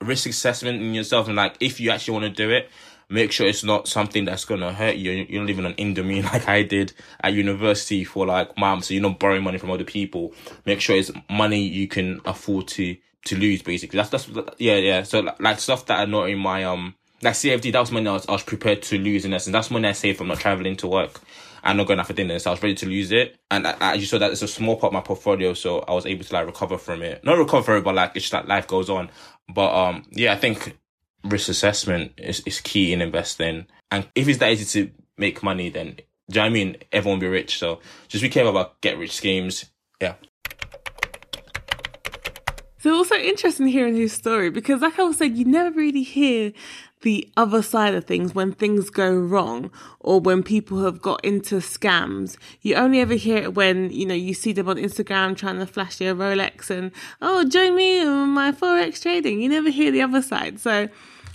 risk 0.00 0.28
assessment 0.28 0.80
in 0.80 0.94
yourself 0.94 1.26
and 1.28 1.36
like 1.36 1.56
if 1.60 1.80
you 1.80 1.90
actually 1.90 2.12
want 2.12 2.24
to 2.24 2.30
do 2.30 2.50
it 2.50 2.68
make 3.08 3.32
sure 3.32 3.46
it's 3.46 3.64
not 3.64 3.88
something 3.88 4.24
that's 4.24 4.44
gonna 4.44 4.72
hurt 4.72 4.96
you 4.96 5.12
you're 5.12 5.40
not 5.40 5.48
living 5.48 5.66
on 5.66 5.74
indomie 5.74 6.22
like 6.32 6.48
i 6.48 6.62
did 6.62 6.92
at 7.22 7.32
university 7.32 8.04
for 8.04 8.26
like 8.26 8.56
months 8.58 8.88
so 8.88 8.94
you're 8.94 9.02
not 9.02 9.18
borrowing 9.18 9.42
money 9.42 9.58
from 9.58 9.70
other 9.70 9.84
people 9.84 10.32
make 10.64 10.80
sure 10.80 10.96
it's 10.96 11.10
money 11.30 11.62
you 11.62 11.86
can 11.88 12.20
afford 12.24 12.66
to 12.66 12.96
to 13.24 13.36
lose 13.36 13.62
basically 13.62 13.96
that's 13.96 14.10
that's 14.10 14.28
yeah 14.58 14.76
yeah 14.76 15.02
so 15.02 15.20
like, 15.40 15.58
stuff 15.58 15.86
that 15.86 15.98
are 16.00 16.06
not 16.06 16.28
in 16.28 16.38
my 16.38 16.64
um 16.64 16.94
like 17.22 17.34
cfd 17.34 17.72
that 17.72 17.80
was 17.80 17.90
money 17.90 18.08
I 18.08 18.12
was, 18.12 18.26
I 18.28 18.32
was 18.32 18.42
prepared 18.42 18.82
to 18.84 18.98
lose 18.98 19.24
in 19.24 19.32
essence 19.32 19.52
that's 19.52 19.70
money 19.70 19.88
i 19.88 19.92
saved 19.92 20.18
from 20.18 20.28
not 20.28 20.40
traveling 20.40 20.76
to 20.76 20.86
work 20.86 21.20
I'm 21.64 21.78
not 21.78 21.86
going 21.86 21.98
out 21.98 22.06
for 22.06 22.12
dinner, 22.12 22.38
so 22.38 22.50
I 22.50 22.52
was 22.52 22.62
ready 22.62 22.74
to 22.74 22.86
lose 22.86 23.10
it. 23.10 23.38
And 23.50 23.66
I 23.66 23.96
just 23.96 24.10
saw 24.10 24.18
that 24.18 24.30
it's 24.30 24.42
a 24.42 24.48
small 24.48 24.76
part 24.76 24.90
of 24.90 24.92
my 24.92 25.00
portfolio, 25.00 25.54
so 25.54 25.80
I 25.80 25.94
was 25.94 26.04
able 26.04 26.22
to 26.22 26.34
like 26.34 26.46
recover 26.46 26.76
from 26.76 27.02
it. 27.02 27.24
Not 27.24 27.38
recover, 27.38 27.80
but 27.80 27.94
like 27.94 28.10
it's 28.14 28.24
just 28.24 28.34
like 28.34 28.46
life 28.46 28.66
goes 28.66 28.90
on. 28.90 29.10
But 29.48 29.74
um, 29.74 30.04
yeah, 30.10 30.34
I 30.34 30.36
think 30.36 30.76
risk 31.24 31.48
assessment 31.48 32.12
is, 32.18 32.40
is 32.46 32.60
key 32.60 32.92
in 32.92 33.00
investing. 33.00 33.66
And 33.90 34.08
if 34.14 34.28
it's 34.28 34.38
that 34.38 34.52
easy 34.52 34.86
to 34.86 34.92
make 35.16 35.42
money, 35.42 35.70
then 35.70 35.96
do 36.30 36.38
you 36.38 36.40
know 36.40 36.46
I 36.46 36.48
mean? 36.50 36.76
Everyone 36.92 37.18
will 37.18 37.26
be 37.26 37.28
rich. 37.28 37.58
So 37.58 37.80
just 38.08 38.22
be 38.22 38.28
careful 38.28 38.50
about 38.50 38.80
get 38.80 38.98
rich 38.98 39.12
schemes. 39.12 39.66
Yeah. 40.00 40.14
So 42.78 42.94
also 42.94 43.14
interesting 43.14 43.66
hearing 43.66 43.94
his 43.94 44.12
story 44.12 44.50
because, 44.50 44.82
like 44.82 44.98
I 44.98 45.04
was 45.04 45.16
saying, 45.16 45.36
you 45.36 45.44
never 45.44 45.70
really 45.70 46.02
hear 46.02 46.52
the 47.00 47.30
other 47.36 47.62
side 47.62 47.94
of 47.94 48.04
things 48.04 48.34
when 48.34 48.52
things 48.52 48.90
go 48.90 49.14
wrong 49.14 49.70
or 50.00 50.20
when 50.20 50.42
people 50.42 50.82
have 50.84 51.00
got 51.00 51.22
into 51.24 51.56
scams. 51.56 52.36
You 52.62 52.74
only 52.76 53.00
ever 53.00 53.14
hear 53.14 53.38
it 53.38 53.54
when, 53.54 53.90
you 53.90 54.06
know, 54.06 54.14
you 54.14 54.34
see 54.34 54.52
them 54.52 54.68
on 54.68 54.76
Instagram 54.76 55.36
trying 55.36 55.58
to 55.58 55.66
flash 55.66 55.98
their 55.98 56.14
Rolex 56.14 56.70
and, 56.70 56.90
oh, 57.22 57.44
join 57.44 57.76
me 57.76 58.04
on 58.04 58.30
my 58.30 58.52
Forex 58.52 59.00
trading. 59.02 59.40
You 59.40 59.50
never 59.50 59.70
hear 59.70 59.90
the 59.90 60.02
other 60.02 60.22
side. 60.22 60.60
So 60.60 60.88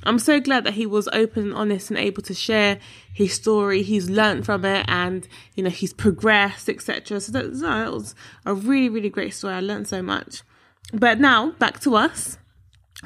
I'm 0.03 0.19
so 0.19 0.39
glad 0.39 0.63
that 0.63 0.73
he 0.73 0.85
was 0.85 1.09
open 1.11 1.43
and 1.43 1.53
honest 1.53 1.89
and 1.89 1.99
able 1.99 2.21
to 2.23 2.33
share 2.33 2.79
his 3.13 3.33
story. 3.33 3.81
He's 3.81 4.09
learned 4.09 4.45
from 4.45 4.63
it 4.65 4.85
and, 4.87 5.27
you 5.55 5.63
know, 5.63 5.69
he's 5.69 5.93
progressed, 5.93 6.69
etc. 6.69 7.19
So 7.19 7.31
that, 7.33 7.59
that 7.59 7.91
was 7.91 8.15
a 8.45 8.53
really, 8.53 8.89
really 8.89 9.09
great 9.09 9.33
story. 9.33 9.55
I 9.55 9.59
learned 9.59 9.87
so 9.87 10.01
much. 10.01 10.43
But 10.93 11.19
now 11.19 11.51
back 11.51 11.79
to 11.81 11.95
us 11.95 12.37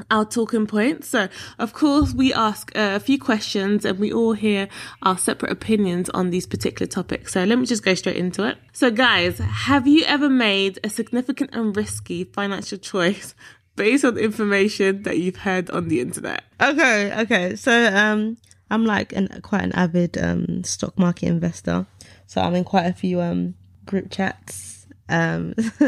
our 0.09 0.25
talking 0.25 0.65
points. 0.65 1.07
So, 1.07 1.27
of 1.59 1.73
course, 1.73 2.13
we 2.13 2.33
ask 2.33 2.75
uh, 2.75 2.93
a 2.95 2.99
few 2.99 3.19
questions 3.19 3.85
and 3.85 3.99
we 3.99 4.11
all 4.11 4.33
hear 4.33 4.67
our 5.03 5.17
separate 5.17 5.51
opinions 5.51 6.09
on 6.09 6.29
these 6.29 6.47
particular 6.47 6.89
topics. 6.89 7.33
So, 7.33 7.43
let 7.43 7.59
me 7.59 7.65
just 7.65 7.83
go 7.83 7.93
straight 7.93 8.17
into 8.17 8.47
it. 8.47 8.57
So, 8.71 8.89
guys, 8.89 9.37
have 9.37 9.87
you 9.87 10.03
ever 10.05 10.29
made 10.29 10.79
a 10.83 10.89
significant 10.89 11.51
and 11.53 11.75
risky 11.75 12.23
financial 12.23 12.77
choice 12.79 13.35
based 13.75 14.05
on 14.05 14.17
information 14.17 15.03
that 15.03 15.17
you've 15.17 15.37
heard 15.37 15.69
on 15.69 15.87
the 15.87 15.99
internet? 15.99 16.43
Okay, 16.61 17.13
okay. 17.21 17.55
So 17.55 17.71
um 17.93 18.37
I'm 18.69 18.85
like 18.85 19.13
an 19.13 19.41
quite 19.41 19.63
an 19.63 19.73
avid 19.73 20.17
um 20.17 20.63
stock 20.63 20.97
market 20.97 21.27
investor. 21.27 21.85
So 22.27 22.41
I'm 22.41 22.55
in 22.55 22.63
quite 22.63 22.85
a 22.85 22.93
few 22.93 23.21
um 23.21 23.55
group 23.85 24.11
chats. 24.11 24.87
Um 25.09 25.53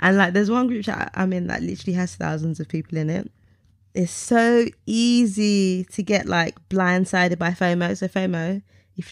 and 0.00 0.16
like 0.16 0.32
there's 0.32 0.50
one 0.50 0.66
group 0.66 0.84
chat 0.84 1.10
I'm 1.14 1.32
in 1.32 1.46
that 1.48 1.62
literally 1.62 1.94
has 1.94 2.14
thousands 2.14 2.60
of 2.60 2.68
people 2.68 2.98
in 2.98 3.10
it. 3.10 3.30
It's 3.94 4.12
so 4.12 4.66
easy 4.84 5.84
to 5.84 6.02
get 6.02 6.26
like 6.26 6.56
blindsided 6.68 7.38
by 7.38 7.50
FOMO. 7.52 7.96
So 7.96 8.08
FOMO, 8.08 8.62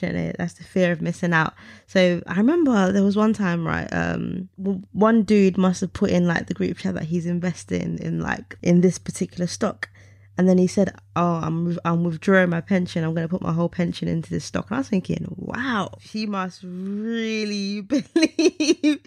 know, 0.03 0.33
that's 0.39 0.55
the 0.55 0.65
fear 0.65 0.93
of 0.93 1.01
missing 1.01 1.33
out. 1.33 1.55
So 1.87 2.23
I 2.27 2.37
remember 2.37 2.93
there 2.93 3.03
was 3.03 3.17
one 3.17 3.33
time, 3.33 3.67
right? 3.67 3.89
Um, 3.93 4.49
one 4.93 5.23
dude 5.23 5.59
must 5.59 5.81
have 5.81 5.93
put 5.93 6.11
in 6.11 6.27
like 6.27 6.47
the 6.47 6.55
group 6.55 6.79
chat 6.79 6.95
that 6.95 7.05
he's 7.05 7.27
investing 7.27 7.99
in 7.99 8.21
like 8.21 8.57
in 8.63 8.81
this 8.81 8.99
particular 8.99 9.47
stock, 9.47 9.89
and 10.37 10.49
then 10.49 10.59
he 10.59 10.67
said, 10.67 10.95
"Oh, 11.15 11.41
I'm 11.43 11.79
I'm 11.85 12.05
withdrawing 12.05 12.51
my 12.51 12.61
pension. 12.61 13.05
I'm 13.05 13.15
going 13.15 13.27
to 13.27 13.31
put 13.31 13.43
my 13.43 13.53
whole 13.53 13.69
pension 13.69 14.09
into 14.09 14.31
this 14.31 14.45
stock." 14.45 14.71
And 14.71 14.77
I 14.77 14.81
was 14.81 14.89
thinking, 14.89 15.27
"Wow, 15.37 15.91
he 16.01 16.27
must 16.27 16.63
really 16.65 17.81
believe 17.81 19.01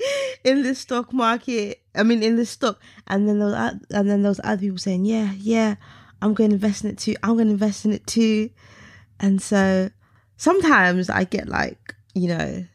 in 0.43 0.63
the 0.63 0.75
stock 0.75 1.11
market. 1.11 1.81
I 1.95 2.03
mean, 2.03 2.23
in 2.23 2.35
the 2.35 2.45
stock." 2.45 2.79
And 3.07 3.27
then 3.27 3.39
there 3.39 3.47
was, 3.49 3.79
and 3.91 4.09
then 4.09 4.21
there 4.21 4.31
was 4.31 4.41
other 4.43 4.61
people 4.61 4.77
saying, 4.77 5.05
"Yeah, 5.05 5.33
yeah, 5.37 5.75
I'm 6.21 6.33
going 6.33 6.49
to 6.51 6.55
invest 6.55 6.83
in 6.83 6.91
it 6.91 6.97
too. 6.97 7.15
I'm 7.23 7.33
going 7.33 7.47
to 7.47 7.53
invest 7.53 7.85
in 7.85 7.93
it 7.93 8.05
too. 8.07 8.49
And 9.19 9.41
so 9.41 9.89
sometimes 10.37 11.09
I 11.09 11.23
get 11.25 11.47
like, 11.47 11.95
you 12.13 12.29
know, 12.29 12.65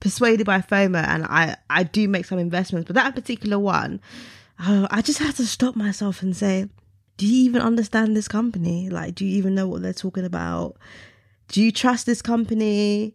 persuaded 0.00 0.44
by 0.44 0.58
FOMO 0.58 1.02
and 1.02 1.24
I, 1.24 1.56
I 1.70 1.84
do 1.84 2.06
make 2.08 2.26
some 2.26 2.38
investments. 2.38 2.86
But 2.86 2.96
that 2.96 3.14
particular 3.14 3.58
one, 3.58 4.00
uh, 4.58 4.86
I 4.90 5.00
just 5.00 5.18
had 5.18 5.34
to 5.36 5.46
stop 5.46 5.76
myself 5.76 6.22
and 6.22 6.36
say, 6.36 6.68
do 7.16 7.26
you 7.26 7.44
even 7.44 7.62
understand 7.62 8.16
this 8.16 8.28
company? 8.28 8.88
Like, 8.90 9.14
do 9.14 9.24
you 9.24 9.36
even 9.36 9.54
know 9.54 9.66
what 9.66 9.82
they're 9.82 9.92
talking 9.92 10.24
about? 10.24 10.76
Do 11.48 11.62
you 11.62 11.70
trust 11.70 12.06
this 12.06 12.20
company? 12.20 13.14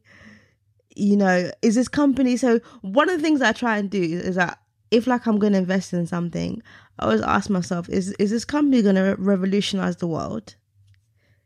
You 0.95 1.17
know, 1.17 1.51
is 1.61 1.75
this 1.75 1.87
company? 1.87 2.37
So, 2.37 2.59
one 2.81 3.09
of 3.09 3.17
the 3.17 3.21
things 3.21 3.41
I 3.41 3.51
try 3.51 3.77
and 3.77 3.89
do 3.89 4.01
is 4.01 4.35
that 4.35 4.59
if, 4.91 5.05
like, 5.05 5.27
I'm 5.27 5.37
going 5.37 5.53
to 5.53 5.59
invest 5.59 5.93
in 5.93 6.07
something, 6.07 6.61
I 6.97 7.05
always 7.05 7.21
ask 7.21 7.49
myself, 7.49 7.89
is 7.89 8.11
is 8.13 8.31
this 8.31 8.45
company 8.45 8.81
going 8.81 8.95
to 8.95 9.15
revolutionize 9.17 9.97
the 9.97 10.07
world? 10.07 10.55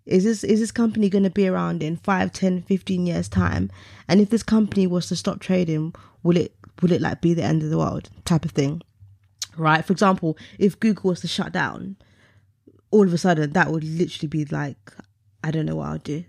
Is 0.05 0.23
this 0.23 0.43
is 0.43 0.59
this 0.59 0.71
company 0.71 1.09
going 1.09 1.23
to 1.23 1.29
be 1.29 1.47
around 1.47 1.81
in 1.81 1.97
5, 1.97 2.31
10, 2.31 2.63
15 2.63 3.05
years 3.05 3.29
time? 3.29 3.71
And 4.07 4.19
if 4.19 4.29
this 4.29 4.43
company 4.43 4.85
was 4.85 5.07
to 5.07 5.15
stop 5.15 5.39
trading, 5.39 5.93
will 6.23 6.37
it 6.37 6.53
will 6.81 6.91
it 6.91 7.01
like 7.01 7.21
be 7.21 7.33
the 7.33 7.43
end 7.43 7.63
of 7.63 7.69
the 7.69 7.77
world 7.77 8.09
type 8.25 8.45
of 8.45 8.51
thing? 8.51 8.81
Right? 9.55 9.85
For 9.85 9.93
example, 9.93 10.37
if 10.59 10.79
Google 10.79 11.09
was 11.09 11.21
to 11.21 11.27
shut 11.27 11.51
down, 11.51 11.95
all 12.91 13.07
of 13.07 13.13
a 13.13 13.17
sudden 13.17 13.51
that 13.53 13.71
would 13.71 13.83
literally 13.83 14.27
be 14.27 14.45
like 14.45 14.93
I 15.43 15.51
don't 15.51 15.65
know 15.65 15.75
what 15.75 15.87
I'll 15.87 15.97
do, 15.97 16.23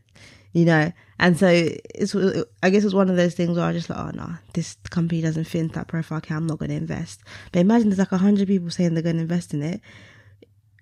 you 0.52 0.64
know. 0.64 0.92
And 1.18 1.38
so 1.38 1.48
it's 1.48 2.14
I 2.62 2.70
guess 2.70 2.84
it's 2.84 2.94
one 2.94 3.10
of 3.10 3.16
those 3.16 3.34
things 3.34 3.56
where 3.56 3.66
I 3.66 3.72
just 3.72 3.90
like, 3.90 3.98
oh 3.98 4.10
no, 4.14 4.34
this 4.52 4.76
company 4.90 5.20
doesn't 5.20 5.44
fit 5.44 5.60
into 5.60 5.74
that 5.74 5.88
profile. 5.88 6.18
Okay, 6.18 6.34
I'm 6.34 6.46
not 6.46 6.58
going 6.58 6.70
to 6.70 6.76
invest. 6.76 7.22
But 7.52 7.60
imagine 7.60 7.88
there's 7.88 7.98
like 7.98 8.08
hundred 8.08 8.46
people 8.48 8.70
saying 8.70 8.94
they're 8.94 9.02
going 9.02 9.16
to 9.16 9.22
invest 9.22 9.54
in 9.54 9.62
it, 9.62 9.80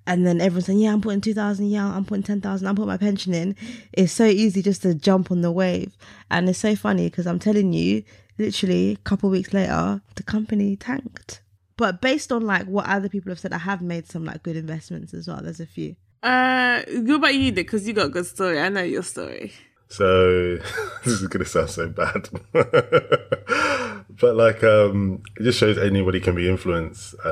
and 0.07 0.27
then 0.27 0.41
everyone's 0.41 0.67
saying, 0.67 0.81
yeah, 0.81 0.93
I'm 0.93 1.01
putting 1.01 1.21
two 1.21 1.35
thousand, 1.35 1.67
yeah, 1.67 1.87
I'm 1.87 2.05
putting 2.05 2.23
ten 2.23 2.41
thousand, 2.41 2.67
I'm 2.67 2.77
putting 2.77 2.89
my 2.89 2.97
pension 2.97 3.35
in. 3.35 3.57
It's 3.93 4.13
so 4.13 4.25
easy 4.25 4.63
just 4.63 4.83
to 4.83 4.95
jump 4.95 5.31
on 5.31 5.43
the 5.43 5.53
wave, 5.53 5.97
and 6.31 6.49
it's 6.49 6.59
so 6.59 6.75
funny 6.75 7.09
because 7.09 7.27
I'm 7.27 7.39
telling 7.39 7.73
you, 7.73 8.03
literally 8.39 8.93
a 8.93 8.97
couple 8.97 9.31
weeks 9.31 9.53
later, 9.53 10.03
the 10.17 10.23
company 10.23 10.77
tanked. 10.77 11.43
But 11.77 12.01
based 12.01 12.33
on 12.33 12.47
like 12.47 12.67
what 12.67 12.87
other 12.87 13.09
people 13.09 13.31
have 13.31 13.41
said, 13.41 13.53
I 13.53 13.59
have 13.59 13.83
made 13.83 14.07
some 14.07 14.25
like 14.25 14.43
good 14.43 14.57
investments 14.57 15.15
as 15.15 15.27
well. 15.29 15.41
There's 15.43 15.61
a 15.61 15.67
few. 15.67 15.97
Uh, 16.23 16.83
what 16.89 17.17
about 17.17 17.35
you, 17.35 17.51
Nick? 17.51 17.67
Because 17.67 17.87
you 17.87 17.93
got 17.93 18.07
a 18.07 18.11
good 18.11 18.27
story. 18.27 18.61
I 18.61 18.69
know 18.69 18.83
your 18.83 19.03
story. 19.03 19.53
So 19.89 20.57
this 21.05 21.21
is 21.21 21.27
gonna 21.27 21.45
sound 21.45 21.71
so 21.71 21.89
bad, 21.89 22.31
but 22.53 24.37
like, 24.37 24.65
um, 24.65 25.23
it 25.39 25.43
just 25.43 25.59
shows 25.59 25.77
anybody 25.77 26.19
can 26.19 26.35
be 26.35 26.49
influenced, 26.49 27.15
uh, 27.25 27.29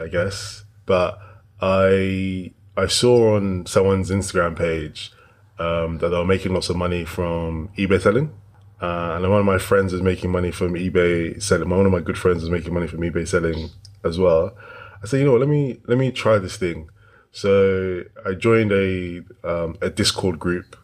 I, 0.00 0.04
I 0.04 0.08
guess. 0.08 0.64
But 0.84 1.18
I 1.60 2.52
I 2.76 2.86
saw 2.86 3.36
on 3.36 3.66
someone's 3.66 4.10
Instagram 4.10 4.56
page 4.56 5.12
um, 5.58 5.98
that 5.98 6.08
they 6.08 6.16
were 6.16 6.24
making 6.24 6.52
lots 6.52 6.68
of 6.68 6.76
money 6.76 7.04
from 7.04 7.70
eBay 7.78 8.00
selling. 8.00 8.34
Uh, 8.80 9.14
and 9.16 9.30
one 9.30 9.40
of 9.40 9.46
my 9.46 9.56
friends 9.56 9.94
is 9.94 10.02
making 10.02 10.30
money 10.30 10.50
from 10.50 10.74
eBay 10.74 11.42
selling. 11.42 11.68
One 11.70 11.86
of 11.86 11.92
my 11.92 12.00
good 12.00 12.18
friends 12.18 12.42
is 12.42 12.50
making 12.50 12.74
money 12.74 12.86
from 12.86 13.00
eBay 13.00 13.26
selling 13.26 13.70
as 14.04 14.18
well. 14.18 14.54
I 15.02 15.06
said, 15.06 15.18
you 15.18 15.24
know 15.24 15.32
what, 15.32 15.40
let 15.40 15.48
me 15.48 15.80
let 15.86 15.98
me 15.98 16.12
try 16.12 16.38
this 16.38 16.56
thing. 16.56 16.90
So 17.32 18.02
I 18.24 18.34
joined 18.34 18.72
a 18.72 19.22
um, 19.44 19.76
a 19.80 19.88
Discord 19.88 20.38
group. 20.38 20.76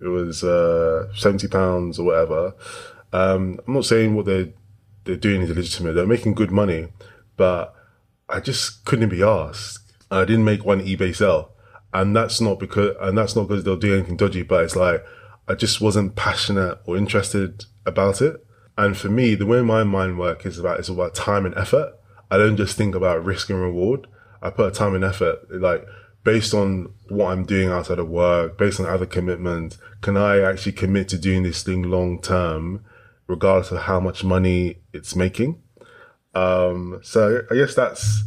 It 0.00 0.08
was 0.08 0.42
uh, 0.42 1.12
seventy 1.14 1.46
pounds 1.48 1.98
or 1.98 2.06
whatever. 2.06 2.54
Um, 3.12 3.60
I'm 3.66 3.74
not 3.74 3.84
saying 3.84 4.14
what 4.14 4.26
they're 4.26 4.48
they're 5.04 5.16
doing 5.16 5.42
is 5.42 5.50
illegitimate. 5.50 5.94
They're 5.94 6.06
making 6.06 6.34
good 6.34 6.50
money, 6.50 6.88
but 7.36 7.74
I 8.28 8.40
just 8.40 8.84
couldn't 8.84 9.08
be 9.08 9.22
asked. 9.22 9.85
I 10.16 10.24
didn't 10.24 10.44
make 10.44 10.64
one 10.64 10.80
eBay 10.80 11.14
sell, 11.14 11.52
and 11.92 12.14
that's 12.14 12.40
not 12.40 12.58
because 12.58 12.96
and 13.00 13.16
that's 13.16 13.36
not 13.36 13.48
because 13.48 13.64
they'll 13.64 13.76
do 13.76 13.94
anything 13.94 14.16
dodgy. 14.16 14.42
But 14.42 14.64
it's 14.64 14.76
like 14.76 15.04
I 15.48 15.54
just 15.54 15.80
wasn't 15.80 16.16
passionate 16.16 16.78
or 16.86 16.96
interested 16.96 17.64
about 17.84 18.20
it. 18.20 18.44
And 18.78 18.96
for 18.96 19.08
me, 19.08 19.34
the 19.34 19.46
way 19.46 19.62
my 19.62 19.84
mind 19.84 20.18
works 20.18 20.46
is 20.46 20.58
about 20.58 20.78
it's 20.78 20.88
about 20.88 21.14
time 21.14 21.46
and 21.46 21.54
effort. 21.56 21.94
I 22.30 22.36
don't 22.36 22.56
just 22.56 22.76
think 22.76 22.94
about 22.94 23.24
risk 23.24 23.50
and 23.50 23.60
reward. 23.60 24.06
I 24.42 24.50
put 24.50 24.74
time 24.74 24.94
and 24.94 25.04
effort, 25.04 25.38
like 25.50 25.86
based 26.24 26.52
on 26.52 26.92
what 27.08 27.30
I'm 27.30 27.44
doing 27.44 27.70
outside 27.70 27.98
of 28.00 28.08
work, 28.08 28.58
based 28.58 28.80
on 28.80 28.86
other 28.86 29.06
commitments. 29.06 29.78
Can 30.00 30.16
I 30.16 30.40
actually 30.40 30.72
commit 30.72 31.08
to 31.10 31.18
doing 31.18 31.44
this 31.44 31.62
thing 31.62 31.84
long 31.84 32.20
term, 32.20 32.84
regardless 33.28 33.70
of 33.70 33.82
how 33.82 34.00
much 34.00 34.24
money 34.24 34.80
it's 34.92 35.14
making? 35.14 35.62
Um, 36.34 37.00
so 37.02 37.42
I 37.50 37.54
guess 37.54 37.74
that's 37.74 38.24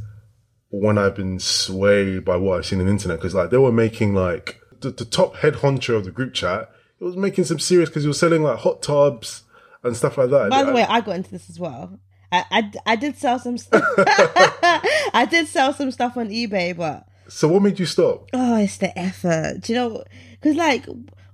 when 0.69 0.97
I've 0.97 1.15
been 1.15 1.39
swayed 1.39 2.25
by 2.25 2.35
what 2.35 2.59
I've 2.59 2.65
seen 2.65 2.79
on 2.79 2.85
the 2.85 2.91
internet. 2.91 3.19
Cause 3.19 3.33
like 3.33 3.49
they 3.49 3.57
were 3.57 3.71
making 3.71 4.13
like 4.13 4.61
the, 4.81 4.91
the 4.91 5.05
top 5.05 5.37
head 5.37 5.55
honcho 5.55 5.95
of 5.95 6.05
the 6.05 6.11
group 6.11 6.33
chat 6.33 6.69
it 6.99 7.03
was 7.03 7.15
making 7.15 7.45
some 7.45 7.59
serious 7.59 7.89
because 7.89 8.03
he 8.03 8.07
was 8.07 8.19
selling 8.19 8.43
like 8.43 8.59
hot 8.59 8.81
tubs 8.81 9.43
and 9.83 9.95
stuff 9.95 10.17
like 10.17 10.29
that. 10.31 10.49
By 10.49 10.63
the 10.63 10.71
I, 10.71 10.73
way, 10.73 10.83
I 10.83 11.01
got 11.01 11.15
into 11.15 11.31
this 11.31 11.49
as 11.49 11.59
well. 11.59 11.99
I, 12.31 12.45
I, 12.51 12.71
I 12.85 12.95
did 12.95 13.17
sell 13.17 13.39
some 13.39 13.57
stuff. 13.57 13.83
I 13.97 15.27
did 15.29 15.47
sell 15.47 15.73
some 15.73 15.91
stuff 15.91 16.17
on 16.17 16.29
eBay, 16.29 16.75
but 16.75 17.07
so 17.27 17.47
what 17.47 17.61
made 17.61 17.79
you 17.79 17.85
stop? 17.85 18.27
oh, 18.33 18.57
it's 18.57 18.77
the 18.77 18.97
effort. 18.97 19.61
Do 19.61 19.73
you 19.73 19.79
know? 19.79 20.03
Because 20.33 20.55
like 20.55 20.85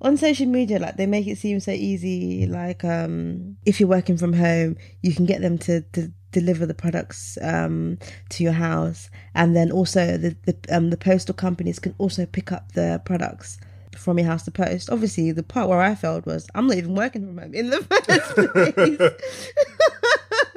on 0.01 0.17
social 0.17 0.45
media, 0.45 0.79
like 0.79 0.97
they 0.97 1.07
make 1.07 1.27
it 1.27 1.37
seem 1.37 1.59
so 1.59 1.71
easy. 1.71 2.45
Like 2.45 2.83
um, 2.83 3.57
if 3.65 3.79
you're 3.79 3.89
working 3.89 4.17
from 4.17 4.33
home, 4.33 4.77
you 5.01 5.13
can 5.15 5.25
get 5.25 5.41
them 5.41 5.57
to, 5.59 5.81
to 5.81 6.11
deliver 6.39 6.65
the 6.65 6.73
products 6.73 7.37
um 7.41 7.97
to 8.29 8.43
your 8.43 8.53
house, 8.53 9.09
and 9.33 9.55
then 9.55 9.71
also 9.71 10.17
the 10.17 10.35
the 10.45 10.55
um 10.75 10.89
the 10.89 10.97
postal 10.97 11.33
companies 11.33 11.79
can 11.79 11.95
also 11.97 12.25
pick 12.25 12.51
up 12.51 12.73
the 12.73 13.01
products 13.05 13.57
from 13.97 14.19
your 14.19 14.27
house 14.27 14.43
to 14.43 14.51
post. 14.51 14.89
Obviously, 14.89 15.31
the 15.31 15.43
part 15.43 15.69
where 15.69 15.81
I 15.81 15.95
failed 15.95 16.25
was 16.25 16.47
I'm 16.53 16.67
not 16.67 16.77
even 16.77 16.95
working 16.95 17.25
from 17.25 17.37
home 17.37 17.53
in 17.53 17.69
the 17.69 17.81
first 17.89 18.05
place. 18.35 18.99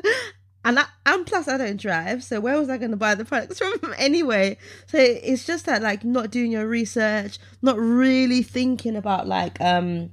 and 0.64 0.78
I, 0.78 0.84
and 1.06 1.26
plus 1.26 1.48
I 1.48 1.56
don't 1.56 1.80
drive, 1.80 2.24
so 2.24 2.40
where 2.40 2.58
was 2.58 2.68
I 2.68 2.76
going 2.78 2.90
to 2.90 2.96
buy 2.96 3.14
the 3.14 3.24
products 3.24 3.58
from 3.58 3.94
anyway? 3.98 4.58
So 4.86 4.98
it's 4.98 5.46
just 5.46 5.66
that 5.66 5.82
like 5.82 6.04
not 6.04 6.30
doing 6.30 6.50
your 6.52 6.66
research, 6.66 7.38
not 7.62 7.78
really 7.78 8.42
thinking 8.42 8.96
about 8.96 9.26
like 9.26 9.60
um 9.60 10.10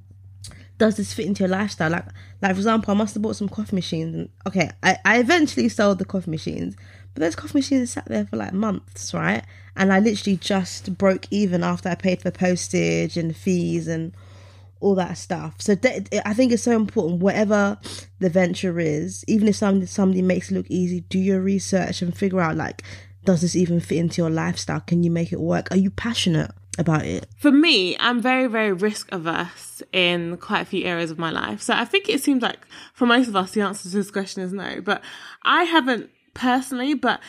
does 0.77 0.97
this 0.97 1.13
fit 1.13 1.25
into 1.25 1.43
your 1.43 1.49
lifestyle? 1.49 1.91
Like 1.91 2.05
like 2.41 2.53
for 2.53 2.59
example, 2.59 2.91
I 2.91 2.97
must 2.97 3.13
have 3.13 3.23
bought 3.23 3.35
some 3.35 3.49
coffee 3.49 3.75
machines 3.75 4.15
and 4.15 4.29
okay, 4.47 4.71
I, 4.83 4.97
I 5.05 5.19
eventually 5.19 5.69
sold 5.69 5.99
the 5.99 6.05
coffee 6.05 6.31
machines, 6.31 6.75
but 7.13 7.21
those 7.21 7.35
coffee 7.35 7.59
machines 7.59 7.91
sat 7.91 8.05
there 8.05 8.25
for 8.25 8.37
like 8.37 8.53
months, 8.53 9.13
right? 9.13 9.43
And 9.75 9.91
I 9.91 9.99
literally 9.99 10.37
just 10.37 10.97
broke 10.97 11.27
even 11.31 11.63
after 11.63 11.89
I 11.89 11.95
paid 11.95 12.21
for 12.21 12.31
postage 12.31 13.17
and 13.17 13.35
fees 13.35 13.87
and 13.87 14.13
all 14.79 14.95
that 14.95 15.17
stuff. 15.17 15.55
So 15.59 15.75
I 16.25 16.33
think 16.33 16.51
it's 16.51 16.63
so 16.63 16.73
important. 16.73 17.21
Whatever 17.21 17.77
the 18.19 18.29
venture 18.29 18.79
is, 18.79 19.23
even 19.27 19.47
if 19.47 19.55
somebody 19.55 19.85
somebody 19.85 20.21
makes 20.21 20.51
it 20.51 20.55
look 20.55 20.69
easy, 20.69 21.01
do 21.01 21.19
your 21.19 21.41
research 21.41 22.01
and 22.01 22.15
figure 22.15 22.41
out 22.41 22.55
like, 22.55 22.83
does 23.23 23.41
this 23.41 23.55
even 23.55 23.79
fit 23.79 23.97
into 23.97 24.21
your 24.21 24.29
lifestyle? 24.29 24.81
Can 24.81 25.03
you 25.03 25.09
make 25.09 25.31
it 25.31 25.39
work? 25.39 25.71
Are 25.71 25.77
you 25.77 25.89
passionate 25.89 26.51
about 26.77 27.05
it? 27.05 27.27
For 27.37 27.51
me, 27.51 27.97
I'm 27.99 28.21
very, 28.21 28.47
very 28.47 28.71
risk 28.71 29.09
averse 29.11 29.81
in 29.91 30.37
quite 30.37 30.61
a 30.61 30.65
few 30.65 30.85
areas 30.85 31.11
of 31.11 31.19
my 31.19 31.31
life. 31.31 31.61
So 31.61 31.73
I 31.73 31.85
think 31.85 32.09
it 32.09 32.21
seems 32.21 32.41
like 32.41 32.67
for 32.93 33.05
most 33.05 33.27
of 33.27 33.35
us, 33.35 33.51
the 33.51 33.61
answer 33.61 33.83
to 33.83 33.95
this 33.95 34.11
question 34.11 34.43
is 34.43 34.53
no. 34.53 34.81
But 34.81 35.01
I 35.43 35.63
haven't 35.63 36.09
personally, 36.33 36.93
but 36.93 37.19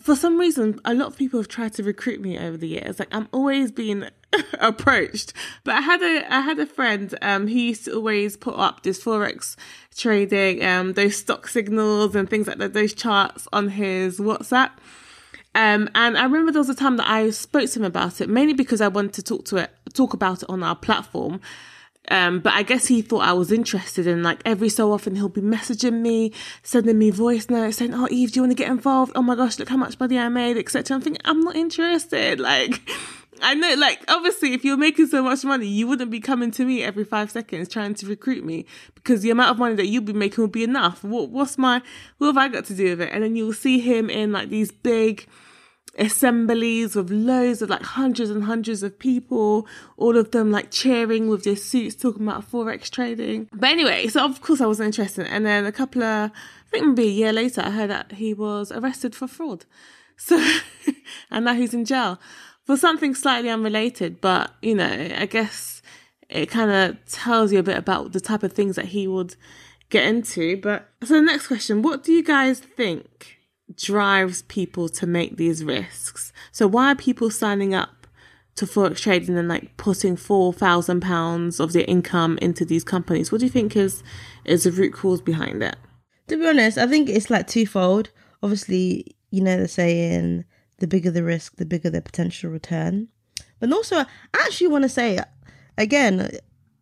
for 0.00 0.16
some 0.16 0.38
reason, 0.38 0.80
a 0.84 0.94
lot 0.94 1.08
of 1.08 1.16
people 1.16 1.38
have 1.38 1.48
tried 1.48 1.74
to 1.74 1.82
recruit 1.82 2.20
me 2.20 2.38
over 2.38 2.56
the 2.56 2.68
years. 2.68 2.98
Like 2.98 3.14
I'm 3.14 3.28
always 3.32 3.70
being 3.70 4.04
approached. 4.60 5.32
But 5.64 5.76
I 5.76 5.80
had 5.80 6.02
a 6.02 6.34
I 6.34 6.40
had 6.40 6.58
a 6.58 6.66
friend 6.66 7.16
um 7.22 7.46
who 7.46 7.54
used 7.54 7.84
to 7.84 7.94
always 7.94 8.36
put 8.36 8.58
up 8.58 8.82
this 8.82 9.02
forex 9.02 9.56
trading, 9.96 10.64
um 10.64 10.94
those 10.94 11.16
stock 11.16 11.46
signals 11.46 12.14
and 12.14 12.28
things 12.28 12.46
like 12.46 12.58
that, 12.58 12.72
those 12.72 12.94
charts 12.94 13.46
on 13.52 13.68
his 13.68 14.18
WhatsApp. 14.18 14.70
Um, 15.54 15.90
and 15.94 16.16
I 16.16 16.24
remember 16.24 16.52
there 16.52 16.60
was 16.60 16.70
a 16.70 16.74
time 16.74 16.96
that 16.96 17.08
I 17.08 17.30
spoke 17.30 17.68
to 17.70 17.78
him 17.78 17.84
about 17.84 18.20
it, 18.20 18.28
mainly 18.28 18.54
because 18.54 18.80
I 18.80 18.88
wanted 18.88 19.12
to 19.14 19.22
talk 19.22 19.44
to 19.46 19.56
it, 19.58 19.70
talk 19.92 20.14
about 20.14 20.42
it 20.42 20.48
on 20.48 20.62
our 20.62 20.76
platform. 20.76 21.40
Um, 22.08 22.40
but 22.40 22.52
I 22.54 22.62
guess 22.62 22.86
he 22.86 23.00
thought 23.00 23.22
I 23.22 23.32
was 23.32 23.52
interested 23.52 24.08
and 24.08 24.24
like 24.24 24.40
every 24.44 24.68
so 24.68 24.92
often 24.92 25.14
he'll 25.14 25.28
be 25.28 25.40
messaging 25.40 26.00
me, 26.00 26.32
sending 26.62 26.98
me 26.98 27.10
voice 27.10 27.48
notes 27.48 27.76
saying, 27.76 27.94
Oh 27.94 28.08
Eve, 28.10 28.32
do 28.32 28.38
you 28.38 28.42
want 28.42 28.50
to 28.50 28.56
get 28.56 28.70
involved? 28.70 29.12
Oh 29.14 29.22
my 29.22 29.36
gosh, 29.36 29.58
look 29.58 29.68
how 29.68 29.76
much 29.76 30.00
money 30.00 30.18
I 30.18 30.28
made, 30.28 30.58
etc. 30.58 30.96
I'm 30.96 31.00
thinking, 31.00 31.22
I'm 31.24 31.40
not 31.40 31.56
interested. 31.56 32.40
Like 32.52 32.82
I 33.40 33.54
know 33.54 33.74
like 33.74 34.04
obviously 34.08 34.52
if 34.52 34.64
you're 34.64 34.76
making 34.76 35.06
so 35.06 35.22
much 35.22 35.44
money, 35.44 35.66
you 35.66 35.86
wouldn't 35.86 36.10
be 36.10 36.20
coming 36.20 36.50
to 36.52 36.64
me 36.64 36.82
every 36.82 37.04
five 37.04 37.30
seconds 37.30 37.68
trying 37.68 37.94
to 37.94 38.06
recruit 38.06 38.44
me 38.44 38.66
because 38.94 39.22
the 39.22 39.30
amount 39.30 39.50
of 39.50 39.58
money 39.58 39.74
that 39.74 39.86
you'd 39.86 40.04
be 40.04 40.12
making 40.12 40.42
would 40.42 40.52
be 40.52 40.64
enough. 40.64 41.02
What 41.02 41.30
what's 41.30 41.56
my 41.56 41.82
what 42.18 42.28
have 42.28 42.36
I 42.36 42.48
got 42.48 42.66
to 42.66 42.74
do 42.74 42.90
with 42.90 43.00
it? 43.00 43.10
And 43.12 43.22
then 43.22 43.34
you'll 43.34 43.52
see 43.52 43.80
him 43.80 44.10
in 44.10 44.32
like 44.32 44.48
these 44.48 44.70
big 44.70 45.26
assemblies 45.98 46.96
with 46.96 47.10
loads 47.10 47.62
of 47.62 47.70
like 47.70 47.82
hundreds 47.82 48.30
and 48.30 48.44
hundreds 48.44 48.82
of 48.82 48.98
people, 48.98 49.66
all 49.96 50.16
of 50.16 50.30
them 50.30 50.50
like 50.50 50.70
cheering 50.70 51.28
with 51.28 51.44
their 51.44 51.56
suits, 51.56 51.94
talking 51.94 52.26
about 52.26 52.50
forex 52.50 52.90
trading. 52.90 53.48
But 53.52 53.70
anyway, 53.70 54.06
so 54.08 54.24
of 54.24 54.40
course 54.40 54.60
I 54.60 54.66
wasn't 54.66 54.86
interested. 54.86 55.26
And 55.26 55.44
then 55.44 55.66
a 55.66 55.72
couple 55.72 56.02
of, 56.02 56.30
I 56.30 56.70
think 56.70 56.86
maybe 56.86 57.04
a 57.04 57.12
year 57.12 57.32
later, 57.32 57.62
I 57.62 57.70
heard 57.70 57.90
that 57.90 58.12
he 58.12 58.34
was 58.34 58.72
arrested 58.72 59.14
for 59.14 59.26
fraud. 59.26 59.64
So, 60.18 60.40
and 61.32 61.46
now 61.46 61.54
he's 61.54 61.74
in 61.74 61.84
jail 61.84 62.20
for 62.64 62.76
something 62.76 63.14
slightly 63.14 63.50
unrelated, 63.50 64.20
but 64.20 64.52
you 64.62 64.76
know, 64.76 65.10
I 65.16 65.26
guess 65.26 65.82
it 66.28 66.46
kind 66.46 66.70
of 66.70 67.04
tells 67.10 67.52
you 67.52 67.58
a 67.58 67.62
bit 67.62 67.76
about 67.76 68.12
the 68.12 68.20
type 68.20 68.44
of 68.44 68.52
things 68.52 68.76
that 68.76 68.86
he 68.86 69.08
would 69.08 69.34
get 69.90 70.06
into. 70.06 70.58
But 70.58 70.88
so 71.02 71.14
the 71.14 71.22
next 71.22 71.48
question, 71.48 71.82
what 71.82 72.04
do 72.04 72.12
you 72.12 72.22
guys 72.22 72.60
think 72.60 73.38
drives 73.76 74.42
people 74.42 74.88
to 74.88 75.06
make 75.06 75.36
these 75.36 75.64
risks? 75.64 76.32
So 76.50 76.66
why 76.66 76.92
are 76.92 76.96
people 76.96 77.30
signing 77.30 77.74
up 77.74 78.06
to 78.56 78.66
forex 78.66 78.98
trading 78.98 79.38
and 79.38 79.48
like 79.48 79.76
putting 79.76 80.16
four 80.16 80.52
thousand 80.52 81.00
pounds 81.00 81.58
of 81.58 81.72
their 81.72 81.84
income 81.86 82.38
into 82.42 82.64
these 82.64 82.84
companies? 82.84 83.32
What 83.32 83.38
do 83.38 83.46
you 83.46 83.52
think 83.52 83.76
is 83.76 84.02
is 84.44 84.64
the 84.64 84.72
root 84.72 84.92
cause 84.92 85.22
behind 85.22 85.62
it? 85.62 85.76
To 86.28 86.36
be 86.36 86.46
honest, 86.46 86.78
I 86.78 86.86
think 86.86 87.08
it's 87.08 87.30
like 87.30 87.46
twofold. 87.46 88.10
Obviously, 88.42 89.16
you 89.30 89.40
know 89.40 89.58
the 89.58 89.68
saying, 89.68 90.44
the 90.78 90.86
bigger 90.86 91.10
the 91.10 91.22
risk, 91.22 91.56
the 91.56 91.64
bigger 91.64 91.90
the 91.90 92.02
potential 92.02 92.50
return. 92.50 93.08
But 93.60 93.72
also, 93.72 93.96
I 93.98 94.06
actually 94.34 94.68
want 94.68 94.82
to 94.82 94.88
say, 94.88 95.18
again, 95.78 96.30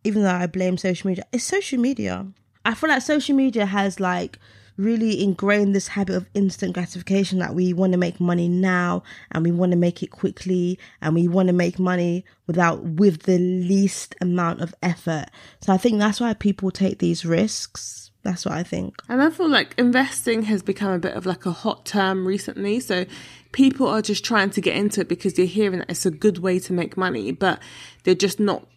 even 0.03 0.23
though 0.23 0.31
I 0.31 0.47
blame 0.47 0.77
social 0.77 1.07
media, 1.07 1.25
it's 1.31 1.43
social 1.43 1.79
media. 1.79 2.25
I 2.65 2.73
feel 2.73 2.89
like 2.89 3.01
social 3.01 3.35
media 3.35 3.65
has 3.65 3.99
like 3.99 4.39
really 4.81 5.23
ingrained 5.23 5.75
this 5.75 5.89
habit 5.89 6.15
of 6.15 6.29
instant 6.33 6.73
gratification 6.73 7.39
that 7.39 7.53
we 7.53 7.73
want 7.73 7.93
to 7.93 7.97
make 7.97 8.19
money 8.19 8.47
now 8.47 9.03
and 9.31 9.43
we 9.43 9.51
want 9.51 9.71
to 9.71 9.77
make 9.77 10.01
it 10.01 10.07
quickly 10.07 10.79
and 11.01 11.15
we 11.15 11.27
want 11.27 11.47
to 11.47 11.53
make 11.53 11.79
money 11.79 12.25
without 12.47 12.83
with 12.83 13.23
the 13.23 13.37
least 13.37 14.15
amount 14.19 14.61
of 14.61 14.73
effort. 14.81 15.25
So 15.61 15.71
I 15.71 15.77
think 15.77 15.99
that's 15.99 16.19
why 16.19 16.33
people 16.33 16.71
take 16.71 16.99
these 16.99 17.23
risks. 17.23 18.11
That's 18.23 18.45
what 18.45 18.55
I 18.55 18.63
think. 18.63 18.95
And 19.09 19.21
I 19.21 19.29
feel 19.29 19.49
like 19.49 19.73
investing 19.77 20.43
has 20.43 20.61
become 20.61 20.91
a 20.91 20.99
bit 20.99 21.15
of 21.15 21.25
like 21.25 21.45
a 21.45 21.51
hot 21.51 21.85
term 21.85 22.27
recently. 22.27 22.79
So 22.79 23.05
people 23.51 23.87
are 23.87 24.01
just 24.01 24.23
trying 24.23 24.51
to 24.51 24.61
get 24.61 24.75
into 24.75 25.01
it 25.01 25.07
because 25.07 25.33
they're 25.33 25.45
hearing 25.45 25.79
that 25.79 25.89
it's 25.89 26.05
a 26.05 26.11
good 26.11 26.39
way 26.39 26.59
to 26.59 26.73
make 26.73 26.97
money, 26.97 27.31
but 27.31 27.59
they're 28.03 28.15
just 28.15 28.39
not 28.39 28.67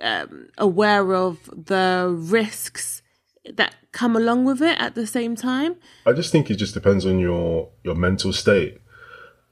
um, 0.00 0.48
aware 0.58 1.14
of 1.14 1.38
the 1.66 2.12
risks 2.16 3.01
that 3.50 3.74
come 3.92 4.16
along 4.16 4.44
with 4.44 4.62
it 4.62 4.78
at 4.80 4.94
the 4.94 5.06
same 5.06 5.36
time. 5.36 5.76
I 6.06 6.12
just 6.12 6.30
think 6.32 6.50
it 6.50 6.56
just 6.56 6.74
depends 6.74 7.04
on 7.06 7.18
your 7.18 7.70
your 7.82 7.94
mental 7.94 8.32
state. 8.32 8.78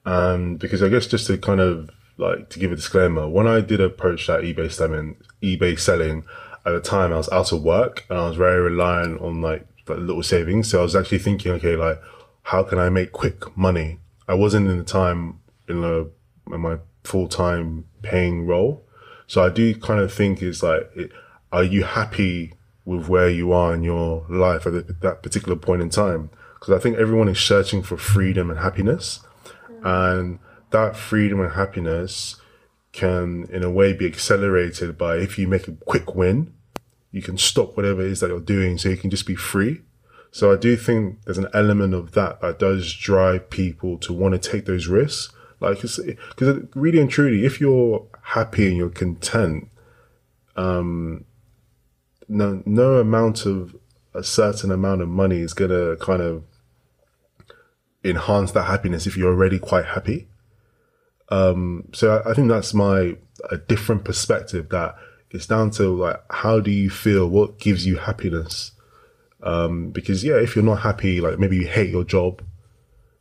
Um, 0.07 0.57
because 0.57 0.83
I 0.83 0.89
guess 0.89 1.07
just 1.07 1.27
to 1.27 1.37
kind 1.37 1.61
of 1.61 1.91
like 2.17 2.49
to 2.51 2.59
give 2.59 2.73
a 2.73 2.77
disclaimer, 2.77 3.29
when 3.29 3.47
I 3.47 3.61
did 3.61 3.81
approach 3.81 4.27
that 4.27 4.41
eBay 4.41 4.71
selling, 4.73 5.17
eBay 5.43 5.79
selling, 5.79 6.25
at 6.65 6.73
the 6.73 6.81
time 6.81 7.13
I 7.13 7.17
was 7.17 7.31
out 7.31 7.53
of 7.53 7.63
work 7.63 8.05
and 8.09 8.19
I 8.19 8.29
was 8.29 8.37
very 8.37 8.61
reliant 8.61 9.21
on 9.21 9.41
like, 9.41 9.67
like 9.89 9.99
little 9.99 10.23
savings. 10.23 10.71
So 10.71 10.81
I 10.81 10.83
was 10.83 10.97
actually 10.97 11.19
thinking, 11.19 11.53
okay, 11.53 11.77
like 11.77 12.01
how 12.43 12.63
can 12.63 12.79
I 12.79 12.89
make 12.89 13.13
quick 13.13 13.57
money? 13.57 13.99
I 14.29 14.35
wasn't 14.35 14.69
in 14.69 14.79
the 14.79 14.85
time 14.85 15.41
in, 15.69 15.83
a, 15.83 16.07
in 16.55 16.61
my 16.61 16.79
full 17.05 17.29
time 17.29 17.87
paying 18.03 18.47
role. 18.47 18.85
So 19.27 19.45
I 19.45 19.49
do 19.49 19.75
kind 19.75 20.01
of 20.01 20.13
think 20.13 20.43
it's 20.43 20.63
like, 20.63 20.91
it, 20.95 21.13
are 21.53 21.65
you 21.65 21.85
happy 21.85 22.55
with 22.91 23.09
where 23.09 23.31
you 23.31 23.53
are 23.53 23.73
in 23.73 23.85
your 23.85 24.27
life 24.29 24.67
at 24.67 25.01
that 25.01 25.23
particular 25.23 25.57
point 25.57 25.81
in 25.81 25.91
time? 25.91 26.31
Because 26.55 26.75
I 26.75 26.79
think 26.79 26.99
everyone 26.99 27.29
is 27.29 27.39
searching 27.39 27.83
for 27.83 27.97
freedom 27.97 28.51
and 28.51 28.59
happiness. 28.59 29.21
And 29.83 30.41
that 30.71 30.97
freedom 30.97 31.41
and 31.41 31.53
happiness 31.53 32.37
can, 32.93 33.47
in 33.51 33.63
a 33.63 33.71
way, 33.71 33.93
be 33.93 34.07
accelerated 34.07 34.99
by 34.99 35.17
if 35.17 35.39
you 35.39 35.47
make 35.47 35.69
a 35.69 35.73
quick 35.73 36.15
win, 36.15 36.53
you 37.13 37.23
can 37.23 37.39
stop 37.39 37.77
whatever 37.77 38.03
it 38.03 38.11
is 38.11 38.21
that 38.21 38.29
you're 38.29 38.41
doing 38.41 38.77
so 38.77 38.89
you 38.89 38.97
can 38.97 39.11
just 39.11 39.27
be 39.27 39.37
free. 39.37 39.83
So 40.33 40.53
I 40.53 40.57
do 40.57 40.77
think 40.77 41.23
there's 41.25 41.39
an 41.39 41.49
element 41.55 41.95
of 41.95 42.13
that 42.13 42.41
that 42.41 42.59
does 42.59 42.93
drive 42.93 43.51
people 43.51 43.99
to 43.99 44.13
want 44.13 44.33
to 44.35 44.51
take 44.51 44.67
those 44.67 44.87
risks. 44.87 45.33
Like, 45.61 45.81
because 45.81 46.01
really 46.75 47.01
and 47.01 47.11
truly, 47.11 47.45
if 47.45 47.61
you're 47.61 48.07
happy 48.23 48.69
and 48.69 48.77
you're 48.77 48.91
content, 48.91 49.69
um, 50.57 51.25
no, 52.31 52.63
no 52.65 52.95
amount 52.95 53.45
of 53.45 53.77
a 54.15 54.23
certain 54.23 54.71
amount 54.71 55.03
of 55.03 55.09
money 55.09 55.41
is 55.41 55.53
to 55.55 55.97
kind 56.01 56.23
of 56.23 56.45
enhance 58.05 58.53
that 58.53 58.65
happiness 58.65 59.07
if 59.07 59.17
you're 59.17 59.33
already 59.33 59.59
quite 59.59 59.85
happy. 59.85 60.29
Um, 61.29 61.89
so 61.93 62.17
I, 62.17 62.31
I 62.31 62.35
think 62.35 62.49
that's 62.49 62.73
my, 62.73 63.17
a 63.51 63.57
different 63.57 64.05
perspective 64.05 64.69
that 64.71 64.95
it's 65.31 65.47
down 65.47 65.71
to 65.73 65.89
like, 65.89 66.21
how 66.31 66.61
do 66.61 66.71
you 66.71 66.89
feel? 66.89 67.29
What 67.29 67.59
gives 67.59 67.85
you 67.85 67.97
happiness? 67.97 68.73
Um, 69.43 69.91
because 69.91 70.25
yeah, 70.25 70.37
if 70.37 70.55
you're 70.55 70.65
not 70.65 70.81
happy, 70.81 71.21
like 71.21 71.39
maybe 71.39 71.57
you 71.57 71.67
hate 71.67 71.91
your 71.91 72.05
job, 72.05 72.43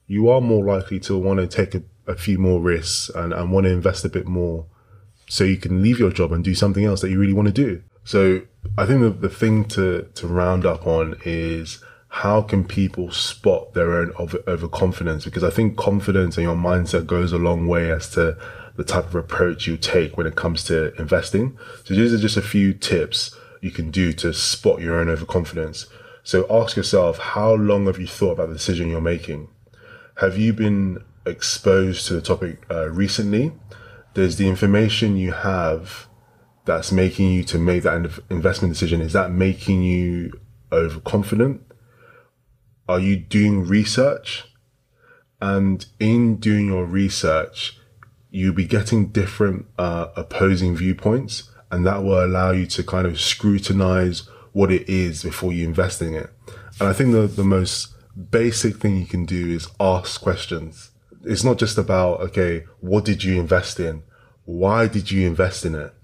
you 0.08 0.30
are 0.30 0.42
more 0.42 0.66
likely 0.66 1.00
to 1.02 1.18
want 1.18 1.40
to 1.40 1.48
take 1.48 1.76
a, 1.76 1.84
a 2.08 2.16
few 2.16 2.38
more 2.38 2.60
risks 2.60 3.10
and, 3.16 3.34
and 3.34 3.52
want 3.52 3.66
to 3.66 3.72
invest 3.72 4.06
a 4.06 4.10
bit 4.10 4.28
more 4.28 4.66
so 5.28 5.44
you 5.44 5.58
can 5.58 5.82
leave 5.82 6.00
your 6.00 6.12
job 6.12 6.32
and 6.32 6.44
do 6.44 6.56
something 6.56 6.84
else 6.84 7.02
that 7.02 7.10
you 7.10 7.20
really 7.20 7.34
want 7.34 7.48
to 7.48 7.54
do. 7.54 7.84
So 8.10 8.42
I 8.76 8.88
think 8.88 9.02
the, 9.02 9.12
the 9.12 9.30
thing 9.30 9.66
to, 9.66 10.10
to 10.16 10.26
round 10.26 10.66
up 10.66 10.88
on 10.88 11.18
is 11.26 11.78
how 12.08 12.42
can 12.42 12.66
people 12.66 13.12
spot 13.12 13.76
their 13.76 13.94
own 13.94 14.14
over, 14.18 14.40
overconfidence? 14.48 15.26
Because 15.26 15.44
I 15.44 15.52
think 15.52 15.78
confidence 15.78 16.36
and 16.36 16.44
your 16.44 16.56
mindset 16.56 17.06
goes 17.06 17.32
a 17.32 17.38
long 17.38 17.68
way 17.68 17.92
as 17.92 18.10
to 18.14 18.36
the 18.78 18.84
type 18.84 19.06
of 19.06 19.14
approach 19.14 19.68
you 19.68 19.78
take 19.78 20.18
when 20.18 20.26
it 20.26 20.36
comes 20.36 20.64
to 20.64 20.92
investing. 21.00 21.56
So 21.84 21.94
these 21.94 22.12
are 22.12 22.18
just 22.18 22.36
a 22.36 22.42
few 22.42 22.74
tips 22.74 23.38
you 23.62 23.70
can 23.70 23.92
do 23.92 24.12
to 24.14 24.34
spot 24.34 24.82
your 24.82 25.00
own 25.00 25.08
overconfidence. 25.08 25.86
So 26.24 26.48
ask 26.50 26.76
yourself, 26.76 27.20
how 27.20 27.54
long 27.54 27.86
have 27.86 28.00
you 28.00 28.08
thought 28.08 28.32
about 28.32 28.48
the 28.48 28.56
decision 28.56 28.90
you're 28.90 29.02
making? 29.02 29.50
Have 30.16 30.36
you 30.36 30.52
been 30.52 31.04
exposed 31.28 32.08
to 32.08 32.16
the 32.16 32.22
topic 32.22 32.66
uh, 32.72 32.90
recently? 32.90 33.52
Does 34.16 34.38
the 34.38 34.50
information 34.50 35.16
you 35.16 35.32
have 35.32 36.09
that's 36.70 36.92
making 36.92 37.32
you 37.32 37.44
to 37.44 37.58
make 37.58 37.82
that 37.82 37.96
investment 38.30 38.72
decision, 38.72 39.02
is 39.02 39.14
that 39.14 39.32
making 39.32 39.82
you 39.82 40.32
overconfident? 40.72 41.60
Are 42.88 43.00
you 43.00 43.18
doing 43.18 43.66
research? 43.66 44.46
And 45.42 45.84
in 46.00 46.36
doing 46.36 46.68
your 46.68 46.86
research, 46.86 47.80
you'll 48.30 48.54
be 48.54 48.66
getting 48.66 49.08
different 49.08 49.66
uh, 49.80 50.10
opposing 50.16 50.76
viewpoints, 50.76 51.50
and 51.72 51.88
that 51.88 52.04
will 52.04 52.24
allow 52.24 52.52
you 52.52 52.68
to 52.68 52.84
kind 52.84 53.08
of 53.08 53.20
scrutinize 53.20 54.30
what 54.54 54.72
it 54.72 54.88
is 54.88 55.24
before 55.24 55.52
you 55.52 55.66
invest 55.66 56.04
in 56.04 56.14
it. 56.14 56.30
And 56.80 56.88
I 56.88 56.94
think 56.94 57.14
the, 57.14 57.26
the 57.26 57.44
most 57.44 57.96
basic 58.30 58.76
thing 58.76 58.98
you 58.98 59.08
can 59.08 59.26
do 59.26 59.50
is 59.50 59.70
ask 59.80 60.22
questions. 60.22 60.92
It's 61.24 61.44
not 61.44 61.58
just 61.58 61.80
about, 61.80 62.20
okay, 62.22 62.66
what 62.80 63.06
did 63.06 63.24
you 63.24 63.40
invest 63.40 63.80
in? 63.80 64.04
Why 64.46 64.88
did 64.88 65.10
you 65.10 65.26
invest 65.26 65.66
in 65.66 65.74
it? 65.74 65.96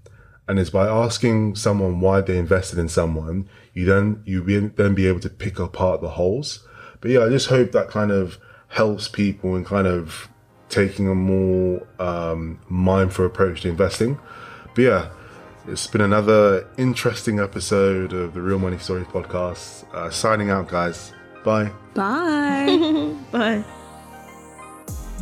And 0.47 0.59
it's 0.59 0.69
by 0.69 0.87
asking 0.87 1.55
someone 1.55 1.99
why 1.99 2.21
they 2.21 2.37
invested 2.37 2.77
in 2.77 2.87
someone, 2.87 3.49
you 3.73 3.85
then, 3.85 4.21
you 4.25 4.43
be, 4.43 4.59
then 4.59 4.93
be 4.93 5.07
able 5.07 5.19
to 5.21 5.29
pick 5.29 5.57
apart 5.59 6.01
the 6.01 6.09
holes. 6.09 6.67
But 7.01 7.11
yeah, 7.11 7.21
I 7.21 7.29
just 7.29 7.47
hope 7.47 7.71
that 7.71 7.89
kind 7.89 8.11
of 8.11 8.37
helps 8.69 9.07
people 9.07 9.55
in 9.55 9.65
kind 9.65 9.87
of 9.87 10.29
taking 10.69 11.07
a 11.07 11.15
more 11.15 11.85
um, 11.99 12.59
mindful 12.69 13.25
approach 13.25 13.61
to 13.61 13.69
investing. 13.69 14.19
But 14.75 14.81
yeah, 14.81 15.09
it's 15.67 15.87
been 15.87 16.01
another 16.01 16.67
interesting 16.77 17.39
episode 17.39 18.13
of 18.13 18.33
the 18.33 18.41
Real 18.41 18.59
Money 18.59 18.77
Stories 18.77 19.07
podcast. 19.07 19.91
Uh, 19.93 20.09
signing 20.11 20.49
out, 20.49 20.67
guys. 20.67 21.11
Bye. 21.43 21.71
Bye. 21.93 23.15
Bye. 23.31 23.63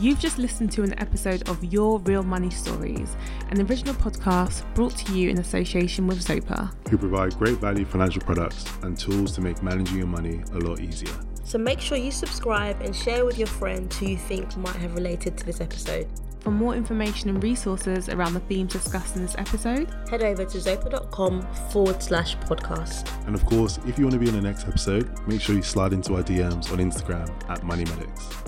You've 0.04 0.20
just 0.20 0.38
listened 0.38 0.70
to 0.74 0.84
an 0.84 1.00
episode 1.00 1.48
of 1.48 1.64
Your 1.64 1.98
Real 2.00 2.24
Money 2.24 2.50
Stories, 2.50 3.16
an 3.52 3.62
original 3.62 3.94
podcast 3.94 4.62
brought 4.76 4.98
to 4.98 5.14
you 5.14 5.30
in 5.30 5.40
association 5.40 6.08
with 6.08 6.22
Zopa, 6.22 6.74
who 6.90 6.98
provide 6.98 7.38
great 7.38 7.60
value 7.60 7.86
financial 7.86 8.22
products 8.22 8.66
and 8.82 9.00
tools 9.00 9.32
to 9.36 9.40
make 9.40 9.64
managing 9.64 9.98
your 9.98 10.08
money 10.08 10.44
a 10.52 10.58
lot 10.58 10.82
easier. 10.82 11.14
So 11.46 11.58
make 11.58 11.80
sure 11.80 11.98
you 11.98 12.12
subscribe 12.12 12.82
and 12.82 12.94
share 12.94 13.24
with 13.24 13.38
your 13.38 13.48
friends 13.48 13.98
who 13.98 14.08
you 14.08 14.18
think 14.18 14.58
might 14.58 14.76
have 14.76 14.94
related 14.94 15.38
to 15.38 15.46
this 15.46 15.62
episode. 15.62 16.10
For 16.42 16.52
more 16.52 16.76
information 16.76 17.30
and 17.30 17.42
resources 17.42 18.10
around 18.10 18.34
the 18.34 18.42
themes 18.42 18.74
discussed 18.74 19.16
in 19.16 19.22
this 19.22 19.36
episode, 19.38 19.88
head 20.10 20.22
over 20.22 20.44
to 20.44 20.58
zopa.com 20.58 21.48
forward 21.72 22.04
slash 22.04 22.36
podcast. 22.40 23.10
And 23.26 23.36
of 23.36 23.46
course, 23.46 23.80
if 23.88 23.98
you 23.98 24.04
want 24.04 24.16
to 24.16 24.20
be 24.20 24.28
in 24.28 24.36
the 24.36 24.42
next 24.42 24.68
episode, 24.68 25.10
make 25.30 25.40
sure 25.40 25.56
you 25.56 25.62
slide 25.62 25.94
into 25.94 26.16
our 26.16 26.24
DMs 26.24 26.74
on 26.74 26.80
Instagram 26.80 27.30
at 27.50 27.62
MoneyMedics. 27.62 28.43